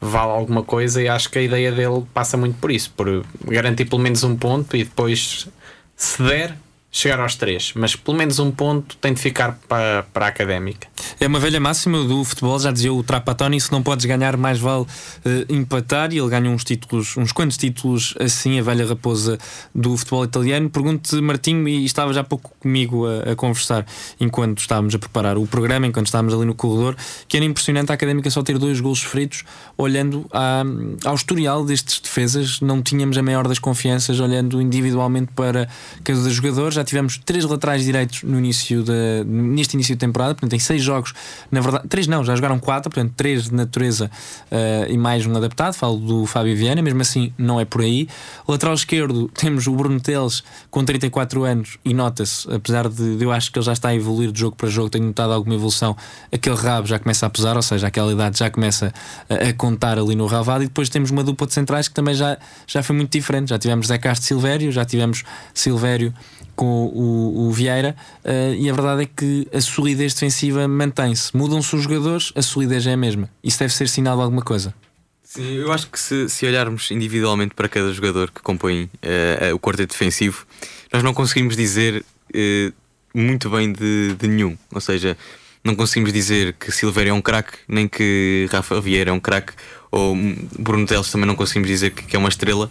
vale 0.00 0.32
alguma 0.32 0.62
coisa 0.62 1.02
e 1.02 1.08
acho 1.08 1.28
que 1.28 1.38
a 1.38 1.42
ideia 1.42 1.70
dele 1.70 2.06
passa 2.14 2.38
muito 2.38 2.58
por 2.58 2.70
isso, 2.70 2.90
por 2.96 3.22
garantir 3.44 3.84
pelo 3.84 4.00
menos 4.00 4.24
um 4.24 4.34
ponto 4.34 4.74
e 4.74 4.84
depois 4.84 5.46
se 5.94 6.22
der 6.22 6.56
chegar 6.96 7.18
aos 7.18 7.34
três, 7.34 7.72
mas 7.74 7.96
pelo 7.96 8.16
menos 8.16 8.38
um 8.38 8.52
ponto 8.52 8.96
tem 8.98 9.12
de 9.12 9.20
ficar 9.20 9.58
para, 9.68 10.04
para 10.12 10.26
a 10.26 10.28
académica. 10.28 10.86
É 11.18 11.26
uma 11.26 11.40
velha 11.40 11.58
máxima 11.58 12.04
do 12.04 12.22
futebol, 12.22 12.56
já 12.60 12.70
dizia 12.70 12.92
o 12.92 13.02
Trapatoni: 13.02 13.60
se 13.60 13.72
não 13.72 13.82
podes 13.82 14.04
ganhar, 14.06 14.36
mais 14.36 14.60
vale 14.60 14.86
eh, 15.24 15.44
empatar. 15.48 16.12
E 16.12 16.18
ele 16.18 16.28
ganha 16.28 16.48
uns 16.48 16.62
títulos, 16.62 17.16
uns 17.16 17.32
quantos 17.32 17.56
títulos 17.56 18.14
assim, 18.20 18.60
a 18.60 18.62
velha 18.62 18.86
raposa 18.86 19.38
do 19.74 19.96
futebol 19.96 20.24
italiano. 20.24 20.70
Pergunto-te, 20.70 21.20
Martinho, 21.20 21.66
e 21.68 21.84
estava 21.84 22.12
já 22.12 22.20
há 22.20 22.24
pouco 22.24 22.52
comigo 22.60 23.06
a, 23.06 23.32
a 23.32 23.36
conversar 23.36 23.84
enquanto 24.20 24.60
estávamos 24.60 24.94
a 24.94 24.98
preparar 24.98 25.36
o 25.36 25.46
programa, 25.48 25.88
enquanto 25.88 26.06
estávamos 26.06 26.32
ali 26.32 26.44
no 26.44 26.54
corredor, 26.54 26.96
que 27.26 27.36
era 27.36 27.44
impressionante 27.44 27.90
a 27.90 27.94
académica 27.94 28.30
só 28.30 28.40
ter 28.42 28.56
dois 28.56 28.78
golos 28.80 29.02
feridos. 29.02 29.42
Olhando 29.76 30.26
à- 30.32 30.62
ao 31.04 31.16
historial 31.16 31.64
destes 31.64 31.98
defesas, 31.98 32.60
não 32.60 32.80
tínhamos 32.80 33.18
a 33.18 33.22
maior 33.22 33.48
das 33.48 33.58
confianças, 33.58 34.20
olhando 34.20 34.62
individualmente 34.62 35.32
para 35.34 35.68
cada 36.04 36.30
jogador. 36.30 36.72
Já 36.72 36.83
tivemos 36.84 37.18
três 37.18 37.44
laterais 37.44 37.84
direitos 37.84 38.22
no 38.22 38.38
início 38.38 38.82
da, 38.82 39.24
neste 39.24 39.74
início 39.74 39.94
de 39.94 39.98
temporada, 39.98 40.34
portanto, 40.34 40.52
em 40.52 40.58
seis 40.58 40.82
jogos, 40.82 41.12
na 41.50 41.60
verdade, 41.60 41.88
três 41.88 42.06
não, 42.06 42.24
já 42.24 42.34
jogaram 42.36 42.58
quatro, 42.58 42.90
portanto, 42.90 43.12
três 43.16 43.44
de 43.44 43.54
natureza 43.54 44.10
eh, 44.50 44.86
e 44.90 44.98
mais 44.98 45.26
um 45.26 45.36
adaptado. 45.36 45.74
Falo 45.74 45.96
do 45.96 46.26
Fábio 46.26 46.56
Viana, 46.56 46.82
mesmo 46.82 47.00
assim, 47.02 47.32
não 47.38 47.60
é 47.60 47.64
por 47.64 47.80
aí. 47.80 48.08
Lateral 48.46 48.74
esquerdo, 48.74 49.30
temos 49.34 49.66
o 49.66 49.72
Bruno 49.74 50.00
Teles 50.00 50.42
com 50.70 50.84
34 50.84 51.44
anos 51.44 51.78
e 51.84 51.94
nota-se, 51.94 52.50
apesar 52.52 52.88
de, 52.88 53.16
de 53.16 53.24
eu 53.24 53.32
acho 53.32 53.50
que 53.50 53.58
ele 53.58 53.66
já 53.66 53.72
está 53.72 53.88
a 53.88 53.94
evoluir 53.94 54.30
de 54.30 54.40
jogo 54.40 54.56
para 54.56 54.68
jogo, 54.68 54.90
tenho 54.90 55.04
notado 55.04 55.32
alguma 55.32 55.54
evolução, 55.54 55.96
aquele 56.32 56.56
rabo 56.56 56.86
já 56.86 56.98
começa 56.98 57.26
a 57.26 57.30
pesar, 57.30 57.56
ou 57.56 57.62
seja, 57.62 57.86
aquela 57.86 58.12
idade 58.12 58.38
já 58.38 58.50
começa 58.50 58.92
a, 59.28 59.48
a 59.48 59.52
contar 59.52 59.98
ali 59.98 60.14
no 60.14 60.26
ravado. 60.26 60.64
E 60.64 60.66
depois 60.66 60.88
temos 60.88 61.10
uma 61.10 61.22
dupla 61.22 61.46
de 61.46 61.54
centrais 61.54 61.88
que 61.88 61.94
também 61.94 62.14
já, 62.14 62.38
já 62.66 62.82
foi 62.82 62.94
muito 62.96 63.10
diferente. 63.10 63.50
Já 63.50 63.58
tivemos 63.58 63.86
Zé 63.86 63.98
Castro 63.98 64.26
Silvério, 64.26 64.70
já 64.72 64.84
tivemos 64.84 65.24
Silvério 65.52 66.14
com 66.54 66.86
o, 66.86 67.48
o 67.48 67.52
Vieira, 67.52 67.96
eh, 68.24 68.54
e 68.58 68.70
a 68.70 68.72
verdade 68.72 69.02
é 69.02 69.06
que 69.06 69.46
a 69.52 69.60
solidez 69.60 70.14
defensiva 70.14 70.66
mantém-se. 70.68 71.36
Mudam-se 71.36 71.74
os 71.74 71.82
jogadores, 71.82 72.32
a 72.34 72.42
solidez 72.42 72.86
é 72.86 72.92
a 72.92 72.96
mesma. 72.96 73.28
Isso 73.42 73.58
deve 73.58 73.72
ser 73.74 73.88
sinal 73.88 74.16
de 74.16 74.22
alguma 74.22 74.42
coisa. 74.42 74.74
Sim, 75.22 75.54
eu 75.54 75.72
acho 75.72 75.88
que 75.88 75.98
se, 75.98 76.28
se 76.28 76.46
olharmos 76.46 76.90
individualmente 76.90 77.54
para 77.54 77.68
cada 77.68 77.92
jogador 77.92 78.30
que 78.30 78.40
compõe 78.40 78.88
eh, 79.02 79.52
o 79.52 79.58
quarteto 79.58 79.92
defensivo, 79.92 80.46
nós 80.92 81.02
não 81.02 81.12
conseguimos 81.12 81.56
dizer 81.56 82.04
eh, 82.32 82.72
muito 83.12 83.50
bem 83.50 83.72
de, 83.72 84.14
de 84.14 84.28
nenhum. 84.28 84.56
Ou 84.72 84.80
seja, 84.80 85.16
não 85.64 85.74
conseguimos 85.74 86.12
dizer 86.12 86.52
que 86.52 86.70
Silveira 86.70 87.10
é 87.10 87.12
um 87.12 87.22
craque, 87.22 87.58
nem 87.66 87.88
que 87.88 88.48
Rafa 88.52 88.80
Vieira 88.80 89.10
é 89.10 89.12
um 89.12 89.18
craque, 89.18 89.54
ou 89.90 90.14
Bruno 90.58 90.86
Teles 90.86 91.10
também 91.10 91.26
não 91.26 91.34
conseguimos 91.34 91.68
dizer 91.68 91.90
que, 91.90 92.04
que 92.04 92.14
é 92.14 92.18
uma 92.18 92.28
estrela. 92.28 92.70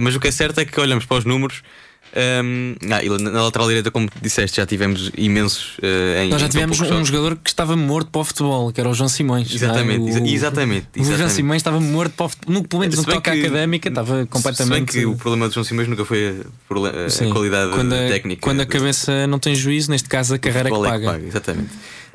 Mas 0.00 0.16
o 0.16 0.20
que 0.20 0.26
é 0.26 0.30
certo 0.32 0.58
é 0.58 0.64
que 0.64 0.80
olhamos 0.80 1.04
para 1.04 1.18
os 1.18 1.24
números. 1.24 1.62
Hum, 2.44 2.74
ah, 2.90 3.02
e 3.04 3.08
na 3.08 3.42
lateral 3.42 3.68
direita, 3.68 3.90
como 3.90 4.08
disseste, 4.22 4.56
já 4.58 4.66
tivemos 4.66 5.10
imensos 5.16 5.76
eh, 5.82 6.24
em 6.24 6.28
Nós 6.30 6.40
já 6.40 6.48
tivemos 6.48 6.80
um 6.80 6.84
jogos. 6.84 7.08
jogador 7.08 7.36
que 7.36 7.50
estava 7.50 7.76
morto 7.76 8.10
para 8.10 8.20
o 8.20 8.24
futebol, 8.24 8.72
que 8.72 8.80
era 8.80 8.88
o 8.88 8.94
João 8.94 9.08
Simões. 9.08 9.52
Exatamente, 9.54 9.98
não 10.00 10.08
é? 10.16 10.20
o, 10.20 10.26
exatamente, 10.26 10.86
O 10.94 10.98
João 10.98 11.08
exatamente. 11.08 11.34
Simões 11.34 11.56
estava 11.60 11.80
morto 11.80 12.12
para 12.14 12.26
o 12.26 12.28
futebol. 12.28 12.54
No, 12.54 12.68
pelo 12.68 12.80
menos 12.80 12.96
no 12.96 13.04
toque 13.04 13.30
que- 13.30 13.40
académica, 13.46 13.88
estava 13.88 14.26
completamente. 14.26 14.92
Se 14.92 14.98
bem 14.98 15.04
que 15.04 15.06
o 15.06 15.16
problema 15.16 15.48
do 15.48 15.54
João 15.54 15.64
Simões 15.64 15.88
nunca 15.88 16.04
foi 16.04 16.28
a, 16.28 17.06
a 17.06 17.10
Sim. 17.10 17.30
qualidade 17.32 17.72
quando 17.72 17.92
a, 17.92 18.08
técnica. 18.08 18.40
Quando 18.42 18.60
a 18.60 18.66
cabeça 18.66 19.26
não 19.26 19.38
tem 19.38 19.54
juízo, 19.54 19.90
neste 19.90 20.08
caso 20.08 20.34
a 20.34 20.38
carreira 20.38 20.70
que 20.70 20.76
futebol 20.76 20.94
é 21.00 21.04
paga. 21.12 21.24
exatamente. 21.26 21.70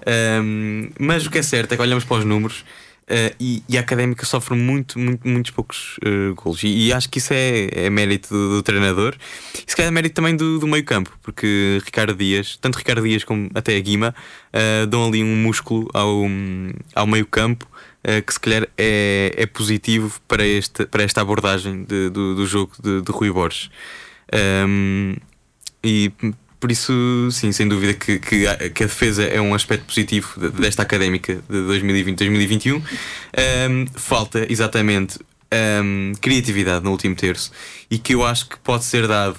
Ahm, 0.05 0.89
mas 0.99 1.25
o 1.25 1.29
que 1.31 1.37
é 1.37 1.41
certo 1.41 1.71
é 1.71 1.75
que 1.75 1.81
olhamos 1.81 2.03
para 2.03 2.17
os 2.17 2.25
números 2.25 2.63
ah, 3.09 3.33
e, 3.39 3.63
e 3.67 3.77
a 3.77 3.81
académica 3.81 4.25
sofre 4.25 4.55
muito, 4.55 4.97
muito, 4.99 5.27
muitos 5.27 5.51
poucos 5.51 5.97
ah, 6.05 6.33
golos. 6.35 6.63
E, 6.63 6.87
e 6.87 6.93
acho 6.93 7.09
que 7.09 7.17
isso 7.19 7.33
é, 7.33 7.69
é 7.85 7.89
mérito 7.89 8.29
do, 8.33 8.49
do 8.57 8.63
treinador 8.63 9.15
e 9.55 9.69
se 9.69 9.75
calhar 9.75 9.89
é 9.91 9.93
mérito 9.93 10.15
também 10.15 10.35
do, 10.35 10.59
do 10.59 10.67
meio 10.67 10.83
campo, 10.85 11.17
porque 11.21 11.79
Ricardo 11.85 12.15
Dias, 12.15 12.57
tanto 12.61 12.77
Ricardo 12.77 13.01
Dias 13.03 13.23
como 13.23 13.49
até 13.53 13.75
a 13.75 13.79
Guima, 13.79 14.15
ah, 14.53 14.85
dão 14.87 15.05
ali 15.07 15.23
um 15.23 15.35
músculo 15.35 15.87
ao, 15.93 16.23
ao 16.95 17.07
meio 17.07 17.25
campo. 17.25 17.67
eh, 18.05 18.21
que 18.21 18.33
se 18.33 18.39
calhar 18.39 18.67
é, 18.77 19.33
é 19.37 19.45
positivo 19.45 20.19
para, 20.27 20.45
este, 20.45 20.85
para 20.85 21.03
esta 21.03 21.21
abordagem 21.21 21.83
de- 21.85 22.09
do, 22.09 22.35
do 22.35 22.45
jogo 22.45 22.73
de, 22.83 23.01
de 23.01 23.11
Rui 23.13 23.31
Borges. 23.31 23.69
Um, 24.67 25.15
e 25.83 26.11
por 26.63 26.71
isso, 26.71 27.27
sim, 27.29 27.51
sem 27.51 27.67
dúvida 27.67 27.93
que, 27.93 28.19
que, 28.19 28.47
a, 28.47 28.55
que 28.69 28.83
a 28.83 28.85
defesa 28.85 29.21
é 29.25 29.41
um 29.41 29.53
aspecto 29.53 29.83
positivo 29.85 30.29
de- 30.39 30.49
desta 30.61 30.81
académica 30.81 31.35
de 31.49 31.57
2020-2021. 31.57 32.75
Um, 32.77 33.85
falta 33.95 34.45
exatamente 34.49 35.19
um, 35.83 36.13
criatividade 36.21 36.85
no 36.85 36.91
último 36.91 37.15
terço 37.15 37.51
e 37.91 37.97
que 37.97 38.13
eu 38.15 38.25
acho 38.25 38.47
que 38.47 38.57
pode 38.59 38.85
ser 38.85 39.09
dado 39.09 39.35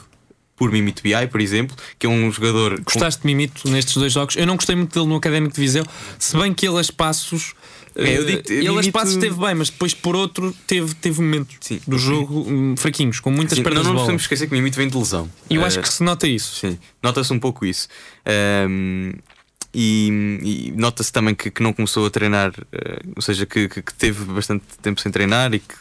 por 0.54 0.70
Mimito 0.70 1.02
BI, 1.02 1.26
por 1.30 1.40
exemplo, 1.40 1.74
que 1.98 2.04
é 2.06 2.10
um 2.10 2.30
jogador. 2.30 2.76
com- 2.76 2.84
Gostaste 2.92 3.22
de 3.22 3.26
Mimito 3.26 3.70
nestes 3.70 3.94
dois 3.94 4.12
jogos? 4.12 4.36
Eu 4.36 4.46
não 4.46 4.56
gostei 4.56 4.76
muito 4.76 4.92
dele 4.92 5.06
no 5.08 5.16
Académico 5.16 5.54
de 5.54 5.60
Viseu, 5.62 5.86
se 6.18 6.36
bem 6.36 6.52
que 6.52 6.68
ele 6.68 6.76
a 6.76 6.80
espaços. 6.82 7.54
É, 7.96 8.16
eu 8.18 8.22
eh, 8.22 8.24
digo-te, 8.26 8.52
ele 8.52 8.66
a 8.66 8.70
Mimito- 8.70 8.86
espaços 8.88 9.12
esteve 9.14 9.34
bem, 9.38 9.54
mas 9.54 9.70
depois 9.70 9.94
por 9.94 10.16
outro 10.16 10.54
teve, 10.66 10.94
teve 10.96 11.20
momentos 11.20 11.56
Sim. 11.60 11.80
do 11.86 11.96
jogo 11.98 12.46
fraquinhos, 12.76 13.20
com 13.20 13.30
muitas 13.30 13.56
Sim, 13.56 13.62
não, 13.62 13.70
perdas 13.70 13.84
não 13.86 13.92
bola. 13.92 14.04
podemos 14.04 14.22
esquecer 14.22 14.48
que 14.48 14.54
Mimito 14.54 14.76
vem 14.76 14.88
de 14.88 14.96
lesão. 14.96 15.30
E 15.48 15.54
eu 15.54 15.62
Uh, 15.62 15.64
acho 15.66 15.80
que 15.80 15.88
se 15.88 16.02
nota 16.02 16.26
isso. 16.26 16.56
Sim, 16.56 16.78
nota-se 17.02 17.32
um 17.32 17.38
pouco 17.38 17.64
isso. 17.64 17.86
Um, 18.68 19.12
e, 19.76 20.68
e 20.70 20.72
nota-se 20.76 21.12
também 21.12 21.34
que, 21.34 21.50
que 21.50 21.60
não 21.62 21.72
começou 21.72 22.06
a 22.06 22.10
treinar, 22.10 22.50
uh, 22.50 23.12
ou 23.16 23.22
seja, 23.22 23.44
que, 23.44 23.68
que- 23.68 23.82
que 23.82 23.92
teve 23.94 24.24
bastante 24.24 24.62
tempo 24.80 25.00
sem 25.00 25.10
treinar 25.10 25.52
e 25.52 25.58
que. 25.58 25.74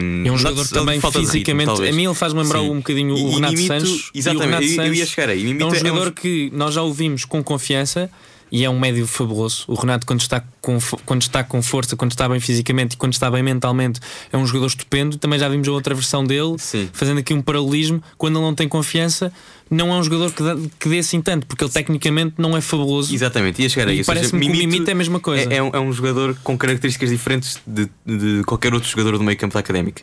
um, 0.00 0.24
É 0.26 0.30
um 0.30 0.38
jogador 0.38 0.68
também 0.68 1.00
ritmo, 1.00 1.10
fisicamente. 1.12 1.66
talvez. 1.66 1.92
a 1.92 1.96
mim 1.96 2.04
ele 2.06 2.14
faz-me 2.14 2.40
lembrar 2.42 2.60
Sim. 2.60 2.70
um 2.70 2.76
bocadinho 2.76 3.16
E- 3.16 3.22
o 3.22 3.30
Renato 3.34 3.54
Mimito- 3.54 3.74
Sanches. 3.80 4.10
e 4.14 4.18
o 4.18 4.18
Exatamente, 4.20 4.44
Renato 4.66 4.80
eu, 4.82 4.86
eu 4.86 4.94
ia 4.94 5.06
chegar 5.06 5.28
aí. 5.30 5.60
É 5.60 5.64
um 5.64 5.72
é 5.72 5.78
jogador 5.78 6.12
que 6.12 6.50
nós 6.54 6.74
já 6.74 6.82
o 6.82 6.92
vimos 6.92 7.24
com 7.24 7.42
confiança 7.42 8.08
e 8.52 8.64
é 8.66 8.68
um 8.68 8.78
médio 8.78 9.06
fabuloso. 9.06 9.64
O 9.66 9.74
Renato, 9.74 10.06
quando 10.06 10.20
está, 10.20 10.44
com, 10.60 10.78
quando 11.06 11.22
está 11.22 11.42
com 11.42 11.62
força, 11.62 11.96
quando 11.96 12.10
está 12.10 12.28
bem 12.28 12.38
fisicamente 12.38 12.92
e 12.92 12.96
quando 12.98 13.14
está 13.14 13.30
bem 13.30 13.42
mentalmente, 13.42 13.98
é 14.30 14.36
um 14.36 14.46
jogador 14.46 14.66
estupendo. 14.66 15.16
Também 15.16 15.38
já 15.38 15.48
vimos 15.48 15.66
a 15.66 15.72
outra 15.72 15.94
versão 15.94 16.22
dele, 16.22 16.56
Sim. 16.58 16.86
fazendo 16.92 17.18
aqui 17.18 17.32
um 17.32 17.40
paralelismo. 17.40 18.02
Quando 18.18 18.38
ele 18.38 18.44
não 18.44 18.54
tem 18.54 18.68
confiança, 18.68 19.32
não 19.70 19.90
é 19.90 19.96
um 19.96 20.04
jogador 20.04 20.30
que, 20.32 20.42
dá, 20.42 20.54
que 20.78 20.86
dê 20.86 20.98
assim 20.98 21.22
tanto, 21.22 21.46
porque 21.46 21.64
ele 21.64 21.72
tecnicamente 21.72 22.34
não 22.36 22.54
é 22.54 22.60
fabuloso. 22.60 23.14
Exatamente, 23.14 23.62
ia 23.62 23.70
chegar 23.70 23.88
ou 23.88 23.94
seja, 23.94 24.04
parece-me 24.04 24.46
que 24.46 24.52
o 24.52 24.56
Mimito 24.56 24.90
é 24.90 24.92
a 24.92 24.96
mesma 24.96 25.18
coisa. 25.18 25.50
É, 25.50 25.56
é 25.56 25.62
um, 25.62 25.70
é 25.72 25.80
um 25.80 25.90
jogador 25.90 26.36
com 26.44 26.58
características 26.58 27.08
diferentes 27.08 27.58
de, 27.66 27.88
de 28.04 28.44
qualquer 28.44 28.74
outro 28.74 28.88
jogador 28.88 29.16
do 29.16 29.24
meio 29.24 29.38
campo 29.38 29.54
da 29.54 29.60
académica. 29.60 30.02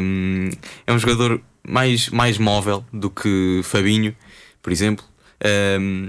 Um, 0.00 0.48
é 0.86 0.92
um 0.92 0.98
jogador 1.00 1.40
mais, 1.66 2.08
mais 2.08 2.38
móvel 2.38 2.84
do 2.92 3.10
que 3.10 3.62
Fabinho, 3.64 4.14
por 4.62 4.72
exemplo. 4.72 5.04
Um, 5.80 6.08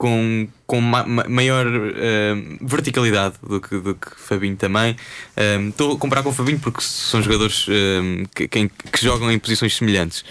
com, 0.00 0.48
com 0.66 0.80
ma- 0.80 1.04
ma- 1.04 1.28
maior 1.28 1.66
um, 1.66 2.56
verticalidade 2.66 3.34
do 3.42 3.60
que, 3.60 3.78
do 3.78 3.94
que 3.94 4.08
Fabinho 4.16 4.56
também. 4.56 4.96
Um, 5.36 5.68
Estou 5.68 5.92
a 5.92 5.98
comparar 5.98 6.22
com 6.22 6.30
o 6.30 6.32
Fabinho 6.32 6.58
porque 6.58 6.80
são 6.80 7.20
jogadores 7.20 7.66
um, 7.68 8.24
que, 8.34 8.48
que, 8.48 8.68
que 8.68 9.04
jogam 9.04 9.30
em 9.30 9.38
posições 9.38 9.76
semelhantes. 9.76 10.24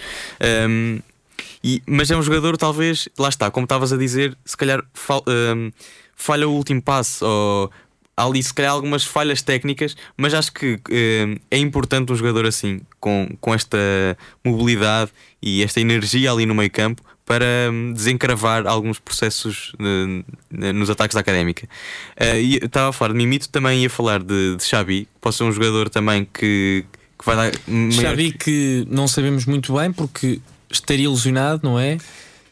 Um, 0.68 0.98
e- 1.62 1.80
mas 1.86 2.10
é 2.10 2.16
um 2.16 2.22
jogador, 2.22 2.56
talvez, 2.56 3.08
lá 3.16 3.28
está, 3.28 3.48
como 3.48 3.62
estavas 3.64 3.92
a 3.92 3.96
dizer, 3.96 4.36
se 4.44 4.56
calhar 4.56 4.82
fal- 4.92 5.24
falha 6.16 6.48
o 6.48 6.52
último 6.52 6.82
passo, 6.82 7.24
ou 7.24 7.70
há 8.16 8.24
ali 8.24 8.42
se 8.42 8.52
calhar 8.52 8.72
algumas 8.72 9.04
falhas 9.04 9.40
técnicas, 9.40 9.96
mas 10.16 10.34
acho 10.34 10.52
que 10.52 10.80
é 11.48 11.58
importante 11.58 12.12
um 12.12 12.16
jogador 12.16 12.44
assim, 12.44 12.80
com, 12.98 13.28
com 13.40 13.54
esta 13.54 13.78
mobilidade 14.44 15.12
e 15.40 15.62
esta 15.62 15.80
energia 15.80 16.32
ali 16.32 16.44
no 16.44 16.56
meio 16.56 16.72
campo. 16.72 17.02
Para 17.30 17.70
hum, 17.70 17.92
desencravar 17.92 18.66
alguns 18.66 18.98
processos 18.98 19.72
nos 20.50 20.90
ataques 20.90 21.14
da 21.14 21.20
académica. 21.20 21.68
Eh, 22.16 22.40
e 22.42 22.56
estava 22.56 22.88
a 22.88 22.92
falar 22.92 23.12
de 23.12 23.18
Mimito, 23.18 23.48
também 23.48 23.82
ia 23.82 23.88
falar 23.88 24.20
de, 24.20 24.56
de 24.56 24.64
Xabi, 24.64 25.02
que 25.02 25.20
pode 25.20 25.36
ser 25.36 25.44
um 25.44 25.52
jogador 25.52 25.88
também 25.88 26.24
que, 26.24 26.84
que 27.16 27.24
vai 27.24 27.36
dar. 27.36 27.52
Maior- 27.68 28.16
vi 28.16 28.32
que 28.32 28.84
não 28.90 29.06
sabemos 29.06 29.46
muito 29.46 29.72
bem 29.74 29.92
porque 29.92 30.40
estaria 30.68 31.08
lesionado, 31.08 31.60
não 31.62 31.78
é? 31.78 31.98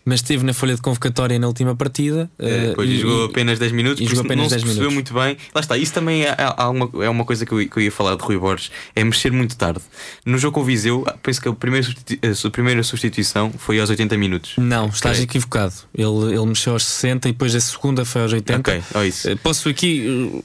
Mas 0.09 0.21
esteve 0.21 0.43
na 0.43 0.55
folha 0.55 0.75
de 0.75 0.81
convocatória 0.81 1.39
na 1.39 1.47
última 1.47 1.77
partida. 1.77 2.31
Eh, 2.39 2.49
eh, 2.49 2.67
Depois 2.69 2.89
e- 2.89 2.97
jogou 2.99 3.25
apenas 3.27 3.59
10 3.59 3.73
minutos, 3.73 4.03
jogou 4.09 4.25
apenas 4.25 4.45
não 4.45 4.49
10 4.49 4.61
se 4.63 4.67
percebeu 4.67 4.91
minutos. 4.91 5.13
muito 5.13 5.27
bem. 5.27 5.37
Lá 5.55 5.61
está, 5.61 5.77
isso 5.77 5.93
também 5.93 6.25
é, 6.25 6.29
é- 6.31 7.05
é 7.05 7.09
uma 7.11 7.25
coisa 7.27 7.45
que 7.45 7.53
eu, 7.53 7.69
que 7.69 7.77
eu 7.77 7.83
ia 7.83 7.93
falar 7.93 8.17
de 8.17 8.23
Rui 8.23 8.39
Borges: 8.39 8.71
é 8.97 9.05
mexer 9.05 9.31
muito 9.31 9.55
tarde. 9.55 9.81
No 10.25 10.39
jogo 10.39 10.55
com 10.55 10.61
o 10.63 10.65
Viseu, 10.65 11.05
penso 11.23 11.43
que 11.43 11.49
a 11.49 11.53
primeira, 11.53 11.87
a 11.87 12.51
primeira 12.51 12.83
substituição 12.83 13.53
foi 13.59 13.79
aos 13.79 13.91
80 13.91 14.17
minutos. 14.17 14.55
Não, 14.57 14.87
estás 14.89 15.17
Ok. 15.19 15.25
equivocado. 15.25 15.75
Ele, 15.95 16.35
ele 16.35 16.47
mexeu 16.47 16.73
aos 16.73 16.85
60 16.87 17.29
e 17.29 17.33
depois 17.33 17.55
a 17.55 17.61
segunda 17.61 18.03
foi 18.07 18.23
aos 18.23 18.33
80. 18.33 18.61
Ok, 18.61 18.83
ó 18.95 19.03
isso. 19.03 19.29
Eh, 19.29 19.37
Posso 19.37 19.69
aqui. 19.69 20.41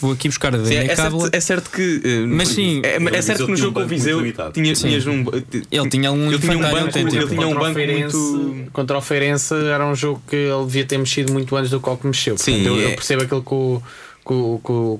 Vou 0.00 0.12
aqui 0.12 0.28
buscar 0.28 0.54
a 0.54 0.58
Sim, 0.58 0.64
DNA 0.70 0.92
é, 0.92 0.96
cábula. 0.96 1.22
certo, 1.22 1.34
é 1.34 1.40
certo 1.40 1.70
que. 1.70 2.00
eh, 2.04 2.26
Mas 2.26 2.48
sim, 2.48 2.80
é, 2.84 2.96
é 2.96 3.22
certo 3.22 3.44
que 3.46 3.50
no 3.50 3.56
jogo 3.56 3.74
com 3.80 3.86
o 3.86 3.88
Viseu 3.88 4.20
tinha, 4.52 4.74
Sim. 4.74 4.88
tinhas 4.88 5.06
um. 5.06 5.24
Ele 5.70 5.88
tinha 5.88 6.12
um 6.12 6.28
ele 6.30 6.38
tinha 6.38 6.56
um 6.58 6.60
banco, 6.60 6.98
ele 6.98 7.26
tinha 7.26 7.46
um 7.48 7.54
muito. 7.54 8.70
Contra 8.72 8.98
o 8.98 9.00
Feirense 9.00 9.54
era 9.54 9.86
um 9.86 9.94
jogo 9.94 10.22
que 10.28 10.36
ele 10.36 10.64
devia 10.66 10.84
ter 10.84 10.98
mexido 10.98 11.32
muito 11.32 11.54
antes 11.56 11.70
do 11.70 11.80
qual 11.80 11.96
que 11.96 12.06
mexeu. 12.06 12.36
Sim, 12.38 12.64
eu, 12.66 12.78
é- 12.78 12.84
eu 12.86 12.90
percebo 12.90 13.22
aquilo 13.22 13.42
que 13.42 13.54
o, 13.54 13.82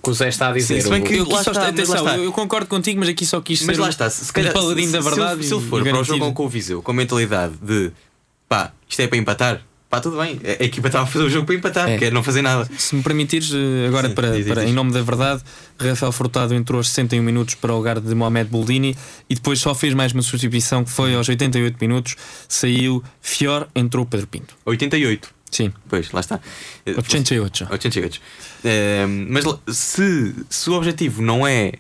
que, 0.03 0.11
o, 0.11 0.14
Zé 0.14 0.28
está 0.28 0.49
a 0.49 0.53
dizer. 0.53 0.80
se 0.80 0.89
bem 0.89 1.03
O- 1.03 1.05
que- 1.05 1.14
Eu 1.16 1.28
lá 1.28 1.41
está, 1.41 1.53
mas 1.53 1.68
atenção, 1.68 1.95
lá 1.97 2.01
está. 2.12 2.16
eu- 2.16 2.24
eu 2.24 2.32
concordo 2.32 2.66
contigo, 2.66 2.99
mas 3.01 3.11
aqui 3.11 3.26
só 3.26 3.41
quis 3.43 3.61
Mas 3.62 3.76
ser 3.76 3.82
lá 3.82 3.89
está, 3.91 4.09
se, 4.09 4.24
se 4.24 4.30
um 4.30 4.32
calhar 4.32 4.53
paladino 4.55 4.86
se, 4.86 4.93
da 4.95 5.03
se 5.03 5.09
verdade. 5.11 5.32
ele, 5.41 5.43
se 5.49 5.55
ele 5.55 5.64
for 5.68 5.86
e 5.86 5.91
para 5.91 6.01
o 6.01 6.05
jogo 6.05 6.32
com 6.32 6.47
o 6.47 6.49
Viseu 6.49 6.80
com 6.82 6.91
a 6.91 6.95
mentalidade 6.95 7.53
de 7.61 7.91
pá, 8.49 8.72
isto 8.89 9.01
é 9.01 9.07
para 9.07 9.18
empatar, 9.18 9.61
pá, 9.91 10.01
tudo 10.01 10.18
bem, 10.18 10.39
a 10.45 10.62
a 10.62 10.66
equipa 10.66 10.89
estava 10.89 11.05
a 11.05 11.07
fazer 11.07 11.24
o 11.24 11.30
jogo 11.30 11.47
para 11.47 11.55
empatar, 11.55 11.89
É. 11.89 11.97
que 11.99 12.05
é 12.07 12.11
não 12.11 12.22
fazer 12.22 12.43
nada. 12.43 12.68
Se 12.78 12.95
me 12.95 13.03
permitires, 13.03 13.51
eh, 13.55 13.86
agora 13.89 14.09
Sim, 14.09 14.14
para, 14.14 14.30
diz, 14.32 14.47
para- 14.47 14.62
diz. 14.62 14.70
em 14.70 14.74
nome 14.74 14.93
da 14.93 15.03
verdade, 15.03 15.43
Rafael 15.80 16.12
Furtado 16.12 16.55
entrou 16.55 16.78
aos 16.78 16.89
61 16.91 17.22
minutos 17.22 17.55
para 17.55 17.72
o 17.72 17.76
lugar 17.76 17.99
de 18.01 18.14
Mohamed 18.14 18.51
Boldini 18.51 18.97
e 19.30 19.34
depois 19.34 19.59
só 19.61 19.74
fez 19.74 19.95
mais 19.95 20.12
uma 20.12 20.22
substituição 20.22 20.84
que 20.84 20.91
foi 20.91 21.14
aos 21.14 21.28
88 21.28 21.76
minutos. 21.80 22.16
Saiu 22.49 23.03
Fior, 23.22 23.68
entrou 23.74 24.05
Pedro 24.05 24.26
Pinto. 24.26 24.55
88, 24.66 25.30
Sim, 25.51 25.72
pois, 25.89 26.12
lá 26.12 26.20
está. 26.20 26.39
88. 26.86 27.66
88. 27.70 28.20
Eh, 28.64 29.07
mas 29.07 29.45
se, 29.74 30.34
se 30.51 30.68
o 30.68 30.74
objetivo 30.74 31.22
não 31.22 31.47
é. 31.47 31.68
eh, 31.68 31.72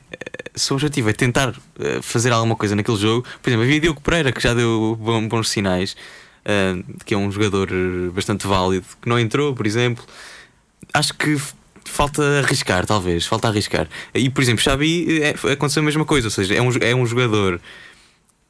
Se 0.54 0.72
o 0.72 0.74
objetivo 0.76 1.10
é 1.10 1.12
tentar 1.12 1.54
eh, 1.78 1.98
fazer 2.00 2.32
alguma 2.32 2.56
coisa 2.56 2.74
naquele 2.74 2.96
jogo, 2.96 3.26
por 3.42 3.50
exemplo, 3.50 3.64
havia 3.66 3.78
Diogo 3.78 4.00
Pereira 4.00 4.32
que 4.32 4.40
já 4.40 4.54
deu 4.54 4.96
bons 5.28 5.50
sinais, 5.50 5.94
que 7.04 7.14
é 7.14 7.16
um 7.16 7.30
jogador 7.30 7.68
bastante 8.14 8.46
válido, 8.46 8.86
que 9.00 9.08
não 9.08 9.18
entrou, 9.18 9.54
por 9.54 9.66
exemplo. 9.66 10.04
Acho 10.92 11.14
que 11.14 11.36
falta 11.84 12.22
arriscar, 12.40 12.86
talvez, 12.86 13.26
falta 13.26 13.48
arriscar. 13.48 13.88
E 14.14 14.28
por 14.30 14.42
exemplo, 14.42 14.62
Xabi 14.62 15.20
é, 15.22 15.30
aconteceu 15.52 15.82
a 15.82 15.84
mesma 15.86 16.04
coisa, 16.04 16.26
ou 16.26 16.30
seja, 16.30 16.54
é 16.54 16.62
um, 16.62 16.70
é 16.80 16.94
um 16.94 17.04
jogador 17.06 17.60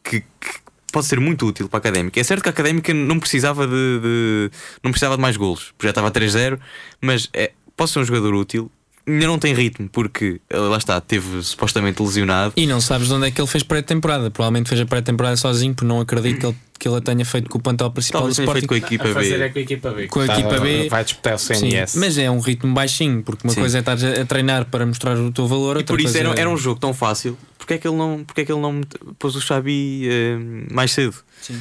que, 0.02 0.20
que 0.20 0.50
pode 0.92 1.06
ser 1.06 1.20
muito 1.20 1.46
útil 1.46 1.68
para 1.68 1.78
a 1.78 1.80
académica. 1.80 2.18
É 2.20 2.24
certo 2.24 2.42
que 2.42 2.48
a 2.48 2.52
académica 2.52 2.92
não 2.94 3.18
precisava 3.20 3.66
de, 3.66 3.72
de- 4.00 4.50
não 4.82 4.90
precisava 4.90 5.16
de 5.16 5.22
mais 5.22 5.36
golos, 5.36 5.72
já 5.82 5.90
estava 5.90 6.08
a 6.08 6.10
3-0, 6.10 6.58
mas 7.00 7.28
é, 7.32 7.52
pode 7.76 7.90
ser 7.90 7.98
um 8.00 8.04
jogador 8.04 8.34
útil. 8.34 8.70
Ainda 9.08 9.26
não 9.26 9.38
tem 9.38 9.54
ritmo, 9.54 9.88
porque 9.88 10.40
eh, 10.50 10.56
lá 10.58 10.76
está, 10.76 11.00
teve 11.00 11.42
supostamente 11.42 12.02
lesionado. 12.02 12.52
E 12.56 12.66
não 12.66 12.80
sabes 12.80 13.08
de 13.08 13.14
onde 13.14 13.26
é 13.26 13.30
que 13.30 13.40
ele 13.40 13.48
fez 13.48 13.62
pré-temporada. 13.64 14.30
Provavelmente 14.30 14.68
fez 14.68 14.80
a 14.80 14.86
pré-temporada 14.86 15.36
sozinho, 15.36 15.74
porque 15.74 15.86
não 15.86 16.00
acredito 16.00 16.38
que 16.40 16.46
ele, 16.46 16.56
que 16.78 16.88
ele 16.88 16.96
a 16.96 17.00
tenha 17.00 17.24
feito 17.24 17.48
com 17.48 17.58
o 17.58 17.60
plantel 17.62 17.90
principal 17.90 18.20
Talvez 18.20 18.36
do 18.36 18.42
Sporting. 18.42 18.60
feito 18.60 18.68
com 18.68 18.74
a 18.74 18.78
equipa 18.78 19.08
a 19.08 19.14
fazer 19.14 19.40
é 19.40 19.48
B. 19.48 19.50
com 19.50 19.58
a 19.58 19.62
equipa 19.62 19.90
B. 19.90 20.06
Com 20.08 20.20
a 20.20 20.22
Está- 20.24 20.38
equipa 20.40 20.60
B. 20.60 20.88
Vai 20.90 21.04
disputar 21.04 21.34
o 21.34 21.38
Sim, 21.38 21.54
CNS. 21.54 21.96
mas 21.98 22.18
é 22.18 22.30
um 22.30 22.38
ritmo 22.40 22.74
baixinho, 22.74 23.22
porque 23.22 23.46
uma 23.46 23.54
Sim. 23.54 23.60
coisa 23.60 23.78
é 23.78 23.80
estar 23.80 23.96
a, 23.96 24.24
treinar 24.26 24.66
para 24.66 24.84
mostrar 24.84 25.16
o 25.16 25.32
teu 25.32 25.46
valor, 25.46 25.76
E 25.76 25.78
outra 25.78 25.94
por 25.96 26.00
isso 26.00 26.12
coisa 26.12 26.28
era, 26.28 26.36
é- 26.38 26.40
era 26.42 26.50
um 26.50 26.56
jogo 26.56 26.78
tão 26.78 26.92
fácil. 26.92 27.36
Porque 27.56 27.74
é 27.74 27.78
que 27.78 27.88
ele 27.88 27.96
não, 27.96 28.22
porque 28.24 28.42
é 28.42 28.44
que 28.44 28.52
ele 28.52 28.60
não 28.60 28.80
pôs 29.18 29.34
o 29.36 29.40
Xabi 29.40 30.06
eh, 30.08 30.36
mais 30.70 30.92
cedo? 30.92 31.14
Sim. 31.40 31.58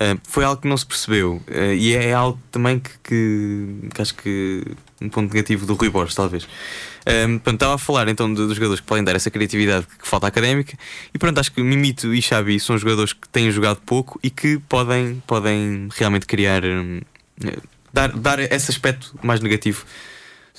Uh, 0.00 0.16
foi 0.22 0.44
algo 0.44 0.62
que 0.62 0.68
não 0.68 0.76
se 0.76 0.86
percebeu 0.86 1.42
Uh, 1.48 1.74
e 1.76 1.92
é 1.92 2.12
algo 2.12 2.38
também 2.52 2.78
que, 2.78 2.90
que- 3.02 3.88
que 3.92 4.00
acho 4.00 4.14
que 4.14 4.62
um 5.00 5.08
ponto 5.08 5.32
negativo 5.34 5.66
do 5.66 5.74
Rui 5.74 5.90
Borges, 5.90 6.14
talvez. 6.14 6.44
Um, 6.44 7.34
portanto, 7.38 7.54
estava 7.54 7.74
a 7.74 7.78
falar 7.78 8.06
então 8.08 8.32
dos 8.32 8.54
jogadores 8.54 8.80
que 8.80 8.86
podem 8.86 9.02
dar 9.02 9.16
essa 9.16 9.28
criatividade 9.30 9.86
que 10.00 10.06
falta 10.06 10.26
académica 10.28 10.76
e 11.12 11.18
pronto, 11.18 11.38
acho 11.40 11.50
que 11.50 11.60
Mimito 11.62 12.14
e 12.14 12.20
Xabi 12.22 12.60
são 12.60 12.78
jogadores 12.78 13.12
que 13.12 13.28
têm 13.28 13.50
jogado 13.50 13.80
pouco 13.84 14.20
e 14.22 14.30
que 14.30 14.58
podem, 14.68 15.20
podem 15.26 15.88
realmente 15.96 16.26
criar 16.26 16.64
um, 16.64 17.00
eh, 17.44 17.56
dar, 17.92 18.12
dar 18.12 18.38
esse 18.38 18.70
aspecto 18.70 19.18
mais 19.22 19.40
negativo. 19.40 19.84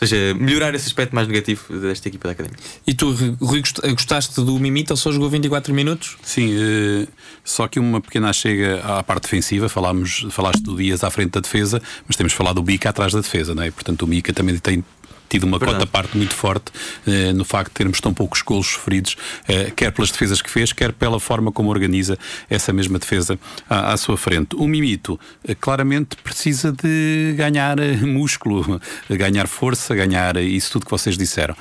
Ou 0.02 0.08
seja, 0.08 0.34
melhorar 0.36 0.74
esse 0.76 0.88
aspecto 0.88 1.14
mais 1.14 1.28
negativo 1.28 1.62
desta 1.80 2.08
equipa 2.08 2.28
da 2.30 2.32
académica. 2.32 2.62
E 2.88 2.93
tu, 2.93 3.12
Rui, 3.41 3.62
gost- 3.62 3.82
gostaste 3.82 4.36
do 4.41 4.58
Mimita? 4.60 4.93
Ele 4.93 5.00
só 5.00 5.12
jogou 5.12 5.30
24 5.30 5.74
minutos? 5.74 6.18
Sim, 6.24 6.54
eh, 6.58 7.08
só 7.43 7.68
que 7.68 7.80
uma 7.80 8.00
pequena 8.00 8.32
chega 8.32 8.80
à 8.82 9.04
parte 9.04 9.24
defensiva. 9.24 9.68
Falámos, 9.68 10.26
falaste 10.32 10.62
do 10.62 10.76
Dias 10.78 11.04
à 11.04 11.10
frente 11.10 11.32
da 11.32 11.41
defesa, 11.41 11.82
mas 12.08 12.16
temos 12.16 12.32
falado 12.34 12.56
do 12.56 12.64
Bica 12.64 12.89
atrás 12.89 13.12
da 13.12 13.20
defesa, 13.20 13.54
não 13.54 13.64
é? 13.64 13.72
Portanto, 13.72 14.04
o 14.04 14.08
Mica 14.08 14.32
também 14.34 14.58
tem 14.58 14.84
tido 15.30 15.44
uma 15.44 15.58
Verdade. 15.58 15.80
cota 15.80 15.92
parte 15.92 16.18
muito 16.18 16.34
forte 16.34 16.72
eh, 17.08 17.32
no 17.34 17.46
facto 17.46 17.70
de 17.70 17.76
termos 17.76 18.02
tão 18.02 18.14
poucos 18.14 18.42
golos 18.42 18.68
sofridos, 18.68 19.16
eh, 19.48 19.72
quer 19.76 19.92
pelas 19.92 20.12
defesas 20.12 20.42
que 20.42 20.50
fez, 20.50 20.74
quer 20.74 20.92
pela 20.92 21.20
forma 21.20 21.52
como 21.52 21.70
organiza 21.70 22.18
essa 22.50 22.74
mesma 22.74 23.00
defesa 23.00 23.40
à, 23.70 23.94
à 23.94 23.98
sua 23.98 24.18
frente. 24.18 24.56
O 24.56 24.68
Mimito 24.68 25.20
eh, 25.48 25.56
claramente 25.56 26.16
precisa 26.18 26.72
de 26.72 27.34
ganhar 27.36 27.80
eh, 27.80 27.96
músculo, 27.98 28.82
eh, 29.10 29.16
ganhar 29.18 29.48
força, 29.48 29.96
ganhar 29.96 30.36
eh, 30.38 30.44
isso 30.44 30.72
tudo 30.72 30.86
que 30.86 30.92
vocês 30.92 31.18
disseram. 31.18 31.56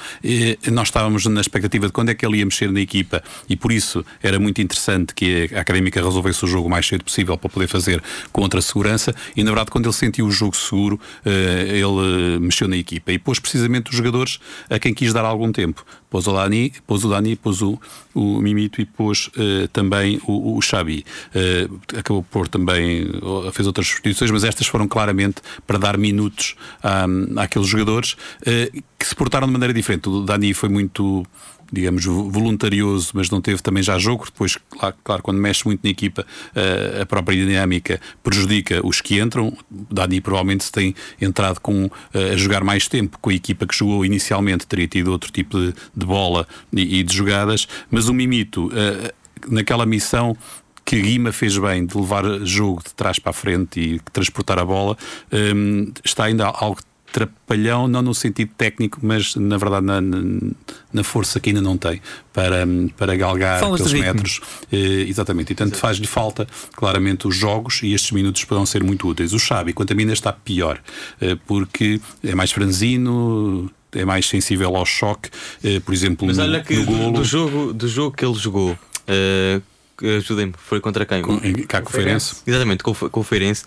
Nós 0.73 0.89
estávamos 0.89 1.27
na 1.27 1.41
expectativa 1.41 1.87
de 1.87 1.93
quando 1.93 2.11
é 2.11 2.14
que 2.14 2.25
ele 2.25 2.39
ia 2.39 2.45
mexer 2.45 2.71
na 2.71 2.81
equipa 2.81 3.23
e 3.49 3.57
por 3.57 3.73
isso 3.73 4.05
era 4.23 4.39
muito 4.39 4.61
interessante 4.61 5.14
que 5.14 5.51
a 5.55 5.61
Académica 5.61 6.03
resolvesse 6.03 6.45
o 6.45 6.49
jogo 6.49 6.69
o 6.69 6.71
mais 6.71 6.87
cedo 6.87 7.05
possível 7.05 7.37
para 7.37 7.49
poder 7.49 7.66
fazer 7.66 8.03
com 8.33 8.43
outra 8.43 8.61
segurança 8.61 9.14
e 9.37 9.43
na 9.43 9.51
verdade 9.51 9.71
quando 9.71 9.87
ele 9.87 9.93
sentiu 9.95 10.27
o 10.27 10.31
jogo 10.31 10.57
seguro 10.57 11.01
ele 11.25 12.39
mexeu 12.41 12.69
na 12.69 12.77
equipa 12.77 13.12
e 13.12 13.19
pôs 13.19 13.39
precisamente 13.59 13.90
os 13.90 13.96
jogadores 13.96 14.38
a 14.70 14.78
quem 14.78 14.94
quis 14.94 15.12
dar 15.12 15.24
algum 15.24 15.50
tempo. 15.50 15.84
Pôs 16.09 16.26
o 16.26 16.32
Dani, 16.32 16.72
pôs 16.86 17.04
o 17.04 17.09
Dani, 17.09 17.36
pôs 17.36 17.61
o, 17.61 17.78
o 18.14 18.40
Mimito 18.40 18.80
e 18.80 18.86
pôs 18.86 19.28
eh, 19.36 19.68
também 19.72 20.20
o, 20.26 20.56
o 20.56 20.62
Xabi. 20.62 21.04
Eh, 21.34 21.68
acabou 21.98 22.22
por 22.22 22.48
também, 22.48 23.06
oh, 23.20 23.50
fez 23.52 23.66
outras 23.66 23.86
substituições, 23.86 24.30
mas 24.30 24.44
estas 24.44 24.66
foram 24.66 24.88
claramente 24.88 25.42
para 25.66 25.78
dar 25.78 25.98
minutos 25.98 26.54
à, 26.82 27.04
àqueles 27.42 27.68
jogadores 27.68 28.16
eh, 28.46 28.70
que 28.98 29.06
se 29.06 29.14
portaram 29.14 29.46
de 29.46 29.52
maneira 29.52 29.74
diferente. 29.74 30.09
O 30.09 30.22
Dani 30.22 30.54
foi 30.54 30.68
muito 30.68 31.26
digamos, 31.73 32.05
vo- 32.05 32.31
voluntarioso, 32.31 33.11
mas 33.14 33.31
não 33.31 33.41
teve 33.41 33.61
também 33.62 33.83
já 33.83 33.99
jogo. 33.99 34.25
Depois, 34.25 34.57
claro, 34.71 34.95
claro, 35.05 35.23
quando 35.23 35.39
mexe 35.39 35.64
muito 35.66 35.81
na 35.85 35.91
equipa, 35.91 36.27
eh, 36.55 37.01
a 37.03 37.07
própria 37.07 37.37
dinâmica 37.37 38.01
prejudica 38.23 38.81
os 38.87 39.01
que 39.01 39.19
entram. 39.21 39.57
Dani 39.71 40.21
provavelmente 40.21 40.64
se 40.64 40.73
tem 40.73 40.95
entrado 41.21 41.61
com, 41.61 41.91
eh, 42.14 42.33
a 42.33 42.37
jogar 42.37 42.64
mais 42.64 42.89
tempo 42.89 43.19
com 43.21 43.31
a 43.31 43.35
equipa 43.35 43.66
que 43.66 43.77
jogou 43.77 44.05
inicialmente, 44.05 44.66
teria 44.66 44.89
tido 44.89 45.09
outro 45.12 45.31
tipo 45.31 45.59
de, 45.59 45.75
de 45.95 46.07
bola 46.07 46.47
e, 46.73 47.01
e 47.01 47.03
de 47.03 47.14
jogadas, 47.14 47.66
mas 47.91 48.09
o 48.09 48.14
Mimito, 48.14 48.71
eh, 48.75 49.12
naquela 49.49 49.85
missão 49.87 50.37
que 50.85 51.03
Guima 51.03 51.33
fez 51.33 51.59
bem 51.59 51.85
de 51.85 51.95
levar 51.99 52.25
jogo 52.47 52.83
de 52.83 52.95
trás 52.95 53.19
para 53.19 53.29
a 53.29 53.33
frente 53.35 53.79
e 53.79 54.01
transportar 54.11 54.59
a 54.59 54.64
bola, 54.64 54.97
hum, 55.55 55.93
está 56.03 56.25
ainda 56.25 56.47
algo 56.47 56.81
trapalhão, 57.12 57.88
não 57.88 58.02
no 58.02 58.14
sentido 58.14 58.50
técnico, 58.56 58.98
mas 59.02 59.34
na 59.36 59.56
verdade 59.56 59.86
na, 59.86 60.00
na- 60.00 61.02
força 61.02 61.40
que 61.40 61.50
ainda 61.50 61.62
não 61.62 61.76
tem 61.78 62.02
para, 62.32 62.66
para 62.96 63.16
galgar 63.16 63.61
Falas 63.61 63.80
aqueles 63.80 64.00
metros. 64.00 64.40
Eh, 64.72 65.06
exatamente, 65.09 65.52
e 65.52 65.54
tanto 65.54 65.76
faz-lhe 65.76 66.06
falta 66.06 66.46
claramente 66.76 67.26
os 67.26 67.34
jogos 67.36 67.80
e 67.82 67.92
estes 67.94 68.11
minutos 68.12 68.44
poderão 68.44 68.66
ser 68.66 68.82
muito 68.82 69.09
úteis. 69.09 69.32
O 69.32 69.38
Xabi, 69.38 69.72
quanto 69.72 69.92
a 69.92 69.96
mim, 69.96 70.02
ainda 70.02 70.12
está 70.12 70.32
pior, 70.32 70.80
eh, 71.20 71.36
porque 71.46 72.00
é 72.22 72.34
mais 72.34 72.50
franzino. 72.52 73.70
É 73.92 74.04
mais 74.04 74.26
sensível 74.28 74.76
ao 74.76 74.84
choque, 74.84 75.30
eh, 75.64 75.80
por 75.80 75.94
exemplo, 75.94 76.26
Mas 76.26 76.36
no, 76.36 76.42
olha 76.42 76.61
que 76.62 76.76
golo. 76.84 77.11
do 77.11 77.24
jogo, 77.24 77.72
do 77.72 77.88
jogo 77.88 78.14
que 78.14 78.22
ele 78.22 78.34
jogou, 78.34 78.78
que- 79.96 80.06
ajudem-me, 80.18 80.52
foi 80.59 80.78
contra 80.78 81.06
quem? 81.06 81.22
Com- 81.22 81.40
em 81.42 81.54
Caco 81.66 81.90
Feirense. 81.90 82.36
Exatamente, 82.46 82.84
com, 82.84 82.90
o 82.90 82.94
com 83.11 83.20
o 83.20 83.22
Feirense. 83.22 83.64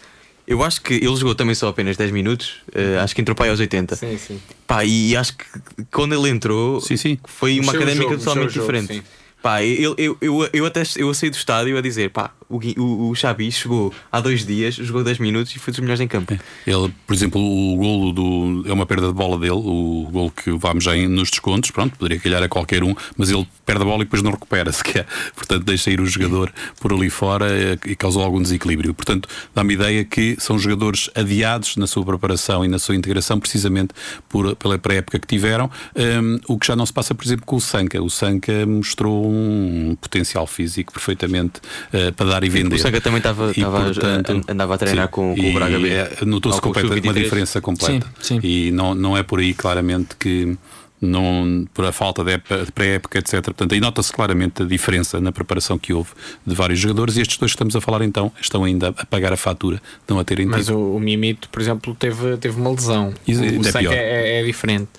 Eu 0.47 0.63
acho 0.63 0.81
que 0.81 0.93
ele 0.95 1.15
jogou 1.15 1.35
também 1.35 1.55
só 1.55 1.67
apenas 1.69 1.95
10 1.95 2.11
minutos, 2.11 2.55
eh, 2.73 2.97
acho 2.99 3.13
que 3.15 3.21
entrou 3.21 3.35
para 3.35 3.45
aí 3.45 3.51
aos 3.51 3.59
80. 3.59 3.95
Sim, 3.95 4.17
sim. 4.17 4.41
Pá, 4.67 4.83
e 4.83 5.15
acho 5.15 5.37
que 5.37 5.45
quando 5.91 6.13
ele 6.13 6.29
entrou, 6.29 6.81
Sim, 6.81 6.97
sim. 6.97 7.17
foi 7.25 7.59
uma 7.59 7.71
académica 7.71 8.03
jogo, 8.03 8.17
totalmente 8.17 8.53
jogo, 8.53 8.67
diferente. 8.71 8.93
sim. 8.95 9.03
Pá, 9.41 9.63
eu, 9.63 9.95
eu, 9.97 10.17
eu, 10.21 10.49
eu 10.53 10.65
até 10.65 10.83
eu 10.97 11.11
saí 11.13 11.29
do 11.29 11.35
estádio 11.35 11.77
a 11.77 11.81
dizer, 11.81 12.11
pá, 12.11 12.31
o, 12.51 12.81
o, 12.81 13.09
o 13.09 13.15
Xabi 13.15 13.51
chegou 13.51 13.93
há 14.11 14.19
dois 14.19 14.45
dias, 14.45 14.75
jogou 14.75 15.03
10 15.03 15.19
minutos 15.19 15.55
e 15.55 15.59
foi 15.59 15.71
dos 15.71 15.79
melhores 15.79 16.01
em 16.01 16.07
campo. 16.07 16.37
Ele, 16.65 16.93
por 17.05 17.13
exemplo, 17.13 17.41
o 17.41 17.75
golo 17.77 18.11
do. 18.11 18.69
É 18.69 18.73
uma 18.73 18.85
perda 18.85 19.07
de 19.07 19.13
bola 19.13 19.37
dele, 19.37 19.53
o 19.53 20.07
golo 20.11 20.31
que 20.31 20.51
vamos 20.51 20.83
já 20.83 20.95
nos 21.07 21.29
descontos, 21.29 21.71
pronto, 21.71 21.97
poderia 21.97 22.19
calhar 22.19 22.43
a 22.43 22.49
qualquer 22.49 22.83
um, 22.83 22.95
mas 23.17 23.29
ele 23.29 23.47
perde 23.65 23.81
a 23.81 23.85
bola 23.85 24.01
e 24.01 24.05
depois 24.05 24.21
não 24.21 24.31
recupera 24.31 24.71
sequer. 24.73 25.05
Portanto, 25.35 25.63
deixa 25.63 25.89
ir 25.89 26.01
o 26.01 26.05
jogador 26.05 26.51
por 26.79 26.93
ali 26.93 27.09
fora 27.09 27.47
e 27.85 27.95
causou 27.95 28.23
algum 28.23 28.41
desequilíbrio. 28.41 28.93
Portanto, 28.93 29.27
dá-me 29.53 29.73
ideia 29.73 30.03
que 30.03 30.35
são 30.39 30.59
jogadores 30.59 31.09
adiados 31.15 31.77
na 31.77 31.87
sua 31.87 32.05
preparação 32.05 32.65
e 32.65 32.67
na 32.67 32.79
sua 32.79 32.95
integração, 32.95 33.39
precisamente 33.39 33.93
por, 34.27 34.55
pela 34.55 34.77
pré-época 34.77 35.19
que 35.19 35.27
tiveram. 35.27 35.69
Um, 35.95 36.39
o 36.47 36.59
que 36.59 36.67
já 36.67 36.75
não 36.75 36.85
se 36.85 36.93
passa, 36.93 37.15
por 37.15 37.25
exemplo, 37.25 37.45
com 37.45 37.55
o 37.55 37.61
Sanca. 37.61 38.01
O 38.01 38.09
Sanca 38.09 38.65
mostrou 38.65 39.25
um 39.25 39.95
potencial 39.99 40.45
físico 40.47 40.91
perfeitamente 40.91 41.61
eh, 41.93 42.11
para 42.11 42.27
dar 42.27 42.40
e 42.45 42.49
vender. 42.49 42.75
O 42.75 42.79
Sanca 42.79 43.01
também 43.01 43.17
estava- 43.17 43.47
E, 43.47 43.51
estava- 43.51 43.83
portanto, 43.83 44.41
andava 44.49 44.75
a 44.75 44.77
treinar 44.77 45.07
com- 45.09 45.35
com 45.35 45.49
o 45.49 45.53
Braga 45.53 45.79
B. 45.79 45.89
é, 45.89 46.17
Notou-se 46.25 46.59
uma 46.63 46.73
Sub-23. 46.73 47.13
diferença 47.23 47.61
completa. 47.61 48.05
Sim, 48.21 48.39
sim. 48.39 48.47
E 48.47 48.71
não, 48.71 48.93
não 48.95 49.17
é 49.17 49.23
por 49.23 49.39
aí, 49.39 49.53
claramente, 49.53 50.15
que. 50.19 50.57
Não, 51.01 51.67
por 51.73 51.83
a 51.85 51.91
falta 51.91 52.23
de 52.23 52.33
época- 52.33 52.63
de 52.65 52.71
pré-época, 52.71 53.17
etc. 53.17 53.41
Portanto, 53.41 53.73
aí 53.73 53.79
nota-se 53.79 54.13
claramente 54.13 54.61
a 54.61 54.65
diferença 54.65 55.19
na 55.19 55.31
preparação 55.31 55.79
que 55.79 55.91
houve 55.93 56.11
de 56.45 56.53
vários 56.53 56.79
jogadores 56.79 57.17
e 57.17 57.21
estes 57.21 57.37
dois 57.37 57.51
que 57.51 57.55
estamos 57.55 57.75
a 57.75 57.81
falar 57.81 58.03
então 58.03 58.31
estão 58.39 58.63
ainda 58.63 58.89
a 58.89 59.05
pagar 59.05 59.33
a 59.33 59.37
fatura, 59.37 59.81
não 60.07 60.19
a 60.19 60.23
terem 60.23 60.45
Mas 60.45 60.69
o, 60.69 60.77
o 60.77 60.99
Mimito, 60.99 61.49
por 61.49 61.59
exemplo, 61.59 61.95
teve, 61.95 62.37
teve 62.37 62.59
uma 62.61 62.69
lesão. 62.69 63.13
Isso 63.27 63.41
o 63.41 63.67
é 63.67 63.71
pior. 63.79 63.93
é, 63.93 64.41
é 64.41 64.43
diferente. 64.43 64.89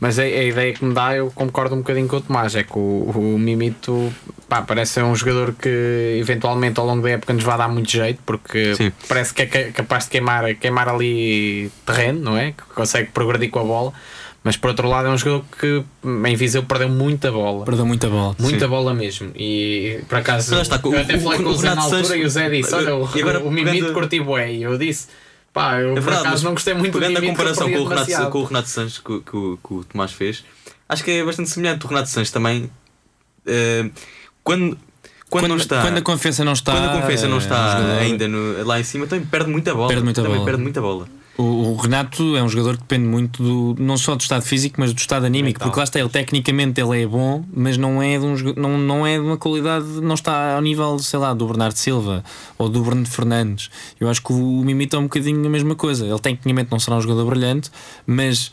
Mas 0.00 0.18
a, 0.18 0.22
a 0.22 0.26
ideia 0.44 0.72
que 0.72 0.82
me 0.82 0.94
dá, 0.94 1.14
eu 1.14 1.30
concordo 1.30 1.74
um 1.74 1.78
bocadinho 1.78 2.08
com 2.08 2.16
o 2.16 2.20
Tomás, 2.22 2.54
é 2.56 2.62
que 2.62 2.78
o, 2.78 3.10
o 3.14 3.38
Mimito 3.38 4.10
pá, 4.48 4.62
parece 4.62 4.92
ser 4.94 5.04
um 5.04 5.14
jogador 5.14 5.52
que 5.52 6.16
eventualmente 6.18 6.80
ao 6.80 6.86
longo 6.86 7.02
da 7.02 7.10
época 7.10 7.34
nos 7.34 7.44
vai 7.44 7.58
dar 7.58 7.68
muito 7.68 7.90
jeito, 7.90 8.18
porque 8.24 8.74
Sim. 8.76 8.90
parece 9.06 9.34
que 9.34 9.42
é 9.42 9.46
ca- 9.46 9.72
capaz 9.72 10.04
de 10.04 10.10
queimar, 10.10 10.54
queimar 10.54 10.88
ali 10.88 11.70
terreno, 11.84 12.20
não 12.20 12.36
é? 12.38 12.52
Que 12.52 12.62
consegue 12.74 13.10
progredir 13.10 13.50
com 13.50 13.58
a 13.60 13.64
bola. 13.64 13.92
Mas 14.42 14.56
por 14.56 14.68
outro 14.70 14.88
lado 14.88 15.06
é 15.08 15.10
um 15.10 15.18
jogador 15.18 15.44
que 15.60 15.84
em 16.26 16.34
Viseu 16.36 16.62
perdeu 16.62 16.88
muita 16.88 17.30
bola. 17.30 17.64
Perdeu 17.66 17.84
muita 17.84 18.08
bola. 18.08 18.34
Muita 18.38 18.66
bola 18.66 18.94
mesmo. 18.94 19.30
E 19.36 20.00
por 20.08 20.16
acaso 20.18 20.50
Mas 20.54 20.62
está, 20.62 20.80
eu 20.82 20.90
o- 20.90 20.98
até 20.98 21.16
o- 21.16 21.20
falei 21.20 21.38
o 21.40 21.42
com 21.42 21.48
o 21.50 21.54
Zé 21.56 21.62
na 21.64 21.70
Renato 21.72 21.80
altura 21.86 22.04
Sanches- 22.04 22.22
e 22.22 22.26
o 22.26 22.30
Zé 22.30 22.48
disse: 22.50 22.74
Olha, 22.74 22.94
o, 22.96 23.08
E 23.14 23.20
agora 23.20 23.40
o 23.40 23.50
Mimito 23.50 23.76
pegando- 23.76 23.92
curti 23.94 24.20
bué. 24.20 24.52
E 24.54 24.62
eu 24.62 24.78
disse: 24.78 25.08
Pá, 25.52 25.78
eu 25.80 25.90
É 25.90 25.94
por 25.94 26.00
verdade, 26.02 26.20
acaso 26.20 26.32
mas 26.36 26.42
não 26.44 26.52
gostei 26.52 26.72
muito 26.74 26.92
do 26.94 27.00
pegando 27.00 27.18
a 27.18 27.28
comparação 27.28 27.66
que 27.68 27.74
com 27.74 27.80
o, 27.80 27.86
Renato, 27.88 28.30
com 28.30 28.38
o 28.38 28.44
Renato 28.44 28.68
Sanches 28.68 28.98
que, 28.98 29.12
o- 29.12 29.20
que 29.20 29.36
o- 29.36 29.58
que 29.66 29.74
o 29.74 29.84
Tomás 29.84 30.12
fez, 30.12 30.42
acho 30.88 31.04
que 31.04 31.10
é 31.10 31.24
bastante 31.24 31.50
semelhante. 31.50 31.84
O 31.84 31.88
Renato 31.88 32.08
Sanches 32.08 32.30
também, 32.30 32.70
eh, 33.46 33.90
quando, 34.42 34.78
quando, 35.28 35.48
não 35.48 35.56
está. 35.56 35.82
quando 35.82 35.98
a 35.98 36.02
confiança 36.02 36.44
não 36.44 36.52
está. 36.54 36.72
quando 36.72 36.84
a 36.88 37.00
confiança 37.00 37.28
não 37.28 37.36
é, 37.36 37.40
está 37.40 37.76
jogador- 37.76 37.98
ainda 38.00 38.26
no- 38.28 38.64
lá 38.64 38.80
em 38.80 38.84
cima, 38.84 39.06
também 39.06 39.26
perde 39.26 39.50
muita 39.50 39.74
bola. 39.74 39.88
Perde 39.88 40.02
muita 40.04 40.22
também 40.22 40.36
bola. 40.38 40.46
perde 40.46 40.62
muita 40.62 40.80
bola. 40.80 41.06
O, 41.38 41.74
Renato 41.76 42.36
é 42.36 42.42
um 42.42 42.48
jogador 42.48 42.74
que 42.74 42.82
depende 42.82 43.06
muito 43.06 43.42
do, 43.42 43.82
não 43.82 43.96
só 43.96 44.14
do 44.14 44.20
estado 44.20 44.42
físico, 44.42 44.76
mas 44.78 44.92
do 44.92 44.98
estado 44.98 45.24
anímico, 45.24 45.58
Mental. 45.58 45.68
porque 45.68 45.78
lá 45.78 45.84
está 45.84 45.98
ele, 45.98 46.08
tecnicamente 46.08 46.80
ele 46.80 47.02
é 47.02 47.06
bom, 47.06 47.42
mas 47.52 47.78
não 47.78 48.02
é 48.02 48.18
de, 48.18 48.24
um, 48.26 48.34
não, 48.56 48.76
não 48.76 49.06
é 49.06 49.14
de 49.14 49.24
uma 49.24 49.38
qualidade, 49.38 49.86
não 50.02 50.14
está 50.14 50.56
ao 50.56 50.60
nível, 50.60 50.98
sei 50.98 51.18
lá, 51.18 51.32
do 51.32 51.46
Bernardo 51.46 51.76
Silva 51.76 52.22
ou 52.58 52.68
do 52.68 52.82
Bruno 52.82 53.06
Fernandes. 53.06 53.70
Eu 53.98 54.08
acho 54.10 54.22
que 54.22 54.32
o 54.32 54.36
Mimito 54.36 54.96
é 54.96 54.98
um 54.98 55.04
bocadinho 55.04 55.46
a 55.46 55.50
mesma 55.50 55.74
coisa. 55.74 56.04
Ele 56.06 56.18
tecnicamente 56.18 56.70
não 56.70 56.78
será 56.78 56.96
um 56.96 57.00
jogador 57.00 57.24
brilhante, 57.24 57.70
mas 58.06 58.52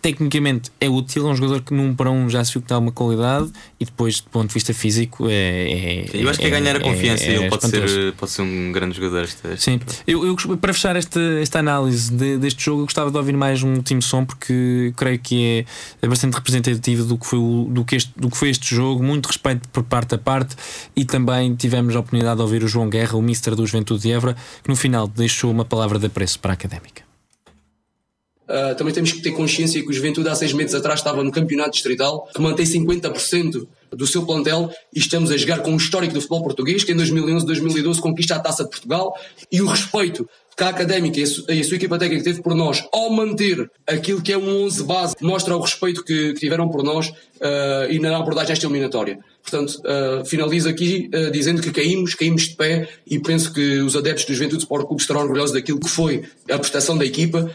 tecnicamente 0.00 0.70
é 0.80 0.88
útil, 0.88 1.26
é 1.26 1.30
um 1.32 1.34
jogador 1.34 1.62
que 1.62 1.74
num 1.74 1.94
para 1.94 2.10
um 2.10 2.28
já 2.30 2.44
se 2.44 2.52
viu 2.52 2.62
que 2.62 2.68
dá 2.68 2.78
uma 2.78 2.92
qualidade 2.92 3.50
e 3.80 3.84
depois 3.84 4.20
do 4.20 4.30
ponto 4.30 4.48
de 4.48 4.54
vista 4.54 4.72
físico 4.72 5.26
é. 5.28 5.34
é 5.34 6.06
Eu 6.14 6.28
acho 6.30 6.38
que 6.38 6.46
é 6.46 6.50
ganhar 6.50 6.76
a 6.76 6.80
confiança 6.80 7.24
é- 7.24 7.30
e 7.32 7.34
ele 7.34 7.44
é 7.46 7.48
pode 7.48 7.66
ser, 7.66 8.12
pode 8.12 8.30
ser 8.30 8.42
um 8.42 8.70
grande 8.72 8.94
jogador. 8.96 9.24
Esta- 9.24 9.56
Sim, 9.56 9.80
eu, 10.06 10.24
eu 10.26 10.36
para 10.58 10.72
fechar 10.72 10.94
esta, 10.96 11.20
esta 11.40 11.58
análise 11.58 12.12
de- 12.12 12.38
deste 12.38 12.64
jogo, 12.64 12.82
eu 12.82 12.84
gostava 12.84 13.10
de 13.10 13.16
ouvir 13.16 13.36
mais 13.36 13.62
um 13.62 13.74
último 13.74 14.00
som 14.02 14.24
porque 14.24 14.92
creio 14.96 15.18
que 15.18 15.64
é, 16.02 16.06
é 16.06 16.08
bastante 16.08 16.34
representativo 16.34 17.04
do 17.04 17.18
que, 17.18 17.26
foi 17.26 17.38
o, 17.38 17.66
do, 17.70 17.84
que 17.84 17.96
este, 17.96 18.12
do 18.16 18.30
que 18.30 18.36
foi 18.36 18.50
este 18.50 18.74
jogo, 18.74 19.02
muito 19.02 19.26
respeito 19.26 19.68
por 19.70 19.82
parte 19.82 20.14
a 20.14 20.18
parte 20.18 20.54
e 20.94 21.04
também 21.04 21.54
tivemos 21.56 21.96
a 21.96 22.00
oportunidade 22.00 22.36
de 22.36 22.42
ouvir 22.42 22.62
o 22.62 22.68
João 22.68 22.88
Guerra, 22.88 23.16
o 23.16 23.22
Mister 23.22 23.54
do 23.56 23.66
Juventude 23.66 24.02
de 24.02 24.12
Évora, 24.12 24.36
que 24.62 24.68
no 24.68 24.76
final 24.76 25.08
deixou 25.08 25.50
uma 25.50 25.64
palavra 25.64 25.98
de 25.98 26.06
apreço 26.06 26.38
para 26.38 26.52
a 26.52 26.54
académica. 26.54 27.05
Uh, 28.48 28.74
também 28.76 28.94
temos 28.94 29.12
que 29.12 29.20
ter 29.20 29.32
consciência 29.32 29.82
que 29.82 29.88
o 29.88 29.92
Juventude 29.92 30.28
há 30.28 30.34
seis 30.34 30.52
meses 30.52 30.74
atrás 30.74 31.00
estava 31.00 31.22
no 31.24 31.32
campeonato 31.32 31.72
distrital, 31.72 32.28
que 32.32 32.40
mantém 32.40 32.64
50% 32.64 33.66
do 33.90 34.06
seu 34.06 34.24
plantel 34.24 34.70
e 34.94 34.98
estamos 34.98 35.30
a 35.30 35.36
jogar 35.36 35.60
com 35.60 35.72
um 35.72 35.76
histórico 35.76 36.14
do 36.14 36.20
futebol 36.20 36.42
português, 36.42 36.84
que 36.84 36.92
em 36.92 36.96
2011, 36.96 37.44
2012 37.44 38.00
conquista 38.00 38.36
a 38.36 38.38
Taça 38.38 38.64
de 38.64 38.70
Portugal 38.70 39.18
e 39.50 39.60
o 39.60 39.66
respeito 39.66 40.28
que 40.56 40.64
a 40.64 40.68
Académica 40.68 41.20
e 41.20 41.22
a, 41.22 41.26
su- 41.26 41.44
e 41.50 41.60
a 41.60 41.64
sua 41.64 41.76
equipa 41.76 41.98
técnica 41.98 42.24
teve 42.24 42.42
por 42.42 42.54
nós 42.54 42.82
ao 42.90 43.10
manter 43.10 43.70
aquilo 43.86 44.22
que 44.22 44.32
é 44.32 44.38
um 44.38 44.64
11 44.64 44.84
base, 44.84 45.14
mostra 45.20 45.54
o 45.54 45.60
respeito 45.60 46.02
que, 46.02 46.32
que 46.32 46.40
tiveram 46.40 46.68
por 46.68 46.82
nós 46.82 47.08
uh, 47.08 47.90
e 47.90 47.98
na 47.98 48.16
abordagem 48.16 48.52
esta 48.52 48.64
eliminatória. 48.64 49.18
Portanto, 49.42 49.80
uh, 49.80 50.24
finalizo 50.24 50.68
aqui 50.68 51.10
uh, 51.14 51.30
dizendo 51.30 51.60
que 51.60 51.70
caímos, 51.70 52.14
caímos 52.14 52.48
de 52.48 52.56
pé 52.56 52.88
e 53.06 53.18
penso 53.18 53.52
que 53.52 53.80
os 53.80 53.94
adeptos 53.94 54.24
do 54.24 54.32
Juventude 54.32 54.62
Sport 54.62 54.86
Clube 54.86 55.02
estarão 55.02 55.20
orgulhosos 55.20 55.52
daquilo 55.52 55.78
que 55.78 55.88
foi 55.88 56.24
a 56.50 56.58
prestação 56.58 56.96
da 56.96 57.04
equipa, 57.04 57.50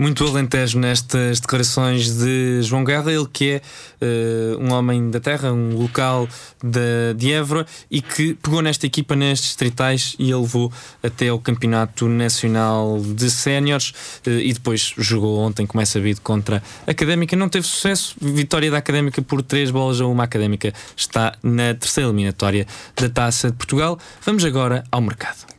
Muito 0.00 0.24
alentejo 0.24 0.78
nestas 0.78 1.40
declarações 1.40 2.16
de 2.18 2.62
João 2.62 2.84
Guerra, 2.84 3.10
ele 3.10 3.26
que 3.26 3.50
é 3.50 3.62
uh, 4.00 4.62
um 4.62 4.72
homem 4.72 5.10
da 5.10 5.18
terra, 5.18 5.52
um 5.52 5.76
local 5.76 6.28
de, 6.62 7.14
de 7.16 7.32
Évora 7.32 7.66
e 7.90 8.00
que 8.00 8.34
pegou 8.34 8.62
nesta 8.62 8.86
equipa 8.86 9.16
nestes 9.16 9.56
tritais 9.56 10.14
e 10.16 10.30
ele 10.30 10.40
levou 10.40 10.72
até 11.02 11.30
ao 11.30 11.40
Campeonato 11.40 12.08
Nacional 12.08 13.00
de 13.00 13.28
Séniores 13.28 13.90
uh, 14.24 14.30
e 14.30 14.52
depois 14.52 14.94
jogou 14.96 15.36
ontem, 15.40 15.66
como 15.66 15.82
é 15.82 15.84
sabido, 15.84 16.20
contra 16.20 16.62
a 16.86 16.90
Académica. 16.92 17.34
Não 17.34 17.48
teve 17.48 17.66
sucesso, 17.66 18.14
vitória 18.20 18.70
da 18.70 18.78
Académica 18.78 19.20
por 19.20 19.42
três 19.42 19.72
bolas 19.72 20.00
a 20.00 20.06
uma. 20.06 20.22
Académica 20.22 20.72
está 20.96 21.34
na 21.42 21.74
terceira 21.74 22.08
eliminatória 22.08 22.68
da 22.94 23.08
Taça 23.08 23.50
de 23.50 23.56
Portugal. 23.56 23.98
Vamos 24.24 24.44
agora 24.44 24.84
ao 24.92 25.00
mercado. 25.00 25.57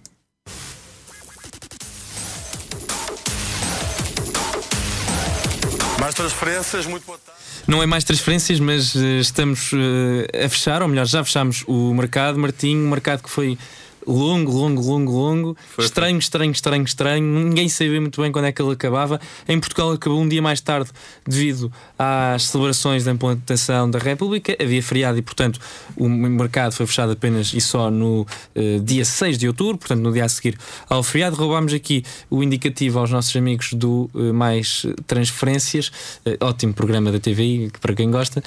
Mais 5.99 6.15
transferências, 6.15 6.85
muito 6.85 7.05
boa 7.05 7.17
tarde. 7.17 7.41
Não 7.67 7.83
é 7.83 7.85
mais 7.85 8.05
transferências, 8.05 8.59
mas 8.59 8.95
uh, 8.95 9.19
estamos 9.19 9.73
uh, 9.73 10.45
a 10.45 10.47
fechar, 10.47 10.81
ou 10.81 10.87
melhor, 10.87 11.05
já 11.05 11.23
fechámos 11.23 11.63
o 11.67 11.93
mercado. 11.93 12.39
Martinho, 12.39 12.85
um 12.85 12.89
mercado 12.89 13.21
que 13.21 13.29
foi 13.29 13.57
longo, 14.05 14.51
longo, 14.51 14.81
longo, 14.81 15.11
longo. 15.11 15.57
Foi, 15.75 15.85
estranho, 15.85 16.15
foi. 16.15 16.19
estranho, 16.19 16.51
estranho, 16.51 16.83
estranho. 16.83 17.23
Ninguém 17.23 17.69
sabia 17.69 17.99
muito 17.99 18.21
bem 18.21 18.31
quando 18.31 18.45
é 18.45 18.51
que 18.51 18.61
ele 18.61 18.71
acabava. 18.71 19.19
Em 19.47 19.59
Portugal 19.59 19.91
acabou 19.91 20.19
um 20.19 20.27
dia 20.27 20.41
mais 20.41 20.61
tarde 20.61 20.89
devido 21.27 21.71
às 21.97 22.43
celebrações 22.43 23.03
da 23.03 23.11
implantação 23.11 23.89
da 23.89 23.99
República. 23.99 24.55
Havia 24.59 24.81
feriado 24.81 25.17
e, 25.17 25.21
portanto, 25.21 25.59
o 25.95 26.07
mercado 26.07 26.73
foi 26.73 26.85
fechado 26.85 27.11
apenas 27.11 27.53
e 27.53 27.61
só 27.61 27.91
no 27.91 28.21
uh, 28.21 28.79
dia 28.83 29.05
6 29.05 29.37
de 29.37 29.47
outubro, 29.47 29.77
portanto, 29.77 30.01
no 30.01 30.11
dia 30.11 30.25
a 30.25 30.29
seguir 30.29 30.57
ao 30.89 31.03
feriado. 31.03 31.35
Roubámos 31.35 31.73
aqui 31.73 32.03
o 32.29 32.43
indicativo 32.43 32.99
aos 32.99 33.11
nossos 33.11 33.35
amigos 33.35 33.73
do 33.73 34.09
uh, 34.13 34.33
Mais 34.33 34.85
Transferências, 35.07 35.87
uh, 36.25 36.45
ótimo 36.45 36.73
programa 36.73 37.11
da 37.11 37.19
TV, 37.19 37.69
para 37.81 37.93
quem 37.93 38.11
gosta, 38.11 38.41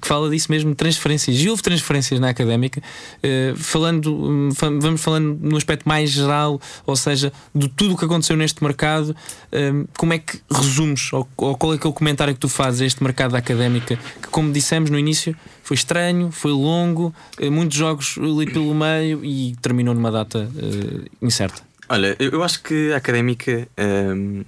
que 0.00 0.08
fala 0.08 0.30
disso 0.30 0.50
mesmo, 0.50 0.74
transferências. 0.74 1.36
E 1.38 1.48
houve 1.48 1.62
transferências 1.62 2.18
na 2.20 2.30
académica 2.30 2.82
falando, 3.58 4.14
hum, 4.14 4.48
vamos 4.80 5.00
falando 5.00 5.38
no 5.40 5.56
aspecto 5.56 5.88
mais 5.88 6.10
geral, 6.10 6.60
ou 6.86 6.96
seja, 6.96 7.32
de 7.54 7.68
tudo 7.68 7.94
o 7.94 7.96
que 7.96 8.04
aconteceu 8.04 8.36
neste 8.36 8.62
mercado, 8.62 9.14
hum, 9.52 9.86
como 9.96 10.12
é 10.12 10.18
que 10.18 10.40
resumes, 10.50 11.12
ou, 11.12 11.24
qual 11.36 11.74
é 11.74 11.78
que 11.78 11.86
é 11.86 11.90
o 11.90 11.92
comentário 11.92 12.34
que 12.34 12.40
tu 12.40 12.48
fazes 12.48 12.80
a 12.80 12.86
este 12.86 13.02
mercado 13.02 13.32
da 13.32 13.38
académica, 13.38 13.98
que 14.22 14.28
como 14.28 14.52
dissemos 14.52 14.90
no 14.90 14.98
início, 14.98 15.36
foi 15.62 15.74
estranho, 15.74 16.30
foi 16.30 16.50
longo, 16.50 17.14
eh, 17.38 17.50
muitos 17.50 17.76
jogos 17.76 18.16
ali 18.16 18.50
pelo 18.50 18.74
meio 18.74 19.22
e 19.22 19.54
terminou 19.60 19.94
numa 19.94 20.10
data 20.10 20.50
uh, 20.54 21.04
incerta? 21.20 21.60
Olha, 21.90 22.16
eu 22.18 22.42
acho 22.42 22.62
que 22.62 22.92
a 22.92 22.96
académica 22.96 23.68
um, 23.78 24.44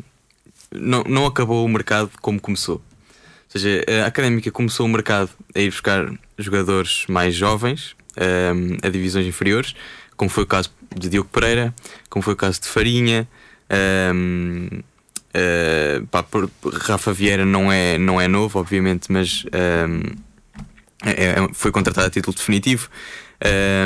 não, 0.71 1.05
não 1.05 1.27
acabou 1.27 1.65
o 1.65 1.69
mercado 1.69 2.11
como 2.21 2.41
começou. 2.41 2.77
Ou 2.77 3.61
seja, 3.61 3.85
a 4.03 4.07
académica 4.07 4.51
começou 4.51 4.87
o 4.87 4.89
mercado 4.89 5.31
a 5.55 5.59
ir 5.59 5.71
buscar 5.71 6.11
jogadores 6.39 7.05
mais 7.09 7.35
jovens, 7.35 7.97
um, 8.21 8.77
a 8.87 8.89
divisões 8.89 9.27
inferiores, 9.27 9.75
como 10.17 10.31
foi 10.31 10.45
o 10.45 10.47
caso 10.47 10.71
de 10.95 11.09
Diogo 11.09 11.29
Pereira, 11.31 11.75
como 12.09 12.23
foi 12.23 12.35
o 12.35 12.37
caso 12.37 12.61
de 12.61 12.69
Farinha. 12.69 13.27
Um, 14.15 14.69
uh, 15.35 16.07
ah, 16.13 16.23
pá, 16.23 16.25
Rafa 16.83 17.13
Vieira 17.13 17.45
não 17.45 17.73
é, 17.73 17.97
não 17.99 18.21
é 18.21 18.29
novo, 18.29 18.59
obviamente, 18.59 19.11
mas 19.11 19.45
um, 19.47 20.03
é, 21.05 21.25
é, 21.25 21.49
foi 21.53 21.71
contratado 21.71 22.07
a 22.07 22.11
título 22.11 22.37
definitivo. 22.37 22.89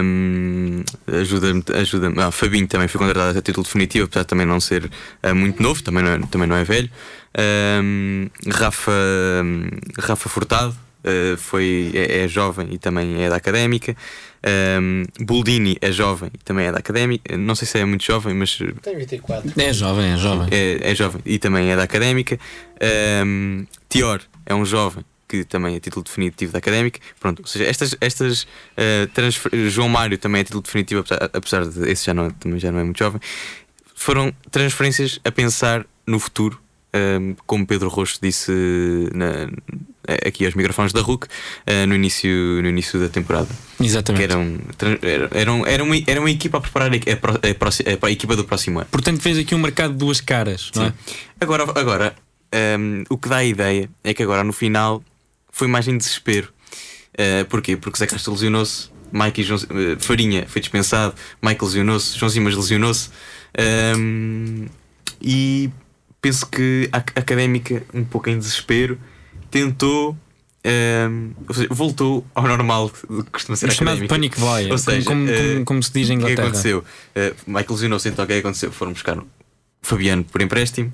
Um, 0.03 0.83
ajuda-me, 1.07 1.63
ajuda 1.75 2.13
ah, 2.17 2.33
Fabinho 2.33 2.67
também 2.67 2.89
foi 2.89 2.99
contratado 2.99 3.39
a 3.39 3.43
título 3.43 3.65
definitivo, 3.65 4.07
apesar 4.07 4.23
de 4.23 4.27
também 4.27 4.47
não 4.47 4.59
ser 4.59 4.91
uh, 5.23 5.35
muito 5.35 5.63
novo, 5.63 5.81
também 5.83 6.03
não 6.03 6.11
é, 6.11 6.19
também 6.27 6.49
não 6.49 6.57
é 6.57 6.65
velho. 6.65 6.91
Um, 7.83 8.29
Rafa, 8.51 8.93
Rafa 9.99 10.29
Furtado 10.29 10.77
uh, 11.05 11.37
foi, 11.37 11.93
é, 11.95 12.25
é, 12.25 12.29
jovem 12.29 12.69
e 12.71 12.79
também 12.79 13.23
é 13.23 13.29
da 13.29 13.37
académica. 13.37 13.97
Um, 14.81 15.05
Buldini 15.21 15.77
é 15.81 15.91
jovem 15.91 16.31
e 16.35 16.39
também 16.39 16.67
é 16.67 16.73
da 16.73 16.79
académica. 16.79 17.37
Não 17.37 17.55
sei 17.55 17.67
se 17.67 17.79
é 17.79 17.85
muito 17.85 18.05
jovem, 18.05 18.35
mas. 18.35 18.59
Tem 18.83 18.97
24. 18.97 19.53
É 19.57 19.73
jovem, 19.73 20.13
é 20.13 20.17
jovem. 20.17 20.49
É, 20.51 20.91
é 20.91 20.95
jovem 20.95 21.23
e 21.25 21.39
também 21.39 21.71
é 21.71 21.77
da 21.77 21.83
académica. 21.83 22.39
Um, 23.25 23.67
Tior 23.89 24.21
é 24.45 24.55
um 24.55 24.65
jovem 24.65 25.05
que 25.27 25.45
também 25.45 25.75
é 25.75 25.81
título 25.81 26.05
definitivo 26.05 26.53
da 26.53 26.59
académica. 26.59 27.01
Pronto, 27.19 27.41
ou 27.41 27.47
seja, 27.47 27.65
estas, 27.65 27.97
estas 28.01 28.43
uh, 28.43 29.07
transfer... 29.13 29.51
João 29.71 29.89
Mário 29.89 30.19
também 30.19 30.41
é 30.41 30.45
título 30.45 30.63
definitivo, 30.63 31.01
apesar, 31.01 31.31
apesar 31.33 31.67
de 31.67 31.91
esse 31.91 32.07
já 32.07 32.15
não, 32.15 32.31
também 32.31 32.61
já 32.61 32.71
não 32.71 32.79
é 32.79 32.85
muito 32.85 32.99
jovem. 32.99 33.21
Foram 33.95 34.33
transferências 34.51 35.19
a 35.25 35.33
pensar 35.33 35.87
no 36.07 36.19
futuro 36.19 36.61
um, 36.95 37.35
como 37.47 37.67
Pedro 37.67 37.89
Rocha 37.89 38.19
disse 38.23 38.53
na, 39.13 39.49
aqui 40.27 40.45
aos 40.45 40.55
microfones 40.55 40.93
da 40.93 41.01
RUC 41.01 41.27
uh, 41.27 41.87
no, 41.87 41.95
início, 41.95 42.31
no 42.63 42.69
início 42.69 43.01
da 43.01 43.09
temporada. 43.09 43.49
Exatamente. 43.81 44.27
Que 44.27 44.33
eram, 44.33 44.59
eram, 45.33 45.67
era, 45.67 45.85
uma, 45.85 45.97
era 46.07 46.21
uma 46.21 46.31
equipa 46.31 46.59
a 46.59 46.61
preparar 46.61 46.91
a, 46.93 46.95
a, 46.95 46.97
a, 46.97 48.07
a, 48.07 48.11
equipa 48.11 48.37
do 48.37 48.45
próximo 48.45 48.79
ano. 48.79 48.89
Portanto, 48.91 49.21
fez 49.21 49.39
aqui 49.39 49.55
um 49.55 49.59
mercado 49.59 49.93
de 49.93 49.99
duas 49.99 50.21
caras, 50.21 50.71
não 50.75 50.85
é? 50.85 50.93
Agora, 51.41 51.65
agora 51.79 52.15
um, 52.79 53.05
o 53.09 53.19
que 53.19 53.29
dá 53.29 53.39
a 53.39 53.45
ideia 53.45 53.91
é 54.03 54.15
que 54.15 54.23
agora 54.23 54.45
no 54.45 54.53
final 54.53 55.03
foi 55.51 55.67
mais 55.67 55.89
em 55.89 55.97
desespero. 55.97 56.53
Uh, 57.15 57.45
porquê? 57.47 57.77
Porque 57.77 57.99
Zé 57.99 58.07
Castro 58.07 58.33
lesionou-se, 58.33 58.91
Mike 59.13 59.41
e 59.41 59.45
João, 59.45 59.61
uh, 59.61 60.01
Farinha 60.01 60.47
foi 60.49 60.61
dispensado, 60.61 61.15
Michael 61.43 61.65
lesionou-se, 61.65 62.19
João 62.19 62.31
Simas 62.31 62.55
lesionou-se. 62.55 63.11
Um, 63.97 64.67
e 65.21 65.71
penso 66.25 66.47
que 66.47 66.89
a 66.91 66.97
académica, 66.97 67.83
um 67.93 68.03
pouco 68.03 68.31
em 68.31 68.39
desespero, 68.39 68.99
tentou. 69.51 70.13
Um, 70.13 70.17
ehm, 70.65 71.31
ou 71.47 71.55
seja, 71.55 71.69
voltou 71.71 72.27
ao 72.35 72.49
normal 72.49 72.89
que 72.89 73.31
costuma 73.31 73.55
ser 73.55 73.71
chamado 73.71 74.09
panic 74.09 74.41
boy, 74.41 74.71
ou 74.71 74.79
seja, 74.79 75.05
como, 75.05 75.27
como, 75.27 75.61
uh, 75.61 75.65
como, 75.67 75.83
se 75.83 75.93
diz 75.93 76.09
em 76.09 76.15
Inglaterra. 76.15 76.33
O 76.33 76.37
que 76.37 76.57
aconteceu? 76.57 76.79
Uh, 76.79 77.35
Michael 77.47 77.67
lesionou-se, 77.69 78.09
então 78.09 78.25
o 78.25 78.29
que 78.29 78.33
aconteceu? 78.33 78.73
Foram 78.73 78.93
buscar 78.93 79.19
o 79.19 79.27
Fabiano 79.83 80.25
por 80.25 80.41
empréstimo. 80.41 80.91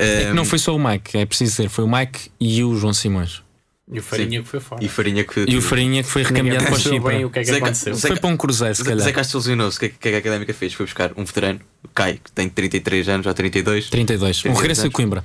Um, 0.00 0.04
é 0.04 0.24
que 0.24 0.32
não 0.32 0.42
ehm, 0.42 0.48
foi 0.48 0.58
só 0.58 0.74
o 0.74 0.84
Mike, 0.84 1.16
é 1.16 1.24
preciso 1.24 1.52
dizer, 1.52 1.68
foi 1.68 1.84
o 1.84 1.88
Mike 1.88 2.32
e 2.40 2.64
o 2.64 2.74
João 2.74 2.92
Simões. 2.92 3.45
E 3.90 4.00
o 4.00 4.02
Farinha 4.02 4.38
Sim. 4.38 4.42
que 4.42 4.48
foi 4.48 4.60
fora. 4.60 4.84
E, 4.84 4.88
Farinha 4.88 5.24
que, 5.24 5.44
e 5.48 5.56
o 5.56 5.62
Farinha 5.62 6.02
que 6.02 6.10
foi 6.10 6.24
recambiado 6.24 6.64
para 6.64 6.74
o 6.74 6.78
Chipre. 6.78 7.24
o 7.24 7.30
que 7.30 7.38
é 7.38 7.42
que 7.42 7.50
Zé, 7.50 7.56
aconteceu. 7.58 7.94
Zé, 7.94 8.08
foi 8.08 8.16
para 8.18 8.30
um 8.30 8.36
cruzeiro, 8.36 8.74
se 8.74 8.82
calhar. 8.82 8.98
Zé 8.98 9.12
Castro 9.12 9.38
lesionou-se. 9.38 9.76
O 9.76 9.80
que, 9.80 9.86
é 9.86 9.90
que 9.90 10.08
a 10.08 10.18
Académica 10.18 10.52
fez? 10.52 10.74
Foi 10.74 10.86
buscar 10.86 11.12
um 11.16 11.24
veterano, 11.24 11.60
o 11.84 11.88
Kai, 11.88 12.18
que 12.22 12.32
tem 12.32 12.48
33 12.48 13.08
anos 13.08 13.26
ou 13.26 13.34
32. 13.34 13.88
32. 13.88 14.40
32 14.40 14.56
o 14.56 14.60
regresso 14.60 14.86
a 14.88 14.90
Coimbra. 14.90 15.24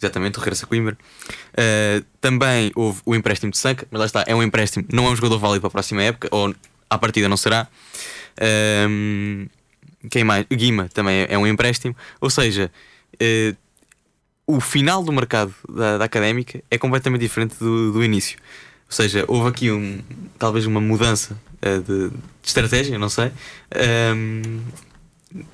Exatamente, 0.00 0.38
o 0.38 0.40
regresso 0.40 0.64
a 0.64 0.68
Coimbra. 0.68 0.98
Uh, 1.52 2.04
também 2.20 2.72
houve 2.74 3.00
o 3.06 3.14
empréstimo 3.14 3.52
de 3.52 3.58
Sanca, 3.58 3.86
mas 3.92 4.00
lá 4.00 4.06
está, 4.06 4.24
é 4.26 4.34
um 4.34 4.42
empréstimo, 4.42 4.84
não 4.92 5.06
é 5.06 5.10
um 5.10 5.16
jogador 5.16 5.38
válido 5.38 5.60
para 5.60 5.68
a 5.68 5.70
próxima 5.70 6.02
época, 6.02 6.28
ou 6.32 6.52
à 6.88 6.98
partida 6.98 7.28
não 7.28 7.36
será. 7.36 7.68
Uh, 8.36 9.48
quem 10.10 10.24
mais? 10.24 10.46
O 10.50 10.56
Guima 10.56 10.88
também 10.92 11.26
é 11.28 11.38
um 11.38 11.46
empréstimo. 11.46 11.94
Ou 12.20 12.28
seja, 12.28 12.72
uh, 13.14 13.56
o 14.56 14.60
final 14.60 15.02
do 15.02 15.12
mercado 15.12 15.54
da, 15.68 15.98
da 15.98 16.04
académica 16.04 16.62
é 16.70 16.78
completamente 16.78 17.20
diferente 17.20 17.56
do, 17.58 17.92
do 17.92 18.04
início. 18.04 18.38
Ou 18.86 18.92
seja, 18.92 19.24
houve 19.28 19.48
aqui 19.48 19.70
um, 19.70 20.00
talvez 20.38 20.66
uma 20.66 20.80
mudança 20.80 21.40
uh, 21.62 21.80
de, 21.80 22.10
de, 22.10 22.16
estratégia, 22.42 22.98
não 22.98 23.08
sei. 23.08 23.30
Um, 24.14 24.60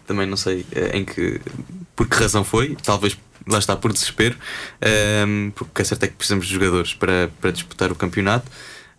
também 0.06 0.26
não 0.26 0.36
sei 0.36 0.60
uh, 0.60 0.96
em 0.96 1.04
que, 1.04 1.40
por 1.94 2.08
que 2.08 2.16
razão 2.16 2.42
foi. 2.42 2.76
Talvez 2.82 3.18
lá 3.46 3.58
está 3.58 3.76
por 3.76 3.92
desespero. 3.92 4.36
Um, 5.26 5.50
porque 5.54 5.82
é 5.82 5.84
certo 5.84 6.04
é 6.04 6.08
que 6.08 6.14
precisamos 6.14 6.46
de 6.46 6.54
jogadores 6.54 6.94
para, 6.94 7.30
para 7.40 7.50
disputar 7.50 7.92
o 7.92 7.94
campeonato. 7.94 8.50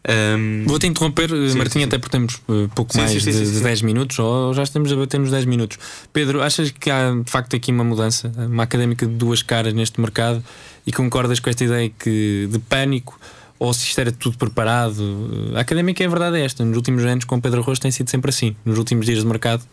Um... 0.07 0.63
Vou-te 0.65 0.87
interromper, 0.87 1.29
sim, 1.29 1.57
Martim, 1.57 1.79
sim, 1.79 1.83
até 1.83 1.97
porque 1.97 2.17
temos 2.17 2.35
uh, 2.47 2.69
pouco 2.73 2.93
sim, 2.93 2.99
mais 2.99 3.11
de, 3.11 3.31
de 3.31 3.59
10 3.59 3.81
minutos, 3.81 4.17
ou 4.19 4.53
já 4.53 4.63
estamos 4.63 4.91
a 4.91 4.95
bater 4.95 5.19
nos 5.19 5.31
10 5.31 5.45
minutos. 5.45 5.77
Pedro, 6.13 6.41
achas 6.41 6.71
que 6.71 6.89
há 6.89 7.11
de 7.11 7.29
facto 7.29 7.55
aqui 7.55 7.71
uma 7.71 7.83
mudança, 7.83 8.31
uma 8.37 8.63
académica 8.63 9.05
de 9.05 9.13
duas 9.13 9.41
caras 9.41 9.73
neste 9.73 9.99
mercado 9.99 10.41
e 10.85 10.93
concordas 10.93 11.39
com 11.41 11.49
esta 11.49 11.63
ideia 11.63 11.89
que 11.89 12.47
de 12.49 12.59
pânico? 12.59 13.19
Ou 13.59 13.73
se 13.73 13.85
isto 13.87 13.99
era 13.99 14.11
tudo 14.11 14.37
preparado? 14.37 15.51
A 15.55 15.61
académica 15.61 16.03
é 16.03 16.05
a 16.05 16.09
verdade 16.09 16.37
é 16.37 16.45
esta. 16.45 16.63
Nos 16.63 16.77
últimos 16.77 17.03
anos, 17.03 17.25
com 17.25 17.41
Pedro 17.41 17.61
Rocha, 17.61 17.81
tem 17.81 17.91
sido 17.91 18.09
sempre 18.09 18.29
assim. 18.29 18.55
Nos 18.63 18.77
últimos 18.77 19.07
dias 19.07 19.19
de 19.19 19.25
mercado, 19.25 19.63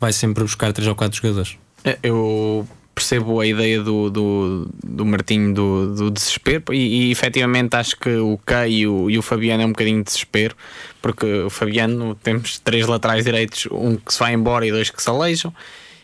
vai 0.00 0.12
sempre 0.12 0.44
buscar 0.44 0.72
3 0.72 0.88
ou 0.88 0.94
4 0.94 1.20
jogadores. 1.20 1.56
É, 1.84 1.98
eu 2.04 2.66
percebo 2.94 3.40
a 3.40 3.46
ideia 3.46 3.80
do, 3.80 4.10
do, 4.10 4.68
do 4.84 5.04
Martinho 5.04 5.54
do, 5.54 5.94
do 5.94 6.10
desespero 6.10 6.64
e, 6.72 7.08
e 7.08 7.10
efetivamente 7.10 7.74
acho 7.74 7.96
que 7.96 8.10
o 8.16 8.38
K 8.44 8.68
e 8.68 8.86
o, 8.86 9.10
e 9.10 9.18
o 9.18 9.22
Fabiano 9.22 9.62
é 9.62 9.66
um 9.66 9.70
bocadinho 9.70 9.98
de 9.98 10.04
desespero, 10.04 10.54
porque 11.00 11.26
o 11.26 11.50
Fabiano 11.50 12.14
temos 12.16 12.58
três 12.58 12.86
laterais 12.86 13.24
direitos, 13.24 13.66
um 13.70 13.96
que 13.96 14.12
se 14.12 14.18
vai 14.18 14.34
embora 14.34 14.66
e 14.66 14.70
dois 14.70 14.90
que 14.90 15.02
se 15.02 15.08
alejam, 15.08 15.52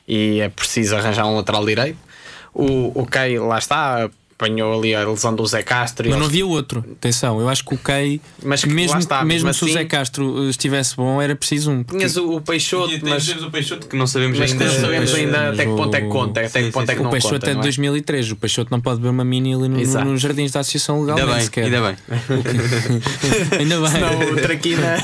e 0.07 0.41
é 0.41 0.49
preciso 0.49 0.97
arranjar 0.97 1.27
um 1.27 1.37
lateral 1.37 1.65
direito. 1.65 1.99
O, 2.55 3.03
o 3.03 3.07
K 3.07 3.39
lá 3.39 3.59
está, 3.59 4.11
apanhou 4.39 4.79
ali 4.79 4.95
a 4.95 5.05
lesão 5.09 5.35
do 5.35 5.45
Zé 5.45 5.65
Castro. 5.65 6.09
Mas 6.09 6.17
não 6.17 6.27
eles- 6.27 6.37
havia 6.37 6.47
outro. 6.47 6.85
Atenção, 6.93 7.41
eu 7.41 7.49
acho 7.49 7.65
que 7.65 7.75
o 7.75 7.79
Kei, 7.79 8.21
Mas 8.45 8.63
que- 8.63 8.71
mesmo, 8.71 8.97
está, 8.97 9.25
mesmo 9.25 9.49
mesmo 9.49 9.53
se 9.55 9.65
o 9.65 9.73
Zé 9.73 9.81
assim- 9.81 9.89
Castro 9.89 10.47
eh, 10.47 10.51
estivesse 10.51 10.95
bom, 10.95 11.21
era 11.21 11.35
preciso 11.35 11.73
um. 11.73 11.83
porque- 11.83 11.99
Tinhas 11.99 12.17
o, 12.17 12.37
o 12.37 12.41
Peixoto, 12.41 12.95
E 12.95 13.01
mas, 13.03 13.27
temos 13.27 13.43
o 13.43 13.51
Peixoto 13.51 13.89
que 13.89 13.97
não 13.97 14.07
sabemos 14.07 14.39
mas 14.39 14.53
que 14.53 14.63
ainda. 14.63 14.73
não 14.73 14.81
sabemos 14.81 15.11
mas- 15.11 15.21
ainda 15.21 15.39
mas 15.39 15.55
até 15.55 15.65
que 15.67 15.77
ponto 15.77 15.95
é 15.97 16.01
que 16.01 16.07
o- 16.07 16.11
conta, 16.11 16.41
até 16.41 16.49
Sim, 16.49 16.65
que 16.67 16.71
ponto 16.71 16.87
sim, 16.87 16.93
é 16.93 16.95
que 16.95 17.03
não 17.03 17.09
o 17.09 17.13
Peixoto 17.13 17.35
conta. 17.35 17.47
é 17.47 17.51
de 17.51 17.55
não 17.57 17.63
2003. 17.63 18.31
O 18.31 18.37
Peixoto 18.37 18.71
não 18.71 18.81
pode 18.81 19.01
beber 19.01 19.11
uma 19.11 19.25
mini 19.25 19.55
ali 19.55 19.69
no- 19.69 19.81
Exato. 19.81 20.05
no- 20.05 20.13
nos 20.13 20.21
jardins 20.21 20.53
da 20.53 20.61
Associação 20.61 21.01
Ainda 21.01 21.15
legalmente 21.15 21.37
bem, 21.37 21.45
sequer. 21.45 21.65
ainda 21.65 21.81
bem. 21.83 21.97
Ainda 23.59 23.81
bem. 23.81 24.01
Não, 24.01 24.33
o 24.33 24.37
Traquina. 24.37 24.99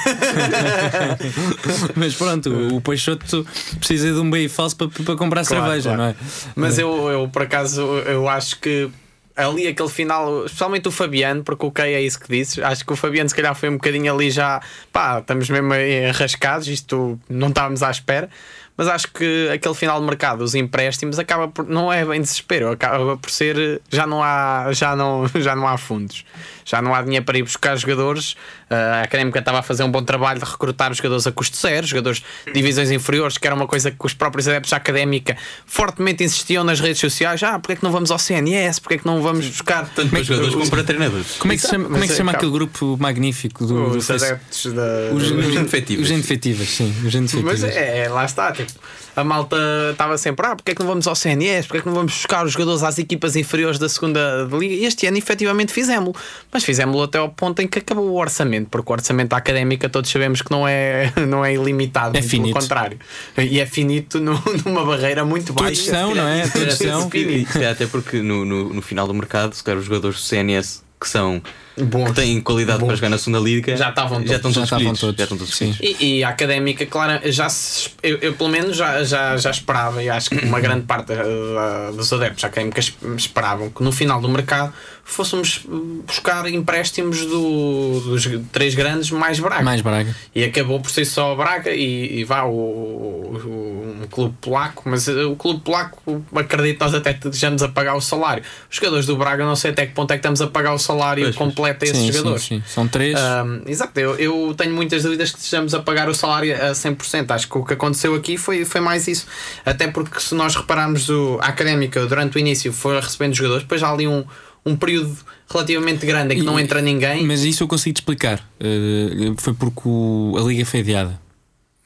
Mas 1.97 2.15
pronto, 2.15 2.51
o 2.75 2.81
Peixoto 2.81 3.45
precisa 3.79 4.13
de 4.13 4.19
um 4.21 4.31
bem 4.31 4.49
falso 4.49 4.77
para, 4.77 4.89
para 4.89 5.17
comprar 5.17 5.45
Claro, 5.45 5.65
cerveja, 5.65 5.91
claro. 5.95 6.03
não 6.03 6.09
é? 6.09 6.15
Mas 6.55 6.79
eu, 6.79 7.09
eu, 7.11 7.29
por 7.29 7.43
acaso, 7.43 7.81
eu 7.83 8.29
acho 8.29 8.59
que 8.61 8.89
ali 9.37 9.67
aquele 9.67 9.89
final, 9.89 10.45
especialmente 10.45 10.89
o 10.89 10.91
Fabiano, 10.91 11.43
porque 11.43 11.67
o 11.67 11.71
Kei 11.71 11.95
é 11.95 12.01
isso 12.01 12.21
que 12.21 12.29
dizes, 12.29 12.59
acho 12.59 12.85
que 12.85 12.93
o 12.93 12.97
Fabiano 12.97 13.29
se 13.29 13.35
calhar 13.35 13.55
foi 13.55 13.69
um 13.69 13.75
bocadinho 13.75 14.13
ali 14.15 14.31
já, 14.31 14.61
pá, 14.93 15.19
estamos 15.19 15.51
mesmo 15.51 15.73
arrascados, 16.09 16.69
isto 16.69 17.19
não 17.29 17.49
estávamos 17.49 17.83
à 17.83 17.91
espera. 17.91 18.29
Mas 18.77 18.89
acho 18.89 19.09
que 19.13 19.49
aquele 19.53 19.75
final 19.75 20.01
de 20.01 20.07
mercado, 20.07 20.43
os 20.43 20.55
empréstimos, 20.55 21.19
acaba 21.19 21.47
por 21.47 21.65
não 21.67 21.93
é 21.93 22.05
bem 22.05 22.21
desespero, 22.21 22.73
acaba 22.73 23.17
por 23.17 23.31
ser 23.31 23.81
já 23.89 24.05
não 24.07 24.23
há 24.23 24.69
já 24.73 24.97
não, 24.97 25.29
já 25.39 25.55
não 25.55 25.69
há 25.69 25.79
fundos, 25.79 26.25
já 26.65 26.83
não 26.83 26.93
há 26.93 27.01
dinheiro 27.03 27.25
para 27.25 27.39
ir 27.39 27.43
buscar 27.43 27.77
jogadores. 27.77 28.37
Ah, 28.69 29.01
a 29.01 29.03
Académica 29.03 29.39
estava 29.39 29.59
a 29.61 29.63
fazer 29.63 29.85
um 29.85 29.91
bom 29.91 30.03
trabalho 30.03 30.41
de 30.41 30.45
recrutar 30.45 30.91
os 30.91 30.97
jogadores 30.97 31.27
a 31.27 31.33
custo 31.33 31.57
zero, 31.57 31.87
jogadores 31.87 32.23
de 32.47 32.53
divisões 32.53 32.91
inferiores, 32.91 33.39
que 33.39 33.47
era 33.47 33.55
uma 33.55 33.67
coisa 33.67 33.91
que 33.91 34.05
os 34.05 34.15
próprios 34.15 34.49
adeptos 34.49 34.71
da 34.71 34.79
Académica 34.79 35.37
fortemente 35.67 36.25
insistiam 36.25 36.65
nas 36.65 36.81
redes 36.81 36.99
sociais. 36.99 37.43
Ah, 37.43 37.59
porque 37.59 37.75
é 37.75 37.77
que 37.77 37.85
não 37.85 37.93
vamos 37.93 38.11
ao 38.11 38.19
CNS? 38.19 38.81
Porque 38.81 38.95
é 38.95 38.99
que 38.99 39.07
não 39.07 39.23
vamos 39.23 39.47
buscar 39.47 39.89
Tanto 39.95 40.11
para 40.11 40.23
jogadores 40.23 40.55
como 40.55 40.71
para 40.71 40.83
treinadores. 40.83 41.37
Como 41.39 41.53
é 41.53 41.57
que 41.57 41.63
se 41.63 41.69
chama, 41.69 41.85
como 41.85 41.99
é 41.99 42.01
que 42.01 42.09
se 42.09 42.17
chama 42.17 42.33
aquele 42.33 42.51
grupo 42.51 42.97
magnífico 42.99 43.67
do, 43.67 43.91
os 43.91 44.11
adeptos 44.11 44.73
da. 44.73 44.83
Os, 45.13 45.31
Os 45.31 45.55
indefetíveis. 45.55 46.09
Os 46.09 46.13
indefetíveis, 46.13 46.71
sim. 46.71 46.95
Os 47.07 47.15
indefetíveis. 47.15 47.61
Mas 47.61 47.65
é, 47.65 48.05
é, 48.05 48.09
lá 48.09 48.25
está, 48.25 48.51
tipo, 48.65 48.79
a 49.17 49.23
malta 49.25 49.57
estava 49.93 50.19
sempre, 50.19 50.47
ah, 50.47 50.57
porque 50.57 50.73
é 50.73 50.75
que 50.75 50.81
não 50.81 50.89
vamos 50.89 51.07
ao 51.07 51.15
CNS? 51.15 51.67
Porque 51.67 51.79
é 51.79 51.81
que 51.83 51.87
não 51.87 51.95
vamos 51.95 52.13
buscar 52.13 52.45
os 52.45 52.53
jogadores 52.53 52.83
às 52.83 52.99
equipas 52.99 53.37
inferiores 53.37 53.79
da 53.79 53.89
segunda 53.89 54.49
liga? 54.51 54.75
E 54.75 54.85
este 54.85 55.07
ano 55.07 55.17
efetivamente 55.19 55.73
fizemos 55.73 56.13
mas 56.53 56.65
fizemos 56.65 57.01
até 57.03 57.19
ao 57.19 57.29
ponto 57.29 57.61
em 57.63 57.67
que 57.69 57.79
acabou 57.79 58.09
o 58.09 58.15
orçamento, 58.21 58.69
porque 58.71 58.91
o 58.91 58.93
orçamento 58.93 59.29
da 59.31 59.37
académica 59.37 59.89
todos 59.89 60.11
sabemos 60.11 60.43
que 60.43 60.51
não 60.51 60.67
é, 60.67 61.13
não 61.29 61.45
é 61.45 61.55
ilimitado, 61.55 62.17
É 62.17 62.23
finito. 62.23 62.53
pelo 62.55 62.61
contrário. 62.63 62.99
E 63.39 63.61
é 63.61 63.67
finito 63.67 64.19
no- 64.21 64.43
numa 64.65 64.85
barreira 64.85 65.25
muito 65.25 65.53
Todos 65.53 65.63
baixa. 65.63 65.91
são, 65.91 66.15
não 66.15 66.27
é? 66.27 66.49
Todos 66.49 66.75
são. 66.75 67.11
E, 67.15 67.47
e 67.59 67.65
até 67.65 67.87
porque 67.87 68.21
no, 68.23 68.45
no, 68.45 68.75
no 68.75 68.83
final 68.83 69.07
do 69.07 69.15
mercado, 69.15 69.55
se 69.55 69.63
calhar 69.63 69.79
os 69.79 69.87
jogadores 69.87 70.17
do 70.19 70.23
CNS 70.23 70.83
que 71.01 71.09
são 71.09 71.43
Bons. 71.77 72.09
que 72.11 72.13
têm 72.15 72.41
qualidade 72.41 72.85
para 72.85 72.95
jogar 72.95 73.09
na 73.09 73.19
segunda 73.19 73.41
liga 73.41 73.77
Já 73.77 73.89
estavam 73.91 74.25
já 74.25 74.39
todos. 74.39 74.51
estão 74.51 74.51
Já 74.53 74.55
todos 74.61 74.65
estavam 74.65 74.79
escolhidos. 74.95 75.01
todos. 75.01 75.17
Já 75.17 75.23
estão 75.25 75.39
todos 75.39 75.55
Sim. 75.57 75.71
escolhidos. 75.71 76.01
E, 76.01 76.19
e 76.19 76.25
a 76.25 76.29
académica, 76.29 76.87
claro, 76.87 77.21
já 77.33 77.49
se, 77.49 77.91
eu, 78.03 78.19
eu 78.19 78.33
pelo 78.35 78.49
menos 78.51 78.77
já, 78.77 79.03
já, 79.05 79.37
já 79.37 79.51
esperava, 79.51 80.03
e 80.03 80.09
acho 80.09 80.31
que 80.31 80.45
uma 80.45 80.61
grande 80.61 80.83
parte 80.87 81.13
eh, 81.13 81.93
dos 81.97 82.13
adeptos 82.13 82.43
da 82.43 82.49
académica 82.49 82.79
es- 82.81 82.95
esperavam 83.17 83.71
que 83.71 83.83
no 83.83 83.91
final 83.93 84.21
do 84.21 84.29
mercado 84.29 84.73
fôssemos 85.07 85.67
buscar 86.07 86.47
empréstimos 86.51 87.21
do- 87.27 88.01
dos 88.01 88.27
três 88.53 88.75
grandes 88.75 89.11
mais 89.11 89.39
Braga. 89.41 89.63
Mais 89.63 89.81
Braga. 89.81 90.15
E 90.35 90.43
acabou 90.45 90.81
por 90.81 90.91
ser 90.91 91.05
só 91.05 91.35
Braga 91.35 91.71
e, 91.71 92.21
e 92.21 92.25
vá 92.25 92.45
o, 92.45 92.51
o- 92.53 93.99
um 94.03 94.07
clube 94.09 94.35
polaco, 94.41 94.83
mas 94.87 95.09
eh, 95.09 95.25
o 95.25 95.37
clube 95.37 95.61
polaco, 95.61 96.23
acredito, 96.35 96.81
nós 96.81 96.95
até 96.95 97.11
estejamos 97.13 97.63
a 97.63 97.69
pagar 97.69 97.95
o 97.95 98.01
salário. 98.01 98.43
Os 98.71 98.77
jogadores 98.77 99.07
do 99.07 99.17
Braga, 99.17 99.45
não 99.45 99.57
sei 99.57 99.71
até 99.73 99.87
que 99.87 99.93
ponto 99.93 100.11
é 100.11 100.15
que 100.17 100.21
estamos 100.21 100.41
a 100.41 100.47
pagar 100.47 100.73
o 100.75 100.79
salário 100.79 101.25
Pois, 101.25 101.35
pois. 101.37 101.37
Completo 101.73 101.85
a 101.85 101.89
esses 101.89 101.97
Sim, 101.99 102.07
sim, 102.07 102.13
jogadores. 102.19 102.43
sim. 102.45 102.63
São 102.67 102.87
três. 102.89 103.19
Um, 103.19 103.63
exato, 103.67 103.99
eu, 103.99 104.17
eu 104.17 104.55
tenho 104.55 104.75
muitas 104.75 105.03
dúvidas 105.03 105.31
que 105.31 105.39
estejamos 105.39 105.75
a 105.75 105.81
pagar 105.81 106.09
o 106.09 106.15
salário 106.15 106.55
a 106.55 106.73
100%. 106.73 107.31
Acho 107.31 107.49
que 107.49 107.59
o 107.59 107.65
que 107.65 107.75
aconteceu 107.75 108.15
aqui 108.15 108.37
foi, 108.37 108.65
foi 108.65 108.81
mais 108.81 109.09
isso. 109.09 109.27
Até 109.65 109.89
porque, 109.89 110.21
se 110.21 110.35
nós 110.35 110.55
repararmos, 110.55 111.09
o, 111.09 111.39
a 111.41 111.47
académica 111.49 112.05
durante 112.07 112.37
o 112.37 112.39
início 112.39 112.73
foi 112.73 113.01
recebendo 113.01 113.35
jogadores, 113.35 113.63
depois 113.65 113.83
há 113.83 113.91
ali 113.93 114.07
um, 114.07 114.25
um 114.67 114.77
período 114.77 115.17
relativamente 115.51 116.05
grande 116.07 116.35
em 116.35 116.39
que 116.39 116.43
E- 116.43 116.47
não 116.47 116.59
entra 116.59 116.81
ninguém. 116.83 117.25
Mas 117.27 117.45
isso 117.45 117.63
eu 117.63 117.69
consigo 117.69 117.95
te 117.95 117.99
explicar. 118.01 118.41
Eh, 118.61 119.33
foi 119.39 119.53
porque 119.55 119.83
o- 119.85 120.35
a 120.39 120.43
liga 120.43 120.65
foi 120.65 120.81
adiada. 120.81 121.23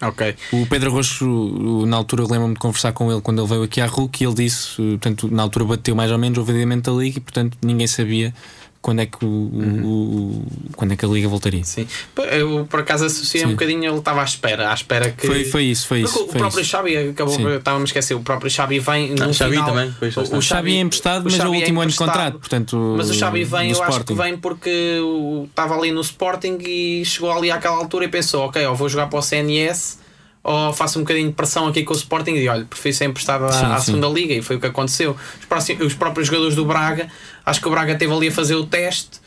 Ok. 0.00 0.36
O 0.52 0.64
Pedro 0.66 0.92
Rocho, 0.92 1.26
o- 1.28 1.84
na 1.84 1.96
altura, 1.96 2.22
lembro-me 2.22 2.54
de 2.54 2.60
conversar 2.60 2.92
com 2.92 3.10
ele 3.10 3.20
quando 3.20 3.40
ele 3.40 3.48
veio 3.48 3.62
aqui 3.64 3.80
à 3.80 3.86
RUC 3.86 4.22
e 4.22 4.26
ele 4.26 4.34
disse, 4.34 4.80
eh, 4.80 4.90
portanto, 4.92 5.28
na 5.28 5.42
altura 5.42 5.64
bateu 5.64 5.96
mais 5.96 6.12
ou 6.12 6.18
menos 6.18 6.38
o 6.38 6.48
adiamento 6.48 6.88
da 6.92 6.96
liga 7.02 7.18
e, 7.18 7.20
portanto, 7.20 7.58
ninguém 7.64 7.88
sabia 7.88 8.32
quando 8.80 9.00
é 9.00 9.06
que, 9.06 9.24
o, 9.24 9.28
o- 9.28 10.46
quando 10.76 10.92
é 10.92 10.96
que 10.96 11.04
a 11.04 11.08
liga 11.08 11.28
voltaria. 11.28 11.64
Sim. 11.64 11.86
Eu 12.32 12.66
por 12.70 12.80
acaso 12.80 13.04
associei 13.04 13.44
um 13.44 13.48
Sim. 13.48 13.52
bocadinho, 13.54 13.84
ele 13.84 13.98
estava 13.98 14.20
à 14.20 14.24
espera, 14.24 14.70
à 14.70 14.74
espera 14.74 15.10
que. 15.10 15.26
Foi, 15.26 15.44
foi 15.44 15.64
isso, 15.64 15.86
foi 15.86 16.00
Porque 16.02 16.14
isso. 16.16 16.24
o 16.24 16.28
foi 16.30 16.38
próprio 16.40 16.60
isso. 16.62 16.70
Xabi 16.70 16.96
acabou, 16.96 17.34
Sim. 17.34 17.48
estava-me 17.56 17.82
a 17.82 17.86
esquecer, 17.86 18.14
o 18.14 18.20
próprio 18.20 18.50
Xabi 18.50 18.78
vem 18.78 19.10
no 19.14 19.34
Xabi 19.34 19.50
final, 19.52 19.66
também, 19.68 19.94
pois, 19.98 20.16
está. 20.16 20.36
O 20.36 20.42
Xabi 20.42 20.76
é 20.76 20.80
emprestado, 20.80 21.24
mas 21.24 21.34
é 21.34 21.36
o 21.36 21.40
Xabi 21.42 21.56
último 21.58 21.80
ano 21.80 21.90
de 21.90 21.96
contrato, 21.96 22.38
portanto, 22.38 22.94
Mas 22.96 23.10
o 23.10 23.14
Xabi 23.14 23.44
vem, 23.44 23.72
eu 23.72 23.82
acho 23.82 24.04
que 24.04 24.14
vem 24.14 24.36
porque 24.36 24.98
o- 25.02 25.46
estava 25.50 25.74
ali 25.76 25.90
no 25.90 26.00
Sporting 26.00 26.58
e 26.60 27.04
chegou 27.04 27.32
ali 27.32 27.50
àquela 27.50 27.76
altura 27.76 28.04
e 28.04 28.08
pensou, 28.08 28.44
ok, 28.44 28.64
ou 28.66 28.74
vou 28.74 28.88
jogar 28.88 29.08
para 29.08 29.18
o 29.18 29.22
CNS 29.22 29.98
ou 30.42 30.72
faço 30.72 30.98
um 30.98 31.02
bocadinho 31.02 31.28
de 31.28 31.34
pressão 31.34 31.66
aqui 31.66 31.82
com 31.84 31.92
o 31.92 31.96
Sporting 31.96 32.30
e 32.32 32.40
digo, 32.40 32.52
olha, 32.52 32.64
prefiro 32.64 32.94
ser 32.94 33.04
emprestado 33.06 33.44
à, 33.44 33.52
Sim, 33.52 33.64
à 33.66 33.78
sim. 33.78 33.84
segunda 33.86 34.08
liga 34.08 34.34
e 34.34 34.42
foi 34.42 34.56
o 34.56 34.60
que 34.60 34.66
aconteceu. 34.66 35.16
Os, 35.40 35.46
próximos- 35.46 35.84
os 35.86 35.94
próprios 35.94 36.26
jogadores 36.28 36.54
do 36.54 36.64
Braga, 36.64 37.08
acho 37.44 37.60
que 37.60 37.68
o 37.68 37.70
Braga 37.70 37.94
teve 37.96 38.12
ali 38.12 38.28
a 38.28 38.32
fazer 38.32 38.54
o 38.54 38.64
teste. 38.64 39.20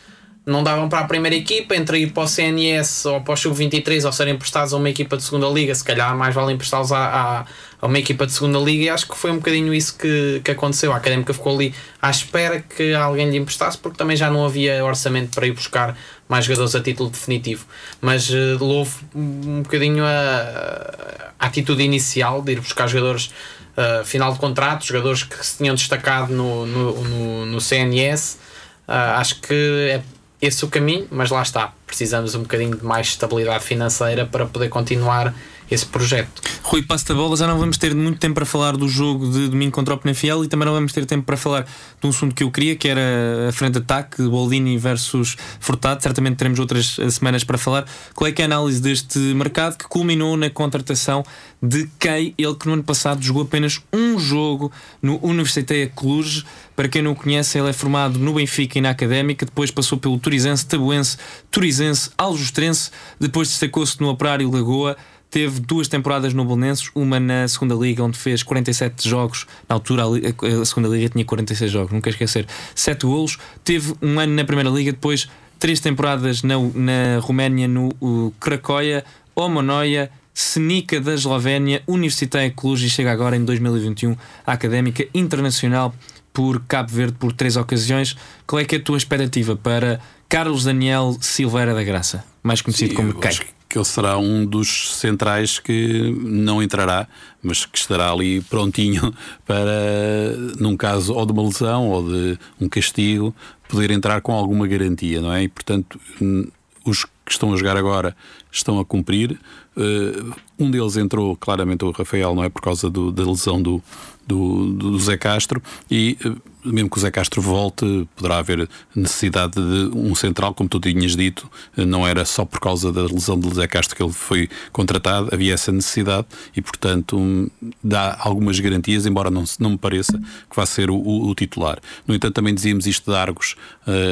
Não 0.44 0.64
davam 0.64 0.90
para 0.90 1.02
a 1.02 1.04
primeira 1.04 1.36
equipa, 1.36 1.76
entre 1.76 2.00
ir 2.00 2.12
para 2.14 2.24
o 2.24 2.28
CNS 2.28 3.06
ou 3.06 3.22
para 3.22 3.36
o 3.36 3.38
Sub-23 3.38 4.04
ou 4.06 4.12
serem 4.12 4.34
emprestados 4.34 4.74
a 4.74 4.78
uma 4.78 4.90
equipa 4.90 5.16
de 5.16 5.22
segunda 5.22 5.48
liga, 5.48 5.76
se 5.76 5.84
calhar 5.84 6.18
mais 6.18 6.34
vale 6.34 6.52
emprestá-los 6.54 6.92
a, 6.92 6.98
a, 6.98 7.46
a 7.80 7.86
uma 7.86 8.00
equipa 8.00 8.26
de 8.26 8.32
segunda 8.32 8.58
liga 8.58 8.86
e 8.86 8.90
acho 8.90 9.08
que 9.08 9.16
foi 9.16 9.30
um 9.30 9.36
bocadinho 9.36 9.72
isso 9.72 9.96
que, 9.96 10.42
que 10.44 10.50
aconteceu. 10.50 10.92
A 10.94 10.96
académica 10.96 11.32
ficou 11.32 11.54
ali 11.54 11.76
à 12.02 12.10
espera 12.10 12.60
que 12.60 12.92
alguém 12.96 13.30
lhe 13.30 13.38
emprestasse 13.38 13.78
porque 13.78 14.00
também 14.00 14.18
já 14.18 14.32
não 14.32 14.44
havia 14.44 14.84
orçamento 14.84 15.30
para 15.36 15.46
ir 15.46 15.52
buscar 15.52 15.96
mais 16.32 16.46
jogadores 16.46 16.74
a 16.76 16.80
título 16.80 17.10
definitivo. 17.10 17.66
Mas 18.00 18.32
eh, 18.32 18.56
louvo 18.58 19.02
um 19.14 19.64
bocadinho 19.64 20.06
a, 20.06 21.34
a 21.38 21.46
atitude 21.48 21.84
inicial 21.84 22.42
de 22.42 22.54
ir 22.54 22.62
buscar 22.62 22.88
jogadores 22.88 23.34
eh, 23.76 24.02
final 24.06 24.32
de 24.32 24.40
contrato, 24.40 24.86
jogadores 24.86 25.24
que 25.24 25.46
se 25.46 25.58
tinham 25.58 25.76
destacado 25.76 26.34
no, 26.34 26.66
no, 26.66 27.04
no, 27.04 27.46
no 27.48 27.60
CNS. 27.60 28.40
Ah, 28.88 29.20
acho 29.20 29.42
que 29.42 29.54
é 29.92 30.02
esse 30.42 30.64
o 30.64 30.70
caminho, 30.70 31.06
mas 31.12 31.30
lá 31.30 31.42
está. 31.42 31.74
Precisamos 31.86 32.34
um 32.34 32.44
bocadinho 32.44 32.78
de 32.78 32.86
mais 32.86 33.08
estabilidade 33.08 33.66
financeira 33.66 34.26
para 34.26 34.46
poder 34.46 34.70
continuar 34.70 35.36
esse 35.72 35.86
projeto. 35.86 36.42
Rui, 36.64 36.84
passo 36.84 37.08
da 37.08 37.16
bola, 37.16 37.38
já 37.38 37.48
não 37.48 37.58
vamos 37.58 37.78
ter 37.78 37.96
muito 37.96 38.20
tempo 38.20 38.36
para 38.36 38.46
falar 38.46 38.76
do 38.76 38.88
jogo 38.88 39.32
de 39.32 39.48
domingo 39.48 39.72
contra 39.72 39.94
o 39.94 39.98
Penafiel 39.98 40.44
e 40.44 40.48
também 40.48 40.66
não 40.66 40.74
vamos 40.74 40.92
ter 40.92 41.06
tempo 41.06 41.24
para 41.24 41.38
falar 41.38 41.64
de 41.64 42.06
um 42.06 42.10
assunto 42.10 42.36
que 42.36 42.44
eu 42.44 42.52
queria, 42.52 42.76
que 42.76 42.88
era 42.88 43.48
a 43.48 43.52
frente 43.54 43.74
de 43.74 43.80
ataque, 43.80 44.22
Boldini 44.24 44.78
versus 44.78 45.38
Furtado. 45.60 46.04
Certamente 46.04 46.36
teremos 46.36 46.60
outras 46.60 47.00
eh, 47.00 47.10
semanas 47.10 47.46
para 47.46 47.58
falar. 47.58 47.86
Qual 48.14 48.28
é 48.28 48.34
é 48.38 48.44
a 48.44 48.46
análise 48.46 48.82
deste 48.82 49.20
mercado 49.20 49.78
que 49.78 49.88
culminou 49.88 50.36
na 50.36 50.50
contratação 50.50 51.24
de 51.62 51.88
Kei, 52.00 52.34
ele 52.38 52.56
que 52.56 52.66
no 52.66 52.74
ano 52.74 52.84
passado 52.84 53.22
jogou 53.22 53.44
apenas 53.44 53.80
um 53.94 54.18
jogo 54.18 54.72
no 55.02 55.24
Universitatea 55.24 55.88
Cluj. 55.96 56.44
Para 56.76 56.90
quem 56.90 57.02
não 57.04 57.12
o 57.12 57.16
conhece, 57.16 57.60
ele 57.60 57.70
é 57.70 57.74
formado 57.74 58.18
no 58.18 58.34
Benfica 58.34 58.80
e 58.80 58.82
na 58.82 58.90
Académica, 58.90 59.46
depois 59.46 59.70
passou 59.70 59.98
pelo 60.00 60.18
Turizense, 60.18 60.66
Tabuense, 60.66 61.18
Turizense, 61.52 62.10
Aljustrense, 62.18 62.90
depois 63.20 63.50
destacou-se 63.50 64.02
no 64.02 64.10
Operário 64.10 64.50
Lagoa, 64.50 64.98
Teve 65.32 65.62
duas 65.62 65.88
temporadas 65.88 66.34
no 66.34 66.44
Bolonenses, 66.44 66.92
uma 66.94 67.18
na 67.18 67.48
segunda 67.48 67.74
Liga, 67.74 68.04
onde 68.04 68.20
fez 68.20 68.44
47 68.44 69.08
jogos. 69.08 69.48
Na 69.68 69.76
altura, 69.76 70.04
a, 70.04 70.66
segunda 70.66 70.90
Liga 70.90 71.08
tinha 71.08 71.24
46 71.24 71.72
jogos, 71.72 71.94
nunca 71.94 72.10
esquecer. 72.10 72.46
7 72.76 73.06
golos. 73.06 73.38
Teve 73.64 73.94
um 74.02 74.20
ano 74.20 74.36
na 74.36 74.44
primeira 74.44 74.70
Liga, 74.70 74.92
depois 74.92 75.30
três 75.58 75.80
temporadas 75.80 76.44
na, 76.44 76.56
na 76.76 77.20
Roménia, 77.22 77.66
no 77.66 78.34
Cracóia, 78.42 79.06
Omonoia, 79.34 80.12
Senica 80.34 81.00
da 81.00 81.14
Eslovénia, 81.14 81.82
Universitatea 81.88 82.52
Cluj 82.52 82.86
e 82.86 82.90
chega 82.90 83.12
agora 83.12 83.36
em 83.38 83.46
2021 83.46 84.18
à 84.46 84.52
Académica 84.52 85.08
Internacional 85.14 85.94
por 86.34 86.62
Cabo 86.68 86.92
Verde 86.92 87.14
por 87.18 87.32
três 87.32 87.56
ocasiões. 87.56 88.18
Qual 88.46 88.60
é 88.60 88.66
que 88.66 88.76
é 88.76 88.80
a 88.80 88.82
tua 88.82 88.98
expectativa 88.98 89.56
para 89.56 90.02
Carlos 90.28 90.66
Daniel 90.66 91.16
Silveira 91.22 91.74
da 91.74 91.84
Graça, 91.84 92.24
mais 92.44 92.62
conhecido 92.62 92.90
Sim, 92.90 92.96
como 92.96 93.26
acho 93.26 93.46
que 93.72 93.78
ele 93.78 93.86
será 93.86 94.18
um 94.18 94.46
dos 94.46 94.96
centrais 94.98 95.58
que 95.58 96.14
não 96.20 96.62
entrará, 96.62 97.08
mas 97.42 97.66
que 97.66 97.78
estará 97.78 98.12
ali 98.12 98.42
prontinho 98.42 99.14
para, 99.48 100.36
num 100.60 100.76
caso 100.76 101.14
ou 101.14 101.26
de 101.26 101.32
uma 101.32 101.44
lesão 101.44 101.90
ou 101.90 102.08
de 102.08 102.38
um 102.60 102.68
castigo, 102.68 103.34
poder 103.70 103.92
entrar 103.92 104.20
com 104.22 104.34
alguma 104.34 104.68
garantia, 104.68 105.22
não 105.22 105.32
é? 105.32 105.44
E 105.44 105.48
portanto, 105.48 106.00
hum, 106.22 106.48
os 106.84 107.06
que 107.06 107.32
estão 107.32 107.54
a 107.54 107.58
jogar 107.58 107.78
agora 107.78 108.16
estão 108.52 108.78
a 108.78 108.86
cumprir. 108.86 109.40
Uh, 109.78 110.36
um 110.60 110.70
deles 110.70 110.98
entrou, 110.98 111.36
claramente, 111.38 111.86
o 111.86 111.92
Rafael, 111.92 112.36
não 112.36 112.44
é 112.44 112.50
por 112.50 112.62
causa 112.62 112.90
do, 112.90 113.10
da 113.10 113.24
lesão 113.24 113.62
do, 113.62 113.82
do, 114.28 114.74
do 114.74 115.00
Zé 115.00 115.16
Castro, 115.18 115.62
e 115.90 116.18
uh, 116.26 116.36
mesmo 116.64 116.90
que 116.90 116.98
o 116.98 117.02
Zé 117.02 117.12
Castro 117.12 117.42
volte, 117.42 118.08
poderá 118.16 118.38
haver 118.38 118.70
necessidade 118.96 119.54
de 119.54 119.92
um 119.96 120.14
central, 120.16 120.54
como 120.54 120.70
tu 120.70 120.80
tinhas 120.80 121.16
dito, 121.16 121.50
uh, 121.78 121.86
não 121.86 122.08
era 122.08 122.26
só 122.26 122.46
por 122.46 122.60
causa 122.60 122.92
da 122.92 123.04
lesão 123.04 123.40
do 123.40 123.54
Zé 123.54 123.68
Castro 123.68 123.96
que 123.96 124.04
ele 124.04 124.14
foi 124.14 124.50
contratado, 124.72 125.30
havia 125.32 125.54
essa 125.54 125.72
necessidade 125.72 126.28
e, 126.56 126.62
portanto, 126.62 127.18
um, 127.18 127.50
dá 127.84 128.18
algumas 128.20 128.60
garantias, 128.60 129.06
embora 129.06 129.30
não, 129.30 129.44
não 129.60 129.72
me 129.72 129.78
pareça 129.78 130.18
que 130.18 130.56
vá 130.56 130.66
ser 130.66 130.90
o, 130.90 130.96
o, 130.96 131.30
o 131.30 131.36
titular. 131.36 131.80
No 132.08 132.16
entanto, 132.16 132.34
também 132.34 132.54
dizíamos 132.54 132.86
isto 132.86 133.12
de 133.12 133.18
Argos 133.18 133.56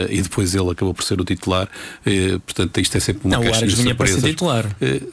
e 0.10 0.22
depois 0.22 0.56
ele 0.56 0.70
acabou 0.70 0.94
por 0.94 1.04
ser 1.04 1.20
o 1.22 1.26
titular, 1.26 1.70
portanto, 2.46 2.80
isto 2.80 2.98
é 2.98 3.00
sempre 3.00 3.28
uma 3.28 3.38
não, 3.38 3.44
caixa 3.44 3.60
o 3.60 3.64
Argos 3.64 3.74
vinha 3.76 3.96
para 3.96 4.08
ser 4.08 4.22
titular. 4.22 4.66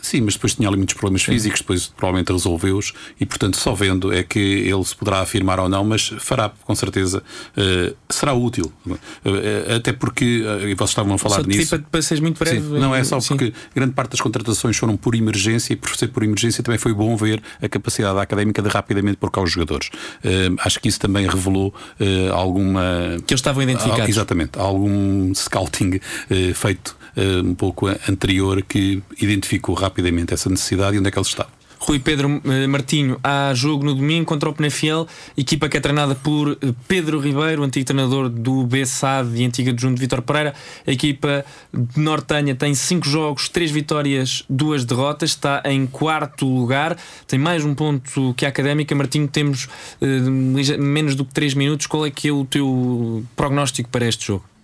sim, 0.03 0.21
mas 0.21 0.35
depois 0.35 0.55
tinha 0.55 0.69
ali 0.69 0.77
muitos 0.77 0.95
problemas 0.95 1.23
Sim. 1.23 1.33
físicos, 1.33 1.61
depois 1.61 1.87
provavelmente 1.87 2.33
resolveu-os 2.33 2.93
e, 3.21 3.27
portanto, 3.27 3.57
só 3.57 3.75
vendo 3.75 4.13
é 4.13 4.23
que 4.23 4.39
ele 4.39 4.85
se 4.85 4.95
poderá 4.95 5.21
afirmar 5.21 5.61
ou 5.61 5.69
não, 5.69 5.85
mas 5.85 6.09
fará 6.19 6.51
com 6.65 6.75
certeza, 6.75 7.19
uh, 7.19 7.23
será 8.09 8.33
útil. 8.35 8.73
Uh, 8.87 9.77
até 9.77 9.93
porque, 9.93 10.43
uh, 10.43 10.69
e 10.69 10.75
vocês 10.75 10.91
estavam 10.91 11.15
a 11.15 11.19
falar 11.19 11.37
só 11.37 11.43
nisso. 11.43 11.71
Para, 11.71 11.87
para 11.91 12.03
seres 12.03 12.21
muito 12.21 12.39
breve. 12.39 12.61
Sim, 12.61 12.79
não 12.79 12.95
é 12.95 13.03
só 13.05 13.19
porque 13.21 13.53
grande 13.75 13.93
parte 13.93 14.11
das 14.11 14.21
contratações 14.21 14.77
foram 14.77 14.97
por 14.97 15.15
emergência 15.15 15.73
e, 15.73 15.77
por 15.77 15.97
ser 15.97 16.09
por 16.09 16.23
emergência, 16.23 16.63
também 16.63 16.79
foi 16.79 16.93
bom 16.93 17.17
ver 17.17 17.43
a 17.61 17.69
capacidade 17.69 18.15
da 18.15 18.23
académica 18.23 18.63
de 18.63 18.69
rapidamente 18.69 19.17
pôr 19.17 19.31
cá 19.31 19.41
os 19.41 19.51
jogadores. 19.51 19.91
acho 20.61 20.81
que 20.81 20.89
isso 20.89 21.01
também 21.01 21.27
revelou 21.27 21.75
alguma. 22.33 23.17
Que 23.27 23.35
eles 23.35 23.41
estavam 23.41 23.63
identificados. 23.63 24.09
exatamente, 24.09 24.59
algum 24.59 25.35
scouting 25.35 26.01
feito 26.55 26.97
um 27.45 27.55
pouco 27.55 27.87
anterior 28.09 28.63
que 28.63 29.03
identificou 29.21 29.75
rapidamente 29.75 30.35
essa 30.35 30.51
necessidade 30.51 30.97
e 30.97 30.99
onde 30.99 31.09
é 31.09 31.11
que 31.11 31.19
ele 31.19 31.27
está. 31.27 31.47
Rui 31.79 31.99
Pedro 31.99 32.41
eh, 32.45 32.67
Martinho, 32.67 33.19
há 33.23 33.53
jogo 33.55 33.85
no 33.85 33.95
domingo 33.95 34.27
contra 34.27 34.49
o 34.49 34.53
Penafiel, 34.53 35.07
equipa 35.37 35.69
que 35.69 35.77
é 35.77 35.81
treinada 35.81 36.15
por 36.15 36.53
eh, 36.53 36.75
Pedro 36.89 37.21
Ribeiro, 37.21 37.63
antigo 37.63 37.85
treinador 37.85 38.29
do 38.29 38.65
BSAD 38.65 39.41
e 39.41 39.45
antiga 39.45 39.71
adjunto 39.71 39.95
de 39.95 40.01
Vitor 40.01 40.23
Pereira. 40.23 40.55
A 40.87 40.91
equipa 40.91 41.45
de 41.73 42.01
Nortanha 42.01 42.55
tem 42.55 42.75
5 42.75 43.09
jogos, 43.09 43.49
3 43.49 43.71
vitórias, 43.71 44.45
2 44.49 44.85
derrotas, 44.85 45.31
está 45.31 45.63
em 45.65 45.87
quarto 45.87 46.47
lugar, 46.47 46.97
tem 47.27 47.39
mais 47.39 47.65
um 47.65 47.75
ponto 47.75 48.35
que 48.35 48.45
a 48.45 48.49
Académica. 48.49 48.95
Martinho, 48.95 49.29
temos 49.29 49.69
uh, 50.01 50.81
menos 50.81 51.15
do 51.15 51.25
que 51.25 51.35
3 51.35 51.55
minutos. 51.55 51.87
Qual 51.87 52.07
é 52.07 52.11
que 52.11 52.29
é 52.29 52.33
o 52.33 52.45
teu 52.45 53.23
prognóstico 53.37 53.91
para 53.91 54.07
este 54.07 54.27
jogo? 54.27 54.56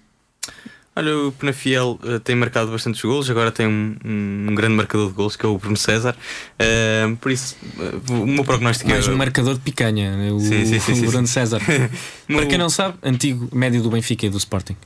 Olha, 0.95 1.17
o 1.17 1.33
Penafiel 1.33 1.99
uh, 2.05 2.21
tem 2.21 2.37
marcado 2.37 2.71
bastantes 2.71 3.01
golos, 3.01 3.31
agora 3.31 3.51
tem 3.51 3.67
um, 3.67 3.97
um, 4.05 4.55
grande 4.55 4.75
marcador 4.75 5.09
de 5.09 5.15
golos 5.15 5.37
que 5.37 5.47
é 5.47 5.49
o 5.49 5.57
Bruno 5.57 5.77
César. 5.77 6.15
Uh, 6.61 7.17
por 7.17 7.33
isso, 7.33 7.57
uh, 7.79 8.13
o 8.13 8.27
meu 8.27 8.45
prognóstico 8.45 8.91
Mais 8.91 9.09
é. 9.09 9.11
um 9.11 9.17
marcador 9.17 9.55
de 9.55 9.61
picanha, 9.61 10.15
né? 10.15 10.31
o, 10.31 10.39
sim, 10.39 10.67
sim, 10.67 10.79
sim, 10.79 11.01
o 11.07 11.11
Bruno 11.11 11.27
César. 11.27 11.63
Para 12.29 12.47
quem 12.47 12.59
não 12.59 12.69
sabe, 12.69 12.99
antigo 13.03 13.49
médio 13.57 13.83
do 13.83 13.89
Benfica 13.89 14.27
e 14.27 14.29
do 14.29 14.37
Sporting. 14.37 14.77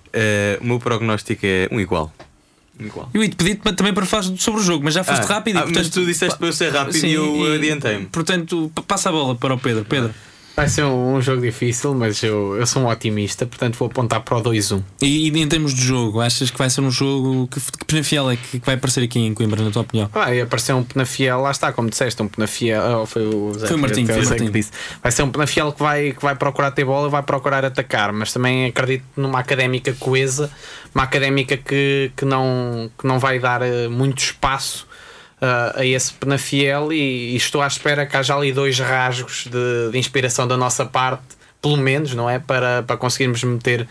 o 0.60 0.64
meu 0.64 0.78
prognóstico 0.78 1.44
é 1.44 1.68
um 1.72 1.80
igual. 1.80 2.12
Igual. 2.78 3.10
Eu 3.12 3.22
ia 3.22 3.28
te 3.28 3.36
pedir 3.36 3.56
também 3.74 3.92
para 3.92 4.04
falar 4.04 4.24
sobre 4.36 4.60
o 4.60 4.62
jogo, 4.62 4.84
mas 4.84 4.94
já 4.94 5.02
foste 5.02 5.24
ah, 5.24 5.34
rápido. 5.36 5.56
Ah, 5.56 5.62
portanto, 5.62 5.84
mas 5.84 5.88
tu 5.88 6.04
disseste 6.04 6.38
para 6.38 6.46
eu 6.46 6.52
ser 6.52 6.70
rápido 6.70 6.98
sim, 6.98 7.08
e 7.08 7.14
eu 7.14 7.54
adiantei-me. 7.54 8.06
Portanto, 8.06 8.70
passa 8.86 9.08
a 9.08 9.12
bola 9.12 9.34
para 9.34 9.54
o 9.54 9.58
Pedro. 9.58 9.84
Pedro. 9.86 10.14
Vai 10.56 10.68
ser 10.70 10.84
um, 10.84 11.16
um, 11.16 11.20
jogo 11.20 11.42
difícil, 11.42 11.94
mas 11.94 12.22
eu, 12.22 12.56
eu 12.56 12.66
sou 12.66 12.82
um 12.82 12.88
otimista, 12.88 13.44
portanto 13.44 13.76
vou 13.76 13.88
apontar 13.88 14.22
para 14.22 14.38
o 14.38 14.42
2-1. 14.42 14.82
E, 15.02 15.28
e, 15.28 15.42
em 15.42 15.46
termos 15.46 15.74
de 15.74 15.82
jogo, 15.82 16.18
achas 16.18 16.50
que 16.50 16.56
vai 16.56 16.70
ser 16.70 16.80
um 16.80 16.90
jogo 16.90 17.46
que, 17.48 17.60
que 17.60 17.84
Penafiel 17.84 18.30
é 18.30 18.36
que, 18.36 18.58
que, 18.58 18.64
vai 18.64 18.76
aparecer 18.76 19.04
aqui 19.04 19.18
em 19.18 19.34
Coimbra, 19.34 19.62
na 19.62 19.70
tua 19.70 19.82
opinião? 19.82 20.08
Vai 20.10 20.40
aparecer 20.40 20.72
um 20.72 20.82
Penafiel, 20.82 21.42
lá 21.42 21.50
está, 21.50 21.74
como 21.74 21.90
disseste, 21.90 22.22
um 22.22 22.28
Penafiel. 22.28 23.02
Oh, 23.02 23.04
foi 23.04 23.26
o 23.26 23.52
Zé 23.52 23.66
foi 23.66 23.76
o 23.76 23.80
Martim, 23.80 24.06
foi 24.06 24.24
o 24.24 24.24
Martim. 24.24 24.46
Que 24.46 24.50
disse. 24.50 24.70
Vai 25.02 25.12
ser 25.12 25.24
um 25.24 25.30
Penafiel 25.30 25.72
que 25.74 25.82
vai, 25.82 26.12
que 26.12 26.22
vai 26.22 26.34
procurar 26.34 26.70
ter 26.70 26.86
bola, 26.86 27.10
vai 27.10 27.22
procurar 27.22 27.62
atacar, 27.62 28.10
mas 28.14 28.32
também 28.32 28.64
acredito 28.64 29.04
numa 29.14 29.40
académica 29.40 29.92
coesa, 29.92 30.50
uma 30.94 31.04
académica 31.04 31.58
que, 31.58 32.10
que, 32.16 32.24
não, 32.24 32.90
que 32.98 33.06
não 33.06 33.18
vai 33.18 33.38
dar 33.38 33.60
eh, 33.60 33.88
muito 33.88 34.22
espaço 34.22 34.85
uh, 35.40 35.78
a 35.78 35.84
esse 35.84 36.12
Penafiel 36.14 36.92
e, 36.92 37.32
e, 37.32 37.36
estou 37.36 37.62
à 37.62 37.66
espera 37.66 38.06
que 38.06 38.16
haja 38.16 38.34
ali 38.34 38.52
dois 38.52 38.78
rasgos 38.78 39.46
de, 39.50 39.90
de, 39.90 39.98
inspiração 39.98 40.46
da 40.46 40.56
nossa 40.56 40.84
parte, 40.84 41.24
pelo 41.60 41.76
menos, 41.76 42.14
não 42.14 42.28
é? 42.28 42.38
Para, 42.38 42.82
para 42.82 42.96
conseguirmos 42.96 43.42
meter, 43.44 43.88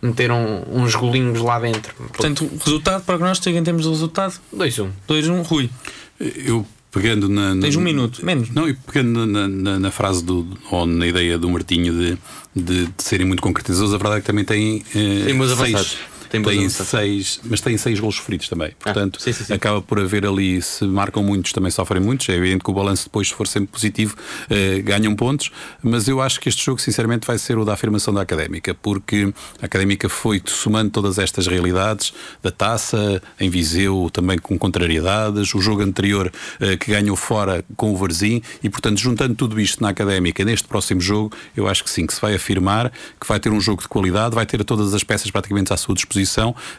meter 0.00 0.30
um, 0.30 0.62
uns 0.70 0.94
golinhos 0.94 1.40
lá 1.40 1.58
dentro. 1.58 1.94
Portanto, 1.94 2.50
resultado, 2.64 3.04
prognóstico 3.04 3.56
em 3.56 3.64
termos 3.64 3.84
de 3.84 3.90
resultado? 3.90 4.34
2-1. 4.54 4.90
2-1, 5.08 5.42
Rui. 5.42 5.70
Eu 6.18 6.66
pegando 6.96 7.28
na, 7.28 7.54
na, 7.54 7.60
Tens 7.60 7.76
um 7.76 7.82
minuto, 7.82 8.24
menos. 8.24 8.48
Não, 8.50 8.66
e 8.66 8.72
pegando 8.72 9.26
na, 9.26 9.46
na, 9.46 9.78
na, 9.78 9.90
frase 9.90 10.24
do, 10.24 10.46
ou 10.70 10.86
na 10.86 11.06
ideia 11.06 11.36
do 11.36 11.50
Martinho 11.50 11.92
de, 11.92 12.18
de, 12.54 12.86
de 12.86 13.02
serem 13.02 13.26
muito 13.26 13.42
concretizados, 13.42 13.92
a 13.92 13.98
verdade 13.98 14.16
é 14.16 14.20
que 14.20 14.26
também 14.26 14.44
tem, 14.44 14.82
eh, 14.94 15.26
tem 15.26 15.56
seis, 15.56 15.98
tem, 16.28 16.42
tem 16.42 16.68
seis, 16.68 17.40
mas 17.44 17.60
tem 17.60 17.76
seis 17.76 17.98
gols 18.00 18.16
sofridos 18.16 18.48
também. 18.48 18.68
Ah, 18.80 18.84
Portanto, 18.84 19.18
ah, 19.20 19.24
sim, 19.24 19.32
sim, 19.32 19.44
sim. 19.44 19.52
acaba 19.52 19.80
por 19.80 19.98
haver 20.00 20.26
ali, 20.26 20.60
se 20.60 20.84
marcam 20.84 21.22
muitos, 21.22 21.52
também 21.52 21.70
sofrem 21.70 22.02
muitos. 22.02 22.28
É 22.28 22.34
evidente 22.34 22.64
que 22.64 22.70
o 22.70 22.74
balanço 22.74 23.04
depois, 23.04 23.28
se 23.28 23.34
for 23.34 23.46
sempre 23.46 23.68
positivo, 23.68 24.16
eh, 24.50 24.80
ganham 24.80 25.14
pontos. 25.14 25.50
Mas 25.82 26.08
eu 26.08 26.20
acho 26.20 26.40
que 26.40 26.48
este 26.48 26.64
jogo, 26.64 26.80
sinceramente, 26.80 27.26
vai 27.26 27.38
ser 27.38 27.58
o 27.58 27.64
da 27.64 27.72
afirmação 27.72 28.12
da 28.12 28.22
académica, 28.22 28.74
porque 28.74 29.32
a 29.60 29.66
académica 29.66 30.08
foi 30.08 30.42
somando 30.44 30.90
todas 30.90 31.18
estas 31.18 31.46
realidades 31.46 32.12
da 32.42 32.50
taça, 32.50 33.22
em 33.38 33.48
Viseu, 33.48 34.10
também 34.12 34.38
com 34.38 34.58
contrariedades, 34.58 35.54
o 35.54 35.60
jogo 35.60 35.82
anterior 35.82 36.32
eh, 36.60 36.76
que 36.76 36.90
ganhou 36.90 37.16
fora 37.16 37.64
com 37.76 37.92
o 37.92 37.96
Varzim, 37.96 38.42
e 38.62 38.68
portanto, 38.68 38.98
juntando 38.98 39.34
tudo 39.34 39.60
isto 39.60 39.82
na 39.82 39.90
académica 39.90 40.44
neste 40.44 40.66
próximo 40.66 41.00
jogo, 41.00 41.32
eu 41.56 41.68
acho 41.68 41.84
que 41.84 41.90
sim, 41.90 42.06
que 42.06 42.14
se 42.14 42.20
vai 42.20 42.34
afirmar 42.34 42.90
que 43.20 43.26
vai 43.26 43.38
ter 43.38 43.50
um 43.50 43.60
jogo 43.60 43.82
de 43.82 43.88
qualidade, 43.88 44.34
vai 44.34 44.46
ter 44.46 44.62
todas 44.64 44.94
as 44.94 45.02
peças 45.02 45.30
praticamente 45.30 45.72
à 45.72 45.76
sua 45.76 45.94
disposição 45.94 46.15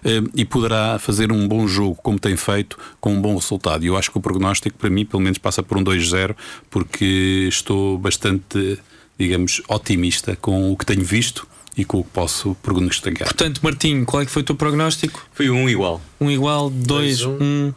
eh, 0.04 0.22
e 0.36 0.46
poderá 0.46 0.98
fazer 1.00 1.32
um 1.32 1.48
bom 1.48 1.68
jogo, 1.68 1.96
como 2.02 2.20
tem 2.20 2.36
feito, 2.36 2.78
com 3.00 3.14
um 3.14 3.22
bom 3.22 3.36
resultado. 3.36 3.84
E 3.84 3.88
eu 3.88 3.98
acho 3.98 4.12
que 4.12 4.18
o 4.18 4.22
prognóstico, 4.22 4.78
para 4.78 4.90
mim, 4.90 5.06
pelo 5.06 5.22
menos 5.22 5.38
passa 5.38 5.62
por 5.62 5.78
um 5.78 5.84
2-0, 5.84 6.36
porque 6.70 7.48
estou 7.50 7.98
bastante, 7.98 8.80
digamos, 9.18 9.62
otimista 9.68 10.36
com 10.36 10.72
o 10.72 10.78
que 10.78 10.86
tenho 10.86 11.04
visto 11.04 11.48
e 11.78 11.86
com 11.86 12.00
o 12.00 12.04
que 12.04 12.10
posso 12.10 12.56
prognosticar. 12.64 13.28
Portanto, 13.28 13.60
Martinho, 13.64 14.06
qual 14.06 14.24
é 14.24 14.26
que 14.26 14.32
foi 14.32 14.42
o 14.42 14.46
teu 14.46 14.56
prognóstico? 14.56 15.28
Foi 15.32 15.50
um 15.50 15.70
igual. 15.70 16.02
Um 16.20 16.32
igual, 16.32 16.70
2, 16.70 17.24
1. 17.24 17.74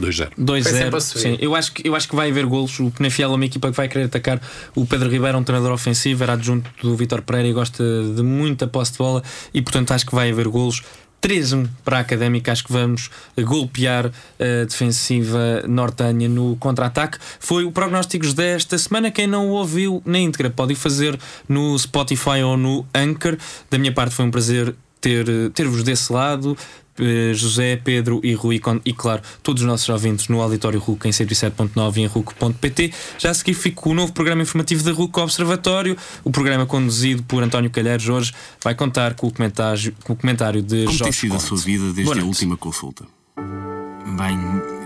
2-0. 0.00 0.30
2-0. 0.38 1.00
Sim, 1.00 1.36
eu 1.40 1.54
acho, 1.54 1.72
que, 1.72 1.86
eu 1.86 1.94
acho 1.94 2.08
que 2.08 2.16
vai 2.16 2.30
haver 2.30 2.46
golos. 2.46 2.78
O 2.80 2.90
Penafiel 2.90 3.32
é 3.32 3.34
uma 3.34 3.44
equipa 3.44 3.70
que 3.70 3.76
vai 3.76 3.88
querer 3.88 4.04
atacar. 4.04 4.40
O 4.74 4.86
Pedro 4.86 5.08
Ribeiro 5.08 5.36
é 5.36 5.40
um 5.40 5.44
treinador 5.44 5.72
ofensivo, 5.72 6.22
era 6.22 6.34
adjunto 6.34 6.70
do 6.82 6.96
Vitor 6.96 7.22
Pereira 7.22 7.48
e 7.48 7.52
gosta 7.52 7.84
de 8.14 8.22
muita 8.22 8.66
posse 8.66 8.92
de 8.92 8.98
bola 8.98 9.22
e, 9.52 9.62
portanto, 9.62 9.92
acho 9.92 10.06
que 10.06 10.14
vai 10.14 10.30
haver 10.30 10.48
golos. 10.48 10.82
3-1 11.24 11.68
para 11.82 11.96
a 11.96 12.00
Académica, 12.00 12.52
acho 12.52 12.64
que 12.64 12.72
vamos 12.72 13.08
golpear 13.44 14.08
a 14.38 14.64
defensiva 14.66 15.64
nortenha 15.66 16.28
no 16.28 16.54
contra-ataque. 16.56 17.16
Foi 17.40 17.64
o 17.64 17.72
prognósticos 17.72 18.34
desta 18.34 18.76
semana. 18.76 19.10
Quem 19.10 19.26
não 19.26 19.48
o 19.48 19.52
ouviu 19.52 20.02
na 20.04 20.18
íntegra 20.18 20.50
pode 20.50 20.74
fazer 20.74 21.18
no 21.48 21.78
Spotify 21.78 22.42
ou 22.44 22.58
no 22.58 22.86
Anchor. 22.94 23.38
Da 23.70 23.78
minha 23.78 23.90
parte 23.90 24.14
foi 24.14 24.26
um 24.26 24.30
prazer 24.30 24.74
ter-vos 25.00 25.82
ter 25.82 25.82
desse 25.82 26.12
lado. 26.12 26.56
Eh, 26.98 27.32
José, 27.34 27.76
Pedro 27.76 28.20
e 28.22 28.34
Rui 28.34 28.60
e 28.84 28.92
claro, 28.92 29.20
todos 29.42 29.62
os 29.62 29.68
nossos 29.68 29.88
ouvintes 29.88 30.28
no 30.28 30.40
Auditório 30.40 30.78
RUC 30.78 31.08
em 31.08 31.10
107.9 31.10 31.96
e 31.96 32.00
em 32.02 32.06
RUC.pt. 32.06 32.92
Já 33.18 33.30
a 33.30 33.34
seguir 33.34 33.54
fica 33.54 33.88
o 33.88 33.94
novo 33.94 34.12
programa 34.12 34.42
informativo 34.42 34.84
da 34.84 34.92
RUC 34.92 35.18
Observatório, 35.18 35.96
o 36.22 36.30
programa 36.30 36.66
conduzido 36.66 37.22
por 37.24 37.42
António 37.42 37.70
Calheiros 37.70 38.08
hoje 38.08 38.32
vai 38.62 38.74
contar 38.74 39.14
com 39.14 39.26
o 39.26 39.32
comentário, 39.32 39.94
com 40.04 40.12
o 40.12 40.16
comentário 40.16 40.62
de 40.62 40.84
Como 40.84 40.96
Jorge 40.96 41.02
tem 41.02 41.12
sido 41.12 41.34
a 41.34 41.40
sua 41.40 41.58
vida 41.58 41.92
desde 41.92 42.20
a 42.20 42.24
última 42.24 42.56
consulta? 42.56 43.04
Bem, 43.36 44.38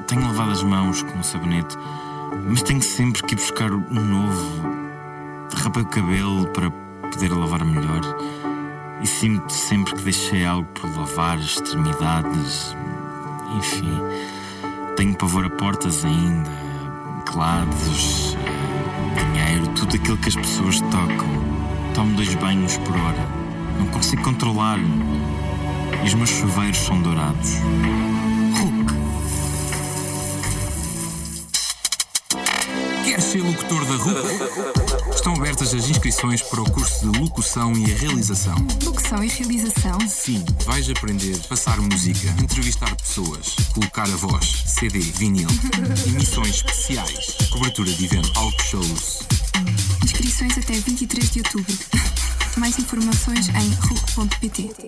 tenho 0.07 0.23
lavado 0.23 0.53
as 0.53 0.63
mãos 0.63 1.03
com 1.03 1.19
o 1.19 1.25
sabonete, 1.25 1.77
mas 2.49 2.63
tenho 2.63 2.81
sempre 2.81 3.23
que 3.23 3.35
ir 3.35 3.37
buscar 3.37 3.71
um 3.71 4.05
novo. 4.05 4.79
Derrapei 5.55 5.83
o 5.83 5.87
cabelo 5.87 6.47
para 6.49 6.71
poder 7.11 7.31
lavar 7.33 7.65
melhor 7.65 8.01
e 9.01 9.07
sinto 9.07 9.53
sempre 9.53 9.95
que 9.95 10.03
deixei 10.03 10.45
algo 10.45 10.69
por 10.75 10.91
lavar, 10.97 11.39
extremidades, 11.39 12.77
enfim. 13.57 14.01
Tenho 14.97 15.15
pavor 15.17 15.45
a 15.45 15.51
portas 15.51 16.05
ainda, 16.05 16.51
clados, 17.25 18.37
dinheiro, 19.17 19.69
tudo 19.69 19.97
aquilo 19.97 20.17
que 20.19 20.29
as 20.29 20.37
pessoas 20.37 20.81
tocam. 20.81 21.29
Tomo 21.95 22.17
dois 22.17 22.35
banhos 22.35 22.77
por 22.79 22.97
hora, 22.97 23.29
não 23.79 23.87
consigo 23.87 24.23
controlar-me. 24.23 25.03
E 26.03 26.07
os 26.07 26.15
meus 26.15 26.31
chuveiros 26.31 26.79
são 26.79 27.01
dourados. 27.01 27.55
Hulk! 28.59 28.95
Queres 33.05 33.25
ser 33.25 33.43
locutor 33.43 33.85
da 33.85 33.95
RUC? 33.95 34.88
Estão 35.15 35.35
abertas 35.35 35.75
as 35.75 35.89
inscrições 35.89 36.43
para 36.43 36.61
o 36.61 36.71
curso 36.71 37.11
de 37.11 37.19
locução 37.19 37.73
e 37.73 37.85
realização. 37.85 38.57
Locução 38.85 39.23
e 39.23 39.29
realização? 39.29 39.99
Sim, 40.09 40.45
vais 40.65 40.89
aprender 40.89 41.37
a 41.37 41.49
passar 41.49 41.79
música, 41.79 42.29
entrevistar 42.43 42.95
pessoas, 42.97 43.55
colocar 43.75 44.05
a 44.05 44.17
voz, 44.17 44.65
CD, 44.67 45.01
vinil, 45.01 45.49
emissões 46.07 46.57
especiais, 46.57 47.37
cobertura 47.51 47.91
de 47.91 48.05
evento, 48.05 48.33
talk 48.33 48.63
shows. 48.63 49.21
Inscrições 50.05 50.57
até 50.57 50.75
23 50.75 51.31
de 51.31 51.39
outubro. 51.41 51.75
Mais 52.57 52.79
informações 52.79 53.49
em 53.49 53.69
ruc.pt. 53.89 54.71